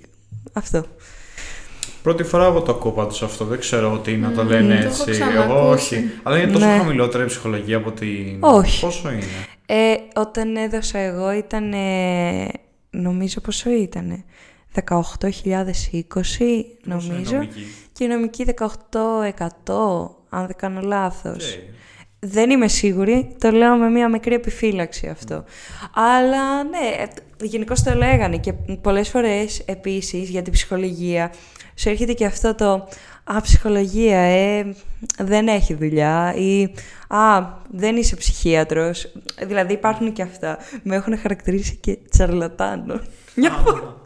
αυτό. 0.53 0.85
Πρώτη 2.03 2.23
φορά 2.23 2.47
εγώ 2.47 2.61
το 2.61 2.73
ακούω 2.73 2.93
πάντως 2.93 3.23
αυτό. 3.23 3.45
Δεν 3.45 3.59
ξέρω 3.59 3.93
ότι 3.93 4.17
να 4.17 4.33
το 4.33 4.45
λένε 4.45 4.79
έτσι. 4.79 5.23
εγώ 5.45 5.69
όχι. 5.69 6.11
Αλλά 6.23 6.39
είναι 6.39 6.53
τόσο 6.53 6.67
ναι. 6.67 6.77
χαμηλότερη 6.77 7.23
η 7.23 7.27
ψυχολογία 7.27 7.77
από 7.77 7.89
ότι. 7.89 8.37
Όχι. 8.41 8.81
Πόσο 8.81 9.11
είναι; 9.11 9.25
Ε, 9.67 9.95
όταν 10.15 10.57
έδωσα 10.57 10.99
εγώ 10.99 11.33
ήταν. 11.33 11.75
νομίζω 12.91 13.41
πόσο 13.41 13.71
ήταν. 13.71 14.25
18.020 14.75 14.91
νομίζω. 16.85 17.49
Και 17.93 18.05
η 18.05 18.07
νομική 18.07 18.47
18% 18.59 18.65
αν 20.29 20.47
δεν 20.47 20.57
κάνω 20.57 20.81
λάθος. 20.81 21.59
Δεν 22.21 22.51
είμαι 22.51 22.69
σίγουρη, 22.69 23.37
το 23.39 23.51
λέω 23.51 23.77
με 23.77 23.89
μια 23.89 24.09
μικρή 24.09 24.35
επιφύλαξη 24.35 25.09
αυτό. 25.09 25.45
Αλλά 25.95 26.65
ναι, 26.65 27.07
γενικώ 27.43 27.75
το 27.85 27.95
λέγανε 27.95 28.37
και 28.37 28.53
πολλές 28.81 29.09
φορές 29.09 29.63
επίσης 29.65 30.29
για 30.29 30.43
την 30.43 30.53
ψυχολογία 30.53 31.33
σου 31.81 31.89
έρχεται 31.89 32.13
και 32.13 32.25
αυτό 32.25 32.55
το 32.55 32.89
«Α, 33.25 33.41
ψυχολογία, 33.41 34.19
ε, 34.19 34.75
δεν 35.19 35.49
έχει 35.49 35.75
δουλειά» 35.75 36.35
ή 36.35 36.63
«Α, 37.09 37.47
δεν 37.71 37.97
είσαι 37.97 38.17
ψυχίατρος». 38.17 39.13
Δηλαδή 39.47 39.73
υπάρχουν 39.73 40.13
και 40.13 40.23
αυτά. 40.23 40.59
Με 40.83 40.97
έχουν 40.97 41.19
χαρακτηρίσει 41.19 41.77
και 41.77 41.99
τσαρλατάνο. 42.11 43.01
Μια 43.35 43.51
φορά. 43.51 44.01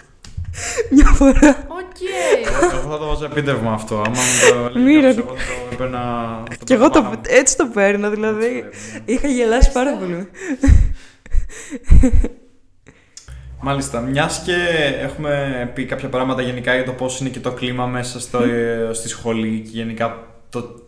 Μια 0.91 1.05
φορά. 1.05 1.67
Οκ. 1.69 2.01
Εγώ 2.73 2.91
θα 2.91 2.99
το 2.99 3.07
βάζω 3.07 3.25
επίτευγμα 3.25 3.73
αυτό. 3.73 3.95
Άμα 3.95 4.09
μου 4.09 4.73
το 4.73 4.79
έλεγα, 4.79 5.09
εγώ 5.09 5.23
το 5.23 5.35
έπαιρνα... 5.73 6.43
Και 6.65 6.75
εγώ 6.75 6.91
έτσι 7.23 7.57
το 7.57 7.67
παίρνω, 7.67 8.11
δηλαδή. 8.11 8.65
Είχα 9.05 9.29
γελάσει 9.29 9.73
πάρα 9.73 9.93
πολύ. 9.97 10.29
Μάλιστα. 13.61 14.01
Μιας 14.01 14.43
και 14.45 14.57
έχουμε 15.01 15.71
πει 15.75 15.85
κάποια 15.85 16.09
πράγματα 16.09 16.43
γενικά 16.43 16.75
για 16.75 16.85
το 16.85 16.93
πώς 16.93 17.21
είναι 17.21 17.29
και 17.29 17.41
το 17.41 17.53
κλίμα 17.53 17.87
μέσα 17.87 18.21
στο, 18.21 18.41
στη 18.93 19.09
σχολή 19.09 19.61
και 19.61 19.71
γενικά 19.73 20.27
το 20.51 20.83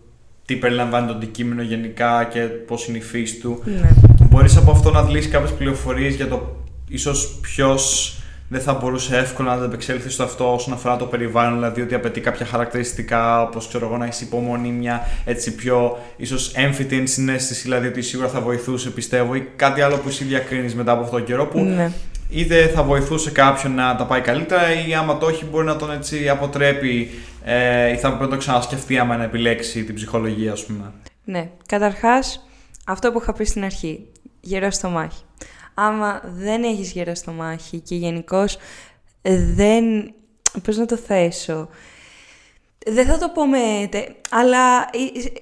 τι 0.44 0.56
περιλαμβάνει 0.56 1.06
το 1.06 1.12
αντικείμενο 1.12 1.62
γενικά 1.62 2.24
και 2.24 2.40
πώς 2.40 2.86
είναι 2.86 2.98
η 2.98 3.00
φύση 3.00 3.36
του. 3.36 3.62
Ναι. 3.64 3.90
Μπορείς 4.30 4.56
από 4.56 4.70
αυτό 4.70 4.90
να 4.90 4.98
αντλήσει 4.98 5.28
κάποιες 5.28 5.52
πληροφορίες 5.52 6.14
για 6.14 6.28
το 6.28 6.56
ίσως 6.88 7.38
ποιος 7.42 8.14
δεν 8.48 8.60
θα 8.60 8.72
μπορούσε 8.72 9.16
εύκολα 9.16 9.48
να 9.48 9.54
ανταπεξέλθεις 9.56 10.14
στο 10.14 10.22
αυτό 10.22 10.54
όσον 10.54 10.72
αφορά 10.72 10.96
το 10.96 11.04
περιβάλλον, 11.04 11.54
δηλαδή 11.54 11.80
ότι 11.80 11.94
απαιτεί 11.94 12.20
κάποια 12.20 12.46
χαρακτηριστικά, 12.46 13.42
όπως 13.42 13.68
ξέρω 13.68 13.86
εγώ, 13.86 13.96
να 13.96 14.04
έχεις 14.04 14.20
υπομονή, 14.20 14.68
μια 14.68 15.08
έτσι 15.24 15.54
πιο 15.54 15.98
ίσως 16.16 16.52
έμφυτη 16.54 16.96
ενσυναίσθηση, 16.96 17.62
δηλαδή 17.62 17.86
ότι 17.86 18.02
σίγουρα 18.02 18.28
θα 18.28 18.40
βοηθούσε, 18.40 18.90
πιστεύω, 18.90 19.34
ή 19.34 19.48
κάτι 19.56 19.80
άλλο 19.80 19.96
που 19.96 20.08
εσύ 20.08 20.24
διακρίνεις 20.24 20.74
μετά 20.74 20.92
από 20.92 21.02
αυτόν 21.02 21.18
τον 21.18 21.26
καιρό 21.26 21.46
που 21.46 21.60
ναι 21.60 21.92
είτε 22.28 22.66
θα 22.66 22.82
βοηθούσε 22.82 23.30
κάποιον 23.30 23.74
να 23.74 23.96
τα 23.96 24.06
πάει 24.06 24.20
καλύτερα 24.20 24.86
ή 24.86 24.94
άμα 24.94 25.18
το 25.18 25.26
όχι 25.26 25.44
μπορεί 25.44 25.66
να 25.66 25.76
τον 25.76 25.90
έτσι 25.90 26.28
αποτρέπει 26.28 27.10
ε, 27.44 27.92
ή 27.92 27.96
θα 27.96 28.08
πρέπει 28.08 28.22
να 28.22 28.28
το 28.28 28.36
ξανασκεφτεί 28.36 28.98
άμα 28.98 29.16
να 29.16 29.24
επιλέξει 29.24 29.84
την 29.84 29.94
ψυχολογία 29.94 30.52
ας 30.52 30.64
πούμε. 30.64 30.92
Ναι, 31.24 31.50
καταρχάς 31.66 32.48
αυτό 32.86 33.12
που 33.12 33.20
είχα 33.22 33.32
πει 33.32 33.44
στην 33.44 33.64
αρχή, 33.64 34.06
γερό 34.40 34.70
στο 34.70 34.88
μάχη. 34.88 35.22
Άμα 35.78 36.22
δεν 36.24 36.62
έχεις 36.62 36.92
γερό 36.92 37.14
στο 37.14 37.32
μάχη 37.32 37.80
και 37.80 37.94
γενικώς 37.94 38.56
δεν, 39.54 40.14
πώς 40.62 40.76
να 40.76 40.86
το 40.86 40.96
θέσω, 40.96 41.68
δεν 42.86 43.06
θα 43.06 43.18
το 43.18 43.28
πω 43.28 43.46
με, 43.46 43.88
αλλά 44.30 44.90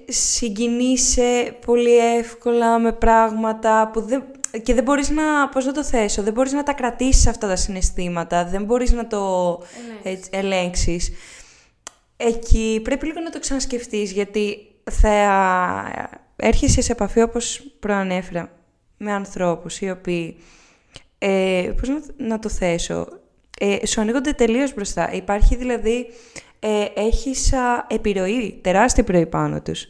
συγκινείσαι 0.07 1.57
πολύ 1.65 1.97
εύκολα 2.17 2.79
με 2.79 2.93
πράγματα 2.93 3.89
που 3.93 4.01
δεν, 4.01 4.23
και 4.63 4.73
δεν 4.73 4.83
μπορείς 4.83 5.09
να, 5.09 5.49
πώς 5.49 5.65
να 5.65 5.71
το 5.71 5.83
θέσω, 5.83 6.23
δεν 6.23 6.33
μπορείς 6.33 6.51
να 6.51 6.63
τα 6.63 6.73
κρατήσεις 6.73 7.27
αυτά 7.27 7.47
τα 7.47 7.55
συναισθήματα, 7.55 8.45
δεν 8.45 8.63
μπορείς 8.63 8.91
να 8.91 9.07
το 9.07 9.61
ελέγξεις. 10.29 11.11
Εκεί 12.17 12.79
πρέπει 12.83 13.05
λίγο 13.05 13.19
να 13.19 13.29
το 13.29 13.39
ξανασκεφτείς, 13.39 14.11
γιατί 14.11 14.57
θα 14.91 15.09
έρχεσαι 16.35 16.81
σε 16.81 16.91
επαφή, 16.91 17.21
όπως 17.21 17.75
προανέφερα, 17.79 18.51
με 18.97 19.11
ανθρώπους 19.11 19.79
οι 19.79 19.89
οποίοι, 19.89 20.37
ε, 21.17 21.71
πώς 21.79 21.89
να, 22.17 22.39
το 22.39 22.49
θέσω, 22.49 23.07
ε, 23.59 23.85
σου 23.85 24.01
ανοίγονται 24.01 24.31
τελείως 24.31 24.73
μπροστά. 24.73 25.13
Υπάρχει 25.13 25.55
δηλαδή, 25.55 26.05
ε, 26.59 26.85
έχεις 26.95 27.53
επιρροή, 27.87 28.59
τεράστια 28.61 29.03
επιρροή 29.03 29.25
πάνω 29.25 29.61
τους. 29.61 29.87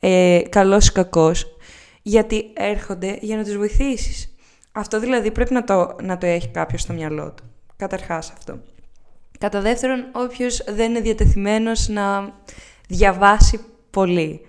Ε, 0.00 0.40
καλός 0.48 0.86
ή 0.88 0.92
κακός 0.92 1.58
γιατί 2.02 2.50
έρχονται 2.54 3.18
για 3.20 3.36
να 3.36 3.44
τους 3.44 3.56
βοηθήσεις. 3.56 4.34
Αυτό 4.72 5.00
δηλαδή 5.00 5.30
πρέπει 5.30 5.52
να 5.54 5.64
το, 5.64 5.96
να 6.02 6.18
το 6.18 6.26
έχει 6.26 6.48
κάποιος 6.48 6.80
στο 6.80 6.92
μυαλό 6.92 7.32
του. 7.32 7.44
Καταρχάς 7.76 8.30
αυτό. 8.30 8.58
Κατά 9.38 9.60
δεύτερον, 9.60 10.04
όποιος 10.12 10.64
δεν 10.68 10.90
είναι 10.90 11.00
διατεθειμένος 11.00 11.88
να 11.88 12.32
διαβάσει 12.88 13.60
πολύ. 13.90 14.40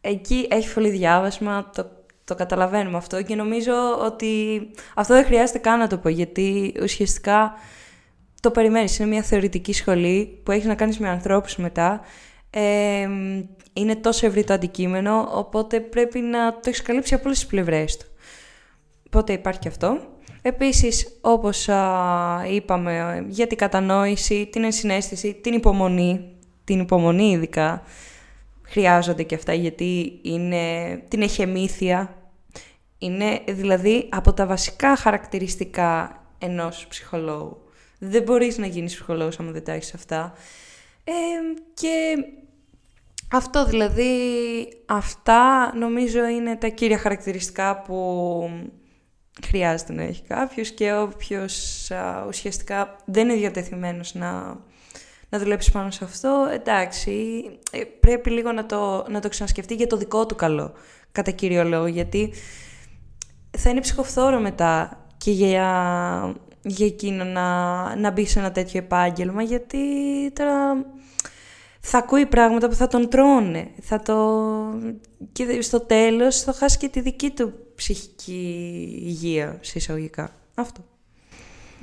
Εκεί 0.00 0.46
έχει 0.50 0.74
πολύ 0.74 0.90
διάβασμα, 0.90 1.70
το, 1.74 1.90
το 2.28 2.34
καταλαβαίνουμε 2.34 2.96
αυτό 2.96 3.22
και 3.22 3.34
νομίζω 3.34 3.72
ότι 4.04 4.60
αυτό 4.94 5.14
δεν 5.14 5.24
χρειάζεται 5.24 5.58
καν 5.58 5.78
να 5.78 5.86
το 5.86 5.98
πω, 5.98 6.08
γιατί 6.08 6.74
ουσιαστικά 6.82 7.52
το 8.40 8.50
περιμένεις. 8.50 8.98
Είναι 8.98 9.08
μια 9.08 9.22
θεωρητική 9.22 9.72
σχολή 9.72 10.40
που 10.42 10.50
έχεις 10.50 10.66
να 10.66 10.74
κάνεις 10.74 10.98
με 10.98 11.08
ανθρώπους 11.08 11.56
μετά 11.56 12.00
Ε, 12.50 13.08
είναι 13.72 13.96
τόσο 13.96 14.26
ευρύ 14.26 14.44
το 14.44 14.52
αντικείμενο, 14.52 15.28
οπότε 15.32 15.80
πρέπει 15.80 16.20
να 16.20 16.52
το 16.52 16.60
έχεις 16.64 16.82
καλύψει 16.82 17.14
από 17.14 17.22
όλες 17.24 17.38
τις 17.38 17.48
πλευρές 17.48 17.96
του. 17.96 18.06
Οπότε 19.06 19.32
υπάρχει 19.32 19.58
και 19.58 19.68
αυτό. 19.68 20.00
Επίσης, 20.42 21.18
όπως 21.20 21.68
είπαμε, 22.52 23.24
για 23.28 23.46
την 23.46 23.56
κατανόηση, 23.56 24.48
την 24.52 24.64
ενσυναίσθηση, 24.64 25.34
την 25.34 25.52
υπομονή, 25.52 26.36
την 26.64 26.80
υπομονή 26.80 27.30
ειδικά, 27.30 27.82
χρειάζονται 28.62 29.22
και 29.22 29.34
αυτά 29.34 29.54
γιατί 29.54 30.18
είναι 30.22 30.62
την 31.08 31.22
εχεμήθεια. 31.22 32.17
Είναι 32.98 33.42
δηλαδή 33.48 34.08
από 34.12 34.32
τα 34.32 34.46
βασικά 34.46 34.96
χαρακτηριστικά 34.96 36.22
ενός 36.38 36.86
ψυχολόγου. 36.88 37.62
Δεν 37.98 38.22
μπορείς 38.22 38.58
να 38.58 38.66
γίνεις 38.66 38.94
ψυχολόγος 38.94 39.38
άμα 39.38 39.50
δεν 39.50 39.64
τα 39.64 39.72
έχεις 39.72 39.94
αυτά. 39.94 40.32
Ε, 41.04 41.12
και 41.74 42.14
αυτό 43.32 43.64
δηλαδή, 43.64 44.12
αυτά 44.86 45.72
νομίζω 45.76 46.26
είναι 46.26 46.56
τα 46.56 46.68
κύρια 46.68 46.98
χαρακτηριστικά 46.98 47.82
που 47.82 48.50
χρειάζεται 49.46 49.92
να 49.92 50.02
έχει 50.02 50.22
κάποιος 50.22 50.70
και 50.70 50.94
όποιος 50.94 51.90
ουσιαστικά 52.26 52.96
δεν 53.04 53.28
είναι 53.28 53.38
διατεθειμένος 53.38 54.14
να 54.14 54.56
να 55.28 55.38
δουλέψει 55.38 55.72
πάνω 55.72 55.90
σε 55.90 56.04
αυτό, 56.04 56.48
εντάξει, 56.52 57.44
ε, 57.70 57.80
πρέπει 58.00 58.30
λίγο 58.30 58.52
να 58.52 58.66
το, 58.66 59.06
να 59.08 59.20
το 59.20 59.28
ξανασκεφτεί 59.28 59.74
για 59.74 59.86
το 59.86 59.96
δικό 59.96 60.26
του 60.26 60.34
καλό, 60.34 60.72
κατά 61.12 61.30
κύριο 61.30 61.64
λόγο, 61.64 61.86
γιατί 61.86 62.32
θα 63.50 63.70
είναι 63.70 63.80
ψυχοφθόρο 63.80 64.40
μετά 64.40 65.04
και 65.16 65.30
για, 65.30 66.34
για 66.62 66.86
εκείνο 66.86 67.24
να, 67.24 67.96
να 67.96 68.10
μπει 68.10 68.26
σε 68.26 68.38
ένα 68.38 68.52
τέτοιο 68.52 68.78
επάγγελμα, 68.78 69.42
γιατί 69.42 69.78
τώρα 70.32 70.84
θα 71.80 71.98
ακούει 71.98 72.26
πράγματα 72.26 72.68
που 72.68 72.74
θα 72.74 72.86
τον 72.86 73.08
τρώνε. 73.08 73.68
Θα 73.80 74.02
το... 74.02 74.16
Και 75.32 75.62
στο 75.62 75.80
τέλος 75.80 76.40
θα 76.40 76.52
χάσει 76.52 76.78
και 76.78 76.88
τη 76.88 77.00
δική 77.00 77.30
του 77.30 77.52
ψυχική 77.74 79.02
υγεία, 79.04 79.58
συσσαγωγικά. 79.60 80.30
Αυτό. 80.54 80.84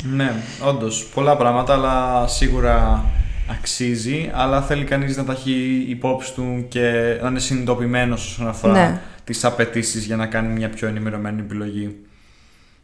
Ναι, 0.03 0.33
όντως, 0.65 1.05
πολλά 1.13 1.37
πράγματα, 1.37 1.73
αλλά 1.73 2.27
σίγουρα 2.27 3.05
αξίζει, 3.49 4.31
αλλά 4.33 4.61
θέλει 4.61 4.83
κανείς 4.83 5.17
να 5.17 5.23
τα 5.25 5.31
έχει 5.31 5.85
υπόψη 5.87 6.33
του 6.33 6.65
και 6.67 7.17
να 7.21 7.27
είναι 7.27 7.39
συνειδητοποιημένος 7.39 8.25
όσον 8.25 8.47
αφορά 8.47 8.73
ναι. 8.73 9.01
Τις 9.25 9.45
απαιτήσεις 9.45 10.05
για 10.05 10.15
να 10.15 10.25
κάνει 10.25 10.53
μια 10.53 10.69
πιο 10.69 10.87
ενημερωμένη 10.87 11.41
επιλογή. 11.41 11.95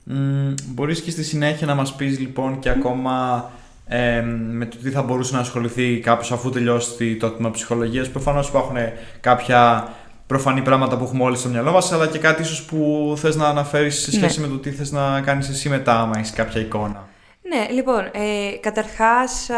Μ, 0.04 0.54
μπορείς 0.66 1.02
και 1.02 1.12
στη 1.12 1.24
συνέχεια 1.24 1.68
να 1.68 1.76
μας 1.76 1.96
πεις 1.96 2.20
λοιπόν 2.20 2.60
και 2.60 2.70
ακόμα 2.70 3.50
ε, 3.88 4.22
με 4.52 4.66
το 4.66 4.78
τι 4.78 4.90
θα 4.90 5.02
μπορούσε 5.02 5.34
να 5.34 5.40
ασχοληθεί 5.40 6.00
κάποιος 6.00 6.32
αφού 6.32 6.50
τελειώσει 6.50 7.16
το 7.16 7.32
τμήμα 7.32 7.52
ψυχολογίας. 7.52 8.10
Προφανώς 8.10 8.48
υπάρχουν 8.48 8.76
κάποια 9.20 9.90
προφανή 10.28 10.62
πράγματα 10.62 10.98
που 10.98 11.04
έχουμε 11.04 11.24
όλοι 11.24 11.38
στο 11.38 11.50
μυαλό 11.50 11.72
μας 11.72 11.92
αλλά 11.92 12.08
και 12.08 12.18
κάτι 12.18 12.42
ίσως 12.42 12.66
που 12.66 13.14
θες 13.18 13.36
να 13.36 13.48
αναφέρεις 13.48 14.02
σε 14.02 14.12
σχέση 14.12 14.40
ναι. 14.40 14.48
με 14.48 14.54
το 14.54 14.60
τι 14.60 14.72
θες 14.72 14.92
να 14.92 15.22
κάνεις 15.22 15.50
εσύ 15.50 15.70
μετά 15.70 16.00
άμα 16.00 16.18
έχεις 16.18 16.32
κάποια 16.32 16.62
εικόνα. 16.62 17.08
Ναι, 17.42 17.74
λοιπόν, 17.74 18.06
ε, 18.12 18.58
καταρχάς 18.60 19.50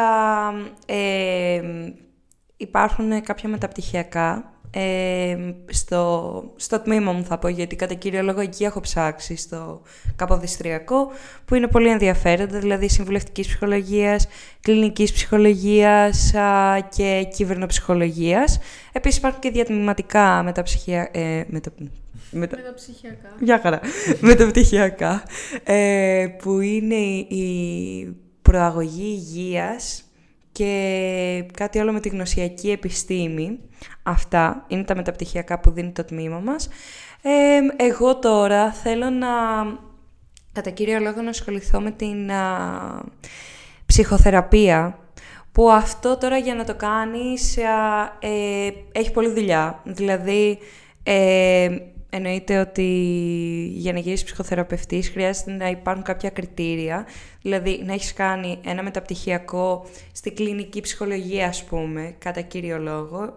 ε, 0.86 1.62
υπάρχουν 2.58 3.24
κάποια 3.24 3.50
μεταπτυχιακά 3.50 4.53
ε, 4.76 5.38
στο, 5.70 6.44
στο 6.56 6.80
τμήμα 6.80 7.12
μου 7.12 7.24
θα 7.24 7.38
πω, 7.38 7.48
γιατί 7.48 7.76
κατά 7.76 7.94
κύριο 7.94 8.22
λόγο 8.22 8.40
εκεί 8.40 8.64
έχω 8.64 8.80
ψάξει 8.80 9.36
στο 9.36 9.82
καποδιστριακό, 10.16 11.12
που 11.46 11.56
είναι 11.56 11.68
πολύ 11.68 11.90
ενδιαφέροντα, 11.90 12.60
δηλαδή 12.60 12.90
συμβουλευτικής 12.90 13.48
ψυχολογίας, 13.48 14.28
κλινικής 14.62 15.12
ψυχολογίας 15.14 16.34
α, 16.34 16.80
και 16.96 17.28
κυβερνοψυχολογίας. 17.36 18.60
Επίσης 18.92 19.18
υπάρχουν 19.18 19.40
και 19.40 19.50
διατμηματικά 19.50 20.44
μεταψυχιακά, 20.44 21.20
ε, 21.20 21.46
μετα, 21.50 21.72
μετα... 22.32 22.58
Μεταψυχιακά. 22.58 23.36
Γεια 23.40 23.60
χαρά. 23.60 23.80
Μεταπτυχιακά. 24.20 25.24
Ε, 25.64 26.28
που 26.42 26.60
είναι 26.60 26.96
η 27.28 28.16
προαγωγή 28.42 29.06
υγείας 29.06 30.04
και 30.52 31.46
κάτι 31.54 31.80
άλλο 31.80 31.92
με 31.92 32.00
τη 32.00 32.10
γνωσιακή 32.10 32.72
επιστήμη. 32.72 33.60
Αυτά 34.04 34.66
είναι 34.68 34.84
τα 34.84 34.96
μεταπτυχιακά 34.96 35.60
που 35.60 35.72
δίνει 35.72 35.92
το 35.92 36.04
τμήμα 36.04 36.40
μας. 36.40 36.70
Ε, 37.22 37.84
εγώ 37.86 38.20
τώρα 38.20 38.72
θέλω 38.72 39.10
να, 39.10 39.28
κατά 40.52 40.70
κύριο 40.70 41.00
λόγο, 41.00 41.22
να 41.22 41.30
ασχοληθώ 41.30 41.82
με 41.82 41.92
την 41.92 42.30
ψυχοθεραπεία, 43.86 44.98
που 45.52 45.72
αυτό 45.72 46.18
τώρα 46.18 46.38
για 46.38 46.56
να 46.56 46.64
το 46.64 46.76
κάνεις 46.76 47.58
ε, 47.58 48.70
έχει 48.92 49.12
πολλή 49.12 49.30
δουλειά. 49.30 49.82
Δηλαδή, 49.84 50.58
ε, 51.04 51.78
εννοείται 52.10 52.60
ότι 52.60 52.84
για 53.74 53.94
να 53.94 54.00
γίνεις 54.00 54.24
ψυχοθεραπευτής 54.24 55.10
χρειάζεται 55.10 55.52
να 55.52 55.70
υπάρχουν 55.70 56.04
κάποια 56.04 56.30
κριτήρια. 56.30 57.06
Δηλαδή 57.42 57.82
να 57.86 57.94
έχεις 57.94 58.14
κάνει 58.14 58.60
ένα 58.66 58.84
μεταπτυχιακό 58.84 59.86
στη 60.12 60.32
κλινική 60.32 60.82
ψυχολογία, 60.82 61.48
ας 61.48 61.64
πούμε, 61.64 62.16
κατά 62.20 62.42
κύριο 62.42 62.78
λόγο. 62.78 63.36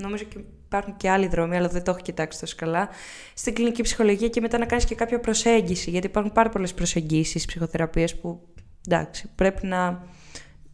Νομίζω 0.00 0.24
και 0.24 0.38
υπάρχουν 0.64 0.96
και 0.96 1.10
άλλοι 1.10 1.26
δρόμοι, 1.26 1.56
αλλά 1.56 1.68
δεν 1.68 1.82
το 1.82 1.90
έχω 1.90 2.00
κοιτάξει 2.00 2.40
τόσο 2.40 2.54
καλά. 2.58 2.88
Στην 3.34 3.54
κλινική 3.54 3.82
ψυχολογία 3.82 4.28
και 4.28 4.40
μετά 4.40 4.58
να 4.58 4.66
κάνεις 4.66 4.84
και 4.84 4.94
κάποια 4.94 5.20
προσέγγιση, 5.20 5.90
γιατί 5.90 6.06
υπάρχουν 6.06 6.32
πάρα 6.32 6.48
πολλές 6.48 6.74
προσεγγίσεις 6.74 7.44
ψυχοθεραπείας 7.44 8.16
που, 8.16 8.40
εντάξει, 8.88 9.30
πρέπει 9.34 9.66
να, 9.66 10.02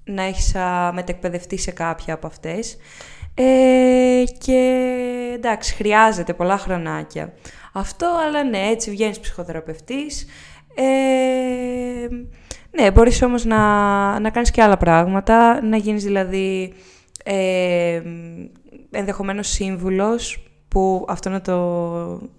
να 0.05 0.23
έχεις 0.23 0.55
μετεκπαιδευτεί 0.93 1.57
σε 1.57 1.71
κάποια 1.71 2.15
από 2.15 2.27
αυτές. 2.27 2.77
Ε, 3.35 4.25
και 4.39 4.91
εντάξει, 5.35 5.75
χρειάζεται 5.75 6.35
πολλά 6.35 6.59
χρονάκια. 6.59 7.33
Αυτό, 7.73 8.07
αλλά 8.27 8.45
ναι, 8.45 8.59
έτσι 8.59 8.91
βγαίνεις 8.91 9.21
ψυχοθεραπευτής. 9.21 10.27
Ε, 10.75 12.09
ναι, 12.71 12.91
μπορείς 12.91 13.23
όμως 13.23 13.45
να, 13.45 13.59
να 14.21 14.31
κάνεις 14.31 14.51
και 14.51 14.63
άλλα 14.63 14.77
πράγματα, 14.77 15.63
να 15.63 15.77
γίνεις 15.77 16.05
δηλαδή 16.05 16.75
ε, 17.25 18.03
ενδεχομένως 18.91 19.49
σύμβουλος, 19.49 20.47
που 20.69 21.05
αυτό 21.09 21.29
να 21.31 21.41
το, 21.41 21.59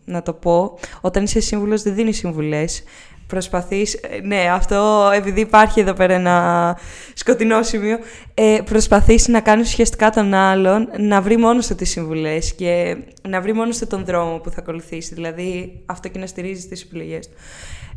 να 0.06 0.22
το 0.22 0.34
πω, 0.34 0.78
όταν 1.02 1.24
είσαι 1.24 1.40
σύμβουλος 1.40 1.82
δεν 1.82 1.96
δίνεις 1.96 2.18
συμβουλές, 2.18 2.84
προσπαθείς, 3.28 3.94
ε, 3.94 4.20
ναι 4.22 4.50
αυτό 4.52 5.10
επειδή 5.14 5.42
υπάρχει 5.42 5.80
εδώ 5.80 5.94
πέρα 5.94 6.14
ένα 6.14 6.78
σκοτεινό 7.14 7.64
σημείο, 7.64 7.98
ε, 8.34 8.60
προσπαθείς 8.66 9.28
να 9.28 9.40
κάνεις 9.40 9.68
ουσιαστικά 9.70 10.10
τον 10.10 10.34
άλλον 10.34 10.90
να 10.98 11.22
βρει 11.22 11.38
μόνος 11.38 11.68
του 11.68 11.76
τις 11.76 11.90
συμβουλές 11.90 12.54
και 12.54 12.98
να 13.30 13.42
βρει 13.42 13.54
μόνος 13.54 13.78
του 13.78 13.88
τον 13.88 14.06
δρόμο 14.06 14.38
που 14.40 14.50
θα 14.50 14.60
ακολουθήσει, 14.60 15.14
δηλαδή 15.14 15.82
αυτό 15.86 16.08
και 16.08 16.20
να 16.20 16.26
στηρίζει 16.26 16.68
τις 16.68 16.82
επιλογές 16.82 17.28
του. 17.28 17.36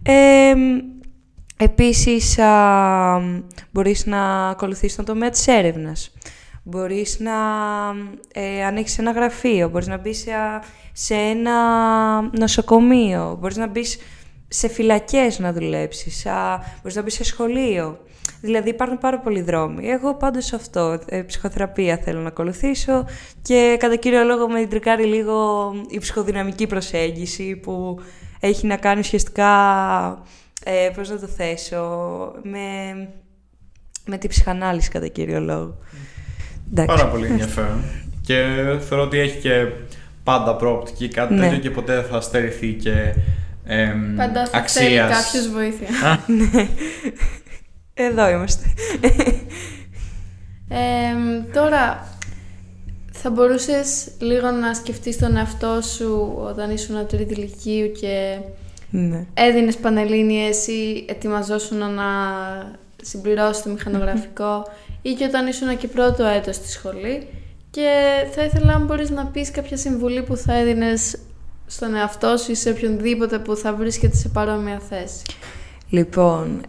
Ε, 0.03 0.55
επίσης, 1.57 2.38
α, 2.38 3.20
μπορείς 3.70 4.07
να 4.07 4.48
ακολουθήσεις 4.48 4.96
τον 4.96 5.05
τομέα 5.05 5.30
της 5.30 5.46
έρευνας. 5.46 6.12
Μπορείς 6.63 7.19
να 7.19 7.33
ε, 8.33 8.65
ανοίξεις 8.65 8.99
ένα 8.99 9.11
γραφείο, 9.11 9.69
μπορείς 9.69 9.87
να 9.87 9.99
μπεις 9.99 10.19
σε, 10.19 10.31
σε 10.93 11.15
ένα 11.15 12.21
νοσοκομείο, 12.21 13.37
μπορείς 13.41 13.57
να 13.57 13.67
μπεις 13.67 13.99
σε 14.49 14.69
φυλακές 14.69 15.39
να 15.39 15.53
δουλέψεις, 15.53 16.27
α, 16.27 16.59
μπορείς 16.83 16.97
να 16.97 17.03
μπεις 17.03 17.15
σε 17.15 17.25
σχολείο. 17.25 17.99
Δηλαδή 18.41 18.69
υπάρχουν 18.69 18.99
πάρα 18.99 19.19
πολλοί 19.19 19.41
δρόμοι. 19.41 19.89
Εγώ 19.89 20.15
πάντως 20.15 20.53
αυτό, 20.53 20.99
ε, 21.07 21.23
ψυχοθεραπεία 21.23 21.97
θέλω 21.97 22.21
να 22.21 22.29
ακολουθήσω 22.29 23.05
και 23.43 23.77
κατά 23.79 23.97
κύριο 23.97 24.25
λόγο 24.25 24.49
με 24.49 24.67
τρικάρει 24.67 25.05
λίγο 25.05 25.71
η 25.89 25.99
ψυχοδυναμική 25.99 26.67
προσέγγιση 26.67 27.57
που 27.57 27.99
έχει 28.41 28.67
να 28.67 28.77
κάνει 28.77 29.01
ουσιαστικά, 29.01 29.53
ε, 30.65 30.91
πώς 30.95 31.09
να 31.09 31.19
το 31.19 31.27
θέσω, 31.27 31.83
με, 32.43 33.09
με 34.07 34.19
τη 34.19 34.29
ψυχανάλυση 34.29 34.91
κατά 34.91 35.09
κύριο 35.09 35.41
λόγο. 35.41 35.79
Πάρα 36.87 37.07
πολύ 37.07 37.27
ενδιαφέρον. 37.27 37.83
και 38.27 38.45
θεωρώ 38.89 39.05
ότι 39.05 39.18
έχει 39.18 39.39
και 39.39 39.66
πάντα 40.25 40.55
προοπτική 40.55 41.09
κάτι 41.09 41.35
ναι. 41.35 41.41
τέτοιο 41.41 41.59
και 41.59 41.71
ποτέ 41.71 41.95
δεν 41.95 42.05
θα 42.05 42.21
στερηθεί 42.21 42.73
και 42.73 43.14
ε, 43.64 43.93
Πάντα 44.16 44.47
θα 44.47 44.59
αξίας. 44.59 44.89
θέλει 44.89 44.97
κάποιος 44.97 45.49
βοήθεια. 45.49 45.89
ναι. 46.53 46.68
Εδώ 47.95 48.31
είμαστε. 48.31 48.66
τώρα, 51.53 52.07
θα 53.12 53.31
μπορούσες 53.31 54.11
λίγο 54.18 54.51
να 54.51 54.75
σκεφτείς 54.75 55.18
τον 55.18 55.37
εαυτό 55.37 55.81
σου 55.81 56.35
όταν 56.39 56.71
ήσουν 56.71 57.07
τρίτη 57.07 57.35
ηλικίου 57.35 57.93
και 58.01 58.39
ναι. 58.91 59.27
έδινες 59.35 59.77
πανελλήνιες 59.77 60.66
ή 60.66 61.05
ετοιμαζόσουν 61.09 61.79
να 61.79 62.05
συμπληρώσεις 63.03 63.62
το 63.62 63.71
μηχανογραφικό; 63.71 64.66
Ή 65.03 65.12
και 65.12 65.24
όταν 65.24 65.46
ήσουν 65.46 65.76
και 65.76 65.88
πρώτο 65.88 66.24
έτος 66.24 66.55
στη 66.55 66.68
σχολή 66.68 67.26
και 67.70 67.90
θα 68.30 68.44
ήθελα 68.44 68.74
αν 68.74 68.84
μπορείς 68.84 69.11
να 69.11 69.26
πεις 69.26 69.51
κάποια 69.51 69.76
συμβουλή 69.76 70.22
που 70.22 70.36
θα 70.36 70.55
έδινες 70.55 71.18
στον 71.66 71.94
εαυτό 71.94 72.36
σου 72.36 72.51
ή 72.51 72.55
σε 72.55 72.70
οποιονδήποτε 72.70 73.38
που 73.38 73.57
θα 73.57 73.74
βρίσκεται 73.74 74.16
σε 74.16 74.28
παρόμοια 74.28 74.78
θέση. 74.78 75.22
Λοιπόν, 75.88 76.61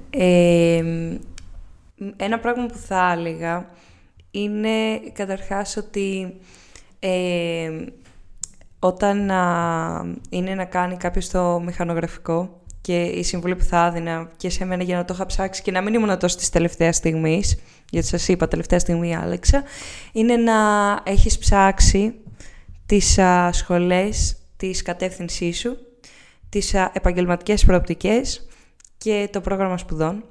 ένα 2.16 2.40
πράγμα 2.42 2.66
που 2.66 2.78
θα 2.78 3.16
έλεγα 3.18 3.66
είναι 4.32 5.00
καταρχάς 5.14 5.78
ότι 5.78 6.40
ε, 7.00 7.86
όταν 8.80 9.32
α, 9.32 10.16
είναι 10.30 10.56
να 10.56 10.66
κάνει 10.66 10.98
κάποιος 10.98 11.30
το 11.30 11.62
μηχανογραφικό 11.66 12.61
και 12.82 13.04
η 13.04 13.24
συμβουλή 13.24 13.56
που 13.56 13.64
θα 13.64 13.86
έδινα 13.86 14.32
και 14.38 14.50
σε 14.50 14.66
μένα 14.66 14.84
για 14.84 14.98
να 14.98 15.06
το 15.06 15.14
είχα 15.14 15.26
ψάξει 15.26 15.62
και 15.62 15.72
να 15.72 15.82
μην 15.82 15.94
ήμουν 15.94 16.20
τόσο 16.20 16.38
της 16.38 16.50
τελευταίας 16.50 16.96
στιγμής, 16.96 17.62
γιατί 17.90 18.08
σας 18.08 18.28
είπα 18.28 18.48
τελευταία 18.48 18.80
στιγμή 18.80 19.16
άλεξα, 19.16 19.64
είναι 20.12 20.36
να 20.36 20.54
έχεις 21.04 21.38
ψάξει 21.38 22.14
τις 22.86 23.18
α, 23.18 23.52
σχολές 23.52 24.38
της 24.58 24.82
κατεύθυνσής 24.82 25.60
σου, 25.60 25.78
τις 26.50 26.76
α, 26.76 26.92
επαγγελματικές 26.94 27.66
προοπτικές 27.66 28.48
και 28.98 29.30
το 29.32 29.42
πρόγραμμα 29.42 29.78
σπουδών. 29.78 30.24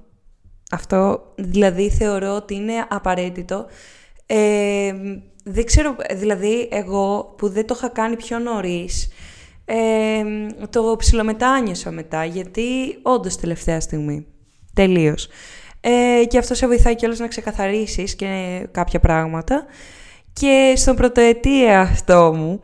Αυτό 0.71 1.33
δηλαδή 1.37 1.91
θεωρώ 1.91 2.35
ότι 2.35 2.55
είναι 2.55 2.87
απαραίτητο. 2.89 3.67
Ε, 4.27 4.93
δεν 5.45 5.65
ξέρω, 5.65 5.97
δηλαδή 6.15 6.69
εγώ 6.71 7.35
που 7.39 7.49
δεν 7.49 7.67
το 7.67 7.75
είχα 7.77 7.89
κάνει 7.89 8.17
πιο 8.17 8.39
νωρίς, 8.39 9.09
ε, 9.73 10.25
το 10.71 10.97
ψιλομετάνιωσα 10.99 11.91
μετά, 11.91 12.25
γιατί 12.25 12.63
όντως 13.03 13.37
τελευταία 13.37 13.81
στιγμή. 13.81 14.27
Τελείως. 14.75 15.29
Ε, 15.81 16.25
και 16.25 16.39
αυτό 16.39 16.55
σε 16.55 16.67
βοηθάει 16.67 16.95
κιόλας 16.95 17.19
να 17.19 17.29
ξεκαθαρίσεις 17.29 18.15
και 18.15 18.61
κάποια 18.71 19.01
πράγματα. 19.01 19.67
Και 20.33 20.73
στον 20.77 20.97
πρωτοετία 20.97 21.81
αυτό 21.81 22.33
μου, 22.37 22.61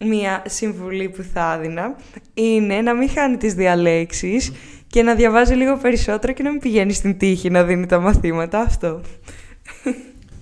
μία 0.00 0.42
συμβουλή 0.46 1.08
που 1.08 1.24
θα 1.34 1.54
έδινα, 1.58 1.96
είναι 2.34 2.80
να 2.80 2.94
μην 2.94 3.10
χάνει 3.10 3.36
τις 3.36 3.54
διαλέξεις 3.54 4.52
και 4.86 5.02
να 5.02 5.14
διαβάζει 5.14 5.54
λίγο 5.54 5.76
περισσότερο 5.76 6.32
και 6.32 6.42
να 6.42 6.50
μην 6.50 6.60
πηγαίνει 6.60 6.92
στην 6.92 7.18
τύχη 7.18 7.50
να 7.50 7.64
δίνει 7.64 7.86
τα 7.86 7.98
μαθήματα. 7.98 8.60
Αυτό. 8.60 9.00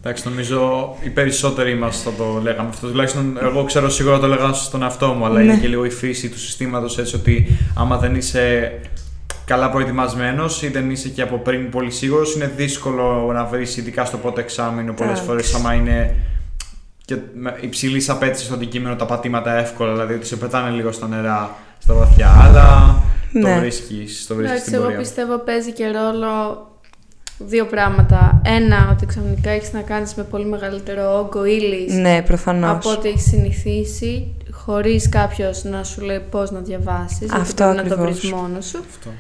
Εντάξει, 0.08 0.28
νομίζω 0.28 0.94
οι 1.02 1.08
περισσότεροι 1.08 1.74
μας 1.74 2.02
θα 2.02 2.10
το 2.18 2.40
λέγαμε 2.42 2.68
αυτό. 2.68 2.88
Τουλάχιστον 2.88 3.38
εγώ 3.42 3.64
ξέρω 3.64 3.88
σίγουρα 3.90 4.18
το 4.18 4.26
λέγα 4.26 4.52
στον 4.52 4.82
εαυτό 4.82 5.06
μου, 5.08 5.24
αλλά 5.24 5.38
Ναι. 5.38 5.44
είναι 5.44 5.56
και 5.60 5.68
λίγο 5.68 5.84
η 5.84 5.90
φύση 5.90 6.28
του 6.28 6.38
συστήματος 6.38 6.98
έτσι 6.98 7.14
ότι 7.16 7.58
άμα 7.74 7.96
δεν 7.98 8.14
είσαι 8.14 8.72
καλά 9.44 9.70
προετοιμασμένος 9.70 10.62
ή 10.62 10.68
δεν 10.68 10.90
είσαι 10.90 11.08
και 11.08 11.22
από 11.22 11.36
πριν 11.38 11.70
πολύ 11.70 11.90
σίγουρος, 11.90 12.34
είναι 12.34 12.52
δύσκολο 12.56 13.30
να 13.32 13.44
βρεις 13.44 13.76
ειδικά 13.76 14.04
στο 14.04 14.16
πρώτο 14.16 14.40
εξάμεινο 14.40 14.92
πολλές 14.92 15.12
Εντάξει. 15.12 15.26
φορές 15.28 15.54
άμα 15.54 15.74
είναι 15.74 16.14
και 17.04 17.16
υψηλής 17.60 18.08
απέτησης 18.08 18.46
στο 18.46 18.54
αντικείμενο 18.54 18.96
τα 18.96 19.06
πατήματα 19.06 19.52
εύκολα, 19.58 19.92
δηλαδή 19.92 20.14
ότι 20.14 20.26
σε 20.26 20.36
πετάνε 20.36 20.70
λίγο 20.70 20.92
στα 20.92 21.06
νερά, 21.08 21.54
στα 21.78 21.94
βαθιά. 21.94 22.30
Αλλά 22.42 22.98
το 23.32 23.38
Ναι. 23.48 23.58
βρίσκεις 23.58 24.26
το 24.26 24.34
βρίσκεις 24.34 24.36
Εντάξει, 24.36 24.60
στην 24.60 24.74
εγώ 24.74 24.82
πορεία. 24.82 24.98
πιστεύω 24.98 25.38
παίζει 25.38 25.72
και 25.72 25.84
ρόλο 25.86 26.66
δύο 27.38 27.66
πράγματα. 27.66 28.40
Ένα, 28.44 28.88
ότι 28.92 29.06
ξαφνικά 29.06 29.50
έχεις 29.50 29.72
να 29.72 29.80
κάνεις 29.80 30.14
με 30.14 30.22
πολύ 30.22 30.44
μεγαλύτερο 30.44 31.18
όγκο 31.18 31.44
ύλης 31.44 31.94
ναι, 31.94 32.22
προφανώς. 32.22 32.70
από 32.70 32.90
ό,τι 32.90 33.08
έχεις 33.08 33.22
συνηθίσει, 33.24 34.34
χωρίς 34.50 35.08
κάποιος 35.08 35.64
να 35.64 35.84
σου 35.84 36.00
λέει 36.00 36.20
πώς 36.30 36.50
να 36.50 36.60
διαβάσεις. 36.60 37.18
Γιατί 37.18 37.40
Αυτό 37.40 37.64
πρέπει 37.64 37.76
να 37.76 37.82
το 37.82 37.94
ακριβώς. 38.02 38.18
βρεις 38.20 38.32
μόνος 38.32 38.66
σου. 38.66 38.78
Αυτό. 38.78 39.10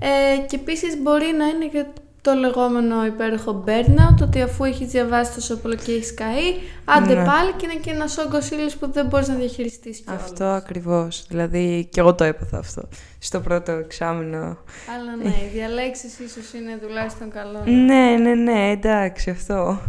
Ε, 0.00 0.46
και 0.46 0.56
επίσης 0.56 0.96
μπορεί 1.02 1.26
να 1.38 1.46
είναι 1.46 1.66
και 1.72 1.84
το 2.26 2.34
λεγόμενο 2.34 3.06
υπέροχο 3.06 3.64
burnout, 3.66 4.22
ότι 4.22 4.40
αφού 4.42 4.64
έχεις 4.64 4.88
διαβάσει 4.88 5.34
τόσο 5.34 5.56
πολύ 5.56 5.76
και 5.76 5.92
έχεις 5.92 6.14
καεί, 6.14 6.48
άντε 6.84 7.14
Ναι. 7.14 7.24
πάλι 7.24 7.52
και 7.56 7.66
είναι 7.70 7.80
και 7.80 7.90
ένας 7.90 8.18
όγκος 8.18 8.50
ύλη 8.50 8.70
που 8.80 8.92
δεν 8.92 9.06
μπορείς 9.06 9.28
να 9.28 9.34
διαχειριστείς 9.34 9.98
κιόλας. 9.98 10.22
Αυτό 10.22 10.44
ακριβώς. 10.44 11.24
Δηλαδή, 11.28 11.88
και 11.90 12.00
εγώ 12.00 12.14
το 12.14 12.24
έπαθα 12.24 12.58
αυτό. 12.58 12.88
Στο 13.18 13.40
πρώτο 13.40 13.72
εξάμεινο. 13.72 14.38
Αλλά 14.94 15.16
ναι, 15.22 15.28
οι 15.28 15.50
διαλέξεις 15.52 16.18
ίσως 16.18 16.52
είναι 16.52 16.78
τουλάχιστον 16.82 17.30
καλό. 17.30 17.62
Ναι, 17.64 18.16
ναι, 18.22 18.34
ναι, 18.34 18.70
εντάξει, 18.70 19.30
αυτό. 19.30 19.80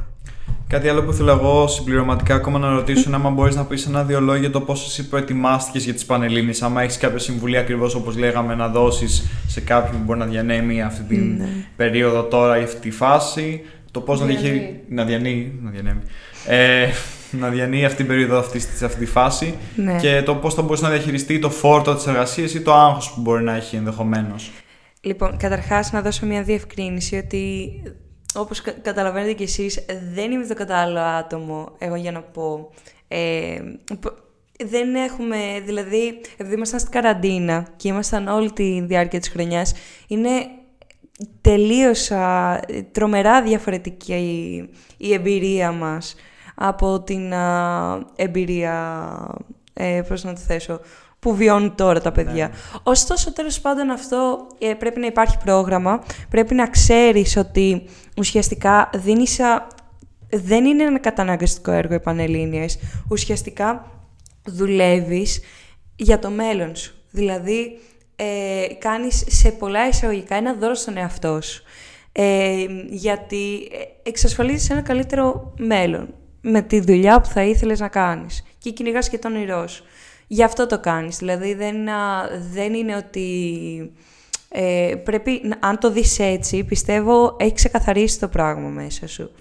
Κάτι 0.69 0.89
άλλο 0.89 1.03
που 1.03 1.13
θέλω 1.13 1.31
εγώ 1.31 1.67
συμπληρωματικά 1.67 2.35
ακόμα 2.35 2.59
να 2.59 2.69
ρωτήσω 2.69 3.03
είναι 3.07 3.15
άμα 3.15 3.29
μπορείς 3.29 3.55
να 3.55 3.65
πεις 3.65 3.85
ένα-δύο 3.85 4.19
λόγια 4.19 4.41
για 4.41 4.49
το 4.51 4.61
πώς 4.61 4.85
εσύ 4.87 5.07
προετοιμάστηκες 5.09 5.83
για 5.83 5.93
τις 5.93 6.05
Πανελλήνε. 6.05 6.53
Άμα 6.61 6.81
έχεις 6.81 6.97
κάποια 6.97 7.19
συμβουλή 7.19 7.57
ακριβώς 7.57 7.95
όπως 7.95 8.17
λέγαμε 8.17 8.55
να 8.55 8.67
δώσεις 8.67 9.27
σε 9.47 9.61
κάποιον 9.61 9.97
που 9.97 10.03
μπορεί 10.05 10.19
να 10.19 10.25
διανέμει 10.25 10.81
αυτή 10.81 11.03
την 11.03 11.35
Ναι. 11.37 11.47
περίοδο 11.75 12.23
τώρα 12.23 12.59
ή 12.59 12.63
αυτή 12.63 12.79
τη 12.79 12.91
φάση. 12.91 13.61
Το 13.91 14.01
πώς 14.01 14.19
να, 14.19 14.25
Διανύει. 14.25 14.49
διαχει... 14.49 14.79
να 14.89 15.03
διανύει. 15.03 15.59
Να 15.63 15.69
διανέμει. 15.69 15.99
Ε, 16.47 16.87
να 17.31 17.49
διανύει 17.49 17.85
αυτή 17.85 17.97
την 17.97 18.07
περίοδο, 18.07 18.37
αυτής, 18.37 18.67
σε 18.75 18.85
αυτή 18.85 18.99
τη 18.99 19.05
φάση 19.05 19.53
Ναι. 19.75 19.95
και 20.01 20.21
το 20.25 20.35
πώς 20.35 20.53
θα 20.53 20.61
μπορούσε 20.61 20.83
να 20.83 20.89
διαχειριστεί 20.89 21.39
το 21.39 21.49
φόρτο 21.49 21.95
της 21.95 22.07
εργασίας 22.07 22.53
ή 22.53 22.61
το 22.61 22.73
άγχος 22.73 23.11
που 23.11 23.21
μπορεί 23.21 23.43
να 23.43 23.55
έχει 23.55 23.75
ενδεχομένως. 23.75 24.51
Λοιπόν, 25.01 25.37
καταρχάς 25.37 25.91
να 25.91 26.01
δώσω 26.01 26.25
μια 26.25 26.43
διευκρίνηση 26.43 27.15
ότι 27.15 27.69
όπως 28.37 28.61
κα- 28.61 28.71
καταλαβαίνετε 28.71 29.33
κι 29.33 29.43
εσείς 29.43 29.85
δεν 30.13 30.31
είμαι 30.31 30.45
το 30.45 30.53
κατάλληλο 30.53 30.99
άτομο 30.99 31.69
εγώ 31.77 31.95
για 31.95 32.11
να 32.11 32.21
πω. 32.21 32.69
Ε, 33.07 33.57
π- 33.99 34.25
δεν 34.65 34.95
έχουμε, 34.95 35.37
δηλαδή, 35.65 36.21
επειδή 36.37 36.55
ήμασταν 36.55 36.79
στην 36.79 36.91
καραντίνα 36.91 37.67
και 37.75 37.87
ήμασταν 37.87 38.27
όλη 38.27 38.51
τη 38.51 38.81
διάρκεια 38.81 39.19
της 39.19 39.29
χρονιάς, 39.29 39.73
είναι 40.07 40.29
τελείως 41.41 42.11
α, 42.11 42.59
τρομερά 42.91 43.41
διαφορετική 43.41 44.13
η, 44.13 44.69
η 44.97 45.13
εμπειρία 45.13 45.71
μας 45.71 46.15
από 46.55 47.01
την 47.01 47.33
α, 47.33 47.99
εμπειρία, 48.15 49.07
ε, 49.73 50.01
πώς 50.07 50.23
να 50.23 50.33
το 50.33 50.39
θέσω, 50.39 50.79
που 51.19 51.35
βιώνουν 51.35 51.75
τώρα 51.75 52.01
τα 52.01 52.11
παιδιά. 52.11 52.51
Ωστόσο, 52.83 53.33
τέλος 53.33 53.59
πάντων 53.59 53.89
αυτό 53.89 54.47
ε, 54.59 54.73
πρέπει 54.73 54.99
να 54.99 55.05
υπάρχει 55.05 55.37
πρόγραμμα, 55.43 56.03
πρέπει 56.29 56.53
να 56.55 56.67
ξέρεις 56.69 57.37
ότι 57.37 57.83
ουσιαστικά 58.17 58.89
δίνεις, 58.93 59.39
α, 59.39 59.67
δεν 60.29 60.65
είναι 60.65 60.83
ένα 60.83 60.99
καταναγκαστικό 60.99 61.71
έργο 61.71 61.93
οι 61.93 61.99
Πανελλήνιες, 61.99 62.79
ουσιαστικά 63.09 63.91
δουλεύεις 64.45 65.41
για 65.95 66.19
το 66.19 66.29
μέλλον 66.29 66.75
σου. 66.75 66.93
Δηλαδή, 67.11 67.79
ε, 68.15 68.65
κάνεις 68.79 69.23
σε 69.27 69.51
πολλά 69.51 69.87
εισαγωγικά 69.87 70.35
ένα 70.35 70.53
δώρο 70.53 70.73
στον 70.73 70.97
εαυτό 70.97 71.41
σου. 71.41 71.63
Ε, 72.11 72.65
γιατί 72.89 73.69
ε, 73.71 74.09
εξασφαλίζεις 74.09 74.69
ένα 74.69 74.81
καλύτερο 74.81 75.53
μέλλον 75.57 76.13
με 76.41 76.61
τη 76.61 76.79
δουλειά 76.79 77.21
που 77.21 77.27
θα 77.27 77.43
ήθελες 77.43 77.79
να 77.79 77.87
κάνεις 77.87 78.43
και 78.57 78.71
κυνηγάς 78.71 79.09
και 79.09 79.17
τον 79.17 79.35
όνειρό 79.35 79.67
σου. 79.67 79.83
Γι' 80.27 80.43
αυτό 80.43 80.67
το 80.67 80.79
κάνεις. 80.79 81.17
Δηλαδή 81.17 81.53
δεν, 81.53 81.89
α, 81.89 82.29
δεν 82.51 82.73
είναι 82.73 82.95
ότι 82.95 83.91
ε, 84.59 84.95
πρέπει, 85.03 85.41
να- 85.43 85.67
αν 85.67 85.77
το 85.79 85.91
δεις 85.91 86.19
έτσι, 86.19 86.63
πιστεύω 86.63 87.35
έχει 87.39 87.53
ξεκαθαρίσει 87.53 88.19
το 88.19 88.27
πράγμα 88.27 88.67
μέσα 88.67 89.07
σου. 89.07 89.31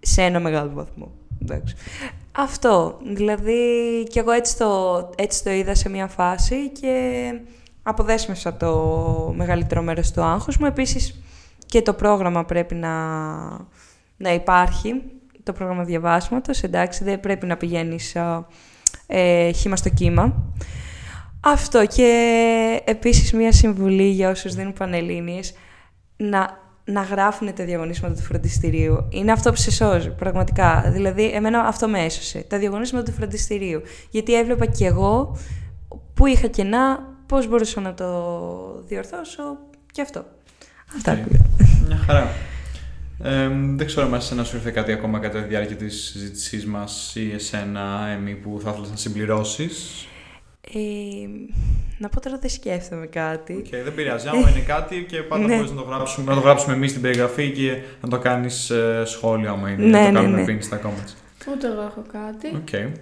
Σε 0.00 0.22
ένα 0.22 0.40
μεγάλο 0.40 0.70
βαθμό. 0.74 1.12
Εντάξει. 1.42 1.74
Αυτό. 2.32 2.98
Δηλαδή 3.14 3.58
και 4.10 4.20
εγώ 4.20 4.30
έτσι 4.30 4.56
το, 4.58 5.10
έτσι 5.16 5.44
το 5.44 5.50
είδα 5.50 5.74
σε 5.74 5.88
μια 5.88 6.06
φάση 6.06 6.70
και 6.70 7.22
αποδέσμευσα 7.82 8.56
το 8.56 9.32
μεγαλύτερο 9.36 9.82
μέρος 9.82 10.10
του 10.10 10.22
άγχους 10.22 10.56
μου. 10.56 10.66
Επίσης 10.66 11.20
και 11.66 11.82
το 11.82 11.92
πρόγραμμα 11.92 12.44
πρέπει 12.44 12.74
να, 12.74 12.94
να 14.16 14.32
υπάρχει. 14.34 15.02
Το 15.42 15.52
πρόγραμμα 15.52 15.84
διαβάσματος, 15.84 16.62
εντάξει, 16.62 17.04
δεν 17.04 17.20
πρέπει 17.20 17.46
να 17.46 17.56
πηγαίνεις 17.56 18.16
α, 18.16 18.46
ε, 19.06 19.50
χύμα 19.52 19.76
στο 19.76 19.88
κύμα. 19.88 20.34
Αυτό 21.46 21.86
και 21.86 22.80
επίσης 22.84 23.32
μία 23.32 23.52
συμβουλή 23.52 24.08
για 24.10 24.30
όσους 24.30 24.54
δίνουν 24.54 24.72
πανελλήνιες 24.72 25.54
να, 26.16 26.58
να 26.84 27.02
γράφουν 27.02 27.54
τα 27.54 27.64
διαγωνίσματα 27.64 28.14
του 28.14 28.22
φροντιστηρίου. 28.22 29.06
Είναι 29.10 29.32
αυτό 29.32 29.50
που 29.50 29.56
σε 29.56 29.70
σώζει, 29.70 30.10
πραγματικά. 30.10 30.90
Δηλαδή, 30.92 31.30
εμένα 31.30 31.60
αυτό 31.60 31.88
με 31.88 32.04
έσωσε. 32.04 32.44
Τα 32.48 32.58
διαγωνίσματα 32.58 33.04
του 33.04 33.12
φροντιστηρίου. 33.12 33.82
Γιατί 34.10 34.34
έβλεπα 34.34 34.66
κι 34.66 34.84
εγώ 34.84 35.38
που 36.14 36.26
είχα 36.26 36.46
κενά, 36.46 37.14
πώς 37.26 37.48
μπορούσα 37.48 37.80
να 37.80 37.94
το 37.94 38.82
διορθώσω 38.86 39.42
και 39.92 40.00
αυτό. 40.00 40.24
Αυτά. 40.96 41.12
Οκ. 41.12 41.18
Μια 41.86 41.96
χαρά. 42.06 42.30
Ε, 43.22 43.48
δεν 43.76 43.86
ξέρω 43.86 44.06
αν 44.06 44.14
εσένα 44.14 44.44
σου 44.44 44.56
ήρθε 44.56 44.70
κάτι 44.70 44.92
ακόμα 44.92 45.18
κατά 45.18 45.42
τη 45.42 45.48
διάρκεια 45.48 45.76
της 45.76 46.10
συζήτησής 46.12 46.66
μας 46.66 47.12
ή 47.14 47.32
εσένα, 47.32 48.08
Έμι, 48.16 48.34
που 48.34 48.60
θα 48.62 48.70
ήθελες 48.70 48.90
να 48.90 48.96
συμπληρώσεις. 48.96 50.06
Ε, 50.72 50.78
να 51.98 52.08
πω 52.08 52.20
τώρα 52.20 52.38
δεν 52.40 52.50
σκέφτομαι 52.50 53.06
κάτι. 53.06 53.52
Οκ, 53.52 53.82
δεν 53.84 53.94
πειράζει. 53.94 54.28
Άμα 54.28 54.50
είναι 54.50 54.64
κάτι 54.66 55.06
και 55.08 55.16
πάντα 55.22 55.46
Ναι. 55.46 55.56
μπορείς 55.56 55.70
να 55.70 55.76
το 55.82 55.88
γράψουμε, 55.88 56.30
να 56.30 56.34
το 56.40 56.40
γράψουμε 56.46 56.74
εμείς 56.74 56.90
στην 56.90 57.02
περιγραφή 57.02 57.50
και 57.50 57.78
να 58.00 58.08
το 58.08 58.18
κάνεις 58.18 58.70
ε, 58.70 59.02
σχόλιο 59.06 59.50
άμα 59.52 59.70
είναι. 59.70 59.84
Ναι, 59.84 59.98
να 59.98 60.04
το 60.04 60.10
ναι, 60.10 60.18
κάνουμε 60.18 60.40
ναι. 60.40 60.44
πίνει 60.44 60.62
στα 60.62 60.80
comments. 60.84 61.12
Ούτε 61.52 61.66
εγώ 61.66 61.80
έχω 61.82 62.02
κάτι. 62.12 62.46
Οκ. 62.56 62.92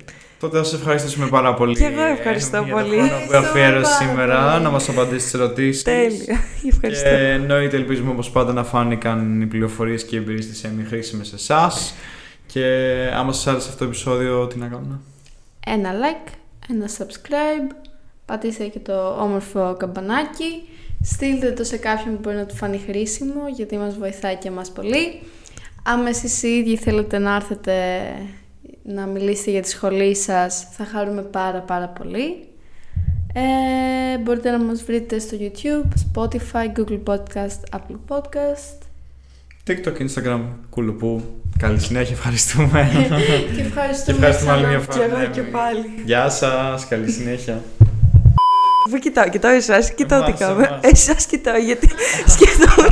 Τότε 0.40 0.56
θα 0.56 0.64
σας 0.64 0.78
ευχαριστήσουμε 0.78 1.28
πάρα 1.28 1.54
πολύ. 1.54 1.74
Και 1.74 1.84
εγώ 1.84 2.02
ευχαριστώ 2.02 2.56
Έμι, 2.56 2.66
για 2.66 2.74
πολύ. 2.74 2.88
το 2.88 2.96
χρόνο 2.96 3.08
που 3.08 3.22
Ευχαριστώ 3.22 3.48
αφιέρωσε 3.50 3.92
πάρα 3.98 4.08
σήμερα 4.08 4.50
πολύ. 4.52 4.62
να 4.62 4.70
μας 4.70 4.88
απαντήσεις 4.88 5.22
τις 5.30 5.34
ερωτήσεις. 5.34 5.82
Τέλεια. 5.82 6.40
Ευχαριστώ. 6.72 7.08
Και 7.08 7.14
εννοείται 7.14 7.76
ελπίζουμε 7.76 8.10
όπως 8.10 8.30
πάντα 8.30 8.52
να 8.52 8.64
φάνηκαν 8.64 9.40
οι 9.40 9.46
πληροφορίες 9.46 10.04
και 10.04 10.16
οι 10.16 10.18
εμπειρίες 10.18 10.46
της 10.46 10.64
Έμι 10.64 10.84
χρήσιμες 10.84 11.26
σε 11.28 11.34
εσάς. 11.34 11.94
Και 12.46 12.64
άμα 13.14 13.32
σας 13.32 13.46
άρεσε 13.46 13.66
αυτό 13.68 13.78
το 13.78 13.84
επεισόδιο, 13.84 14.46
τι 14.46 14.58
να 14.58 14.66
κάνουμε; 14.66 15.00
Ένα 15.66 15.90
like, 15.92 16.32
ένα 16.68 16.88
subscribe, 16.98 17.74
πατήστε 18.24 18.66
και 18.66 18.78
το 18.78 19.08
όμορφο 19.08 19.76
καμπανάκι, 19.78 20.68
στείλτε 21.02 21.52
το 21.52 21.64
σε 21.64 21.76
κάποιον 21.76 22.14
που 22.14 22.20
μπορεί 22.20 22.36
να 22.36 22.46
του 22.46 22.54
φανεί 22.56 22.78
χρήσιμο 22.78 23.48
γιατί 23.54 23.76
μας 23.76 23.98
βοηθάει 23.98 24.36
και 24.36 24.48
εμάς 24.48 24.70
πολύ. 24.70 25.20
άμα 25.84 26.08
εσείς 26.08 26.42
οι 26.42 26.48
ίδιοι 26.48 26.76
θέλετε 26.76 27.18
να 27.18 27.34
έρθετε 27.34 27.74
να 28.82 29.06
μιλήσετε 29.06 29.50
για 29.50 29.62
τη 29.62 29.68
σχολή 29.68 30.16
σας, 30.16 30.68
θα 30.70 30.84
χαρούμε 30.84 31.22
πάρα 31.22 31.60
πάρα 31.60 31.88
πολύ. 31.88 32.46
Ε, 33.34 34.18
μπορείτε 34.18 34.50
να 34.50 34.58
μας 34.58 34.82
βρείτε 34.82 35.18
στο 35.18 35.36
YouTube, 35.40 35.88
Spotify, 36.14 36.78
Google 36.78 37.02
Podcast, 37.06 37.78
Apple 37.78 37.98
Podcast. 38.08 38.91
TikTok, 39.66 39.96
Instagram, 40.02 40.40
κουλουπού. 40.70 41.40
Καλή 41.58 41.78
συνέχεια, 41.80 42.14
ευχαριστούμε. 42.14 42.90
και 43.54 43.60
ευχαριστούμε, 43.62 44.18
Και 44.18 44.26
ευχαριστούμε 44.26 44.52
άλλη 44.52 44.62
ξανά. 44.62 44.68
μια 44.68 44.78
Και 44.78 44.92
φορά. 44.92 45.04
εγώ 45.04 45.16
Ναι, 45.18 45.26
και 45.26 45.40
ναι. 45.40 45.46
πάλι. 45.46 45.84
Γεια 46.04 46.28
σας, 46.30 46.86
καλή 46.88 47.10
συνέχεια. 47.10 47.62
Αφού 48.86 48.98
κοιτάω, 48.98 49.28
κοιτάω 49.28 49.52
εσάς, 49.52 49.94
κοιτάω 49.94 50.20
τι 50.20 50.26
Εμάς, 50.26 50.38
κάνουμε. 50.40 50.66
εμάς. 50.66 50.80
Εσάς 50.82 51.26
κοιτάω 51.26 51.56
γιατί 51.56 51.88
σκέφτομαι 52.26 52.88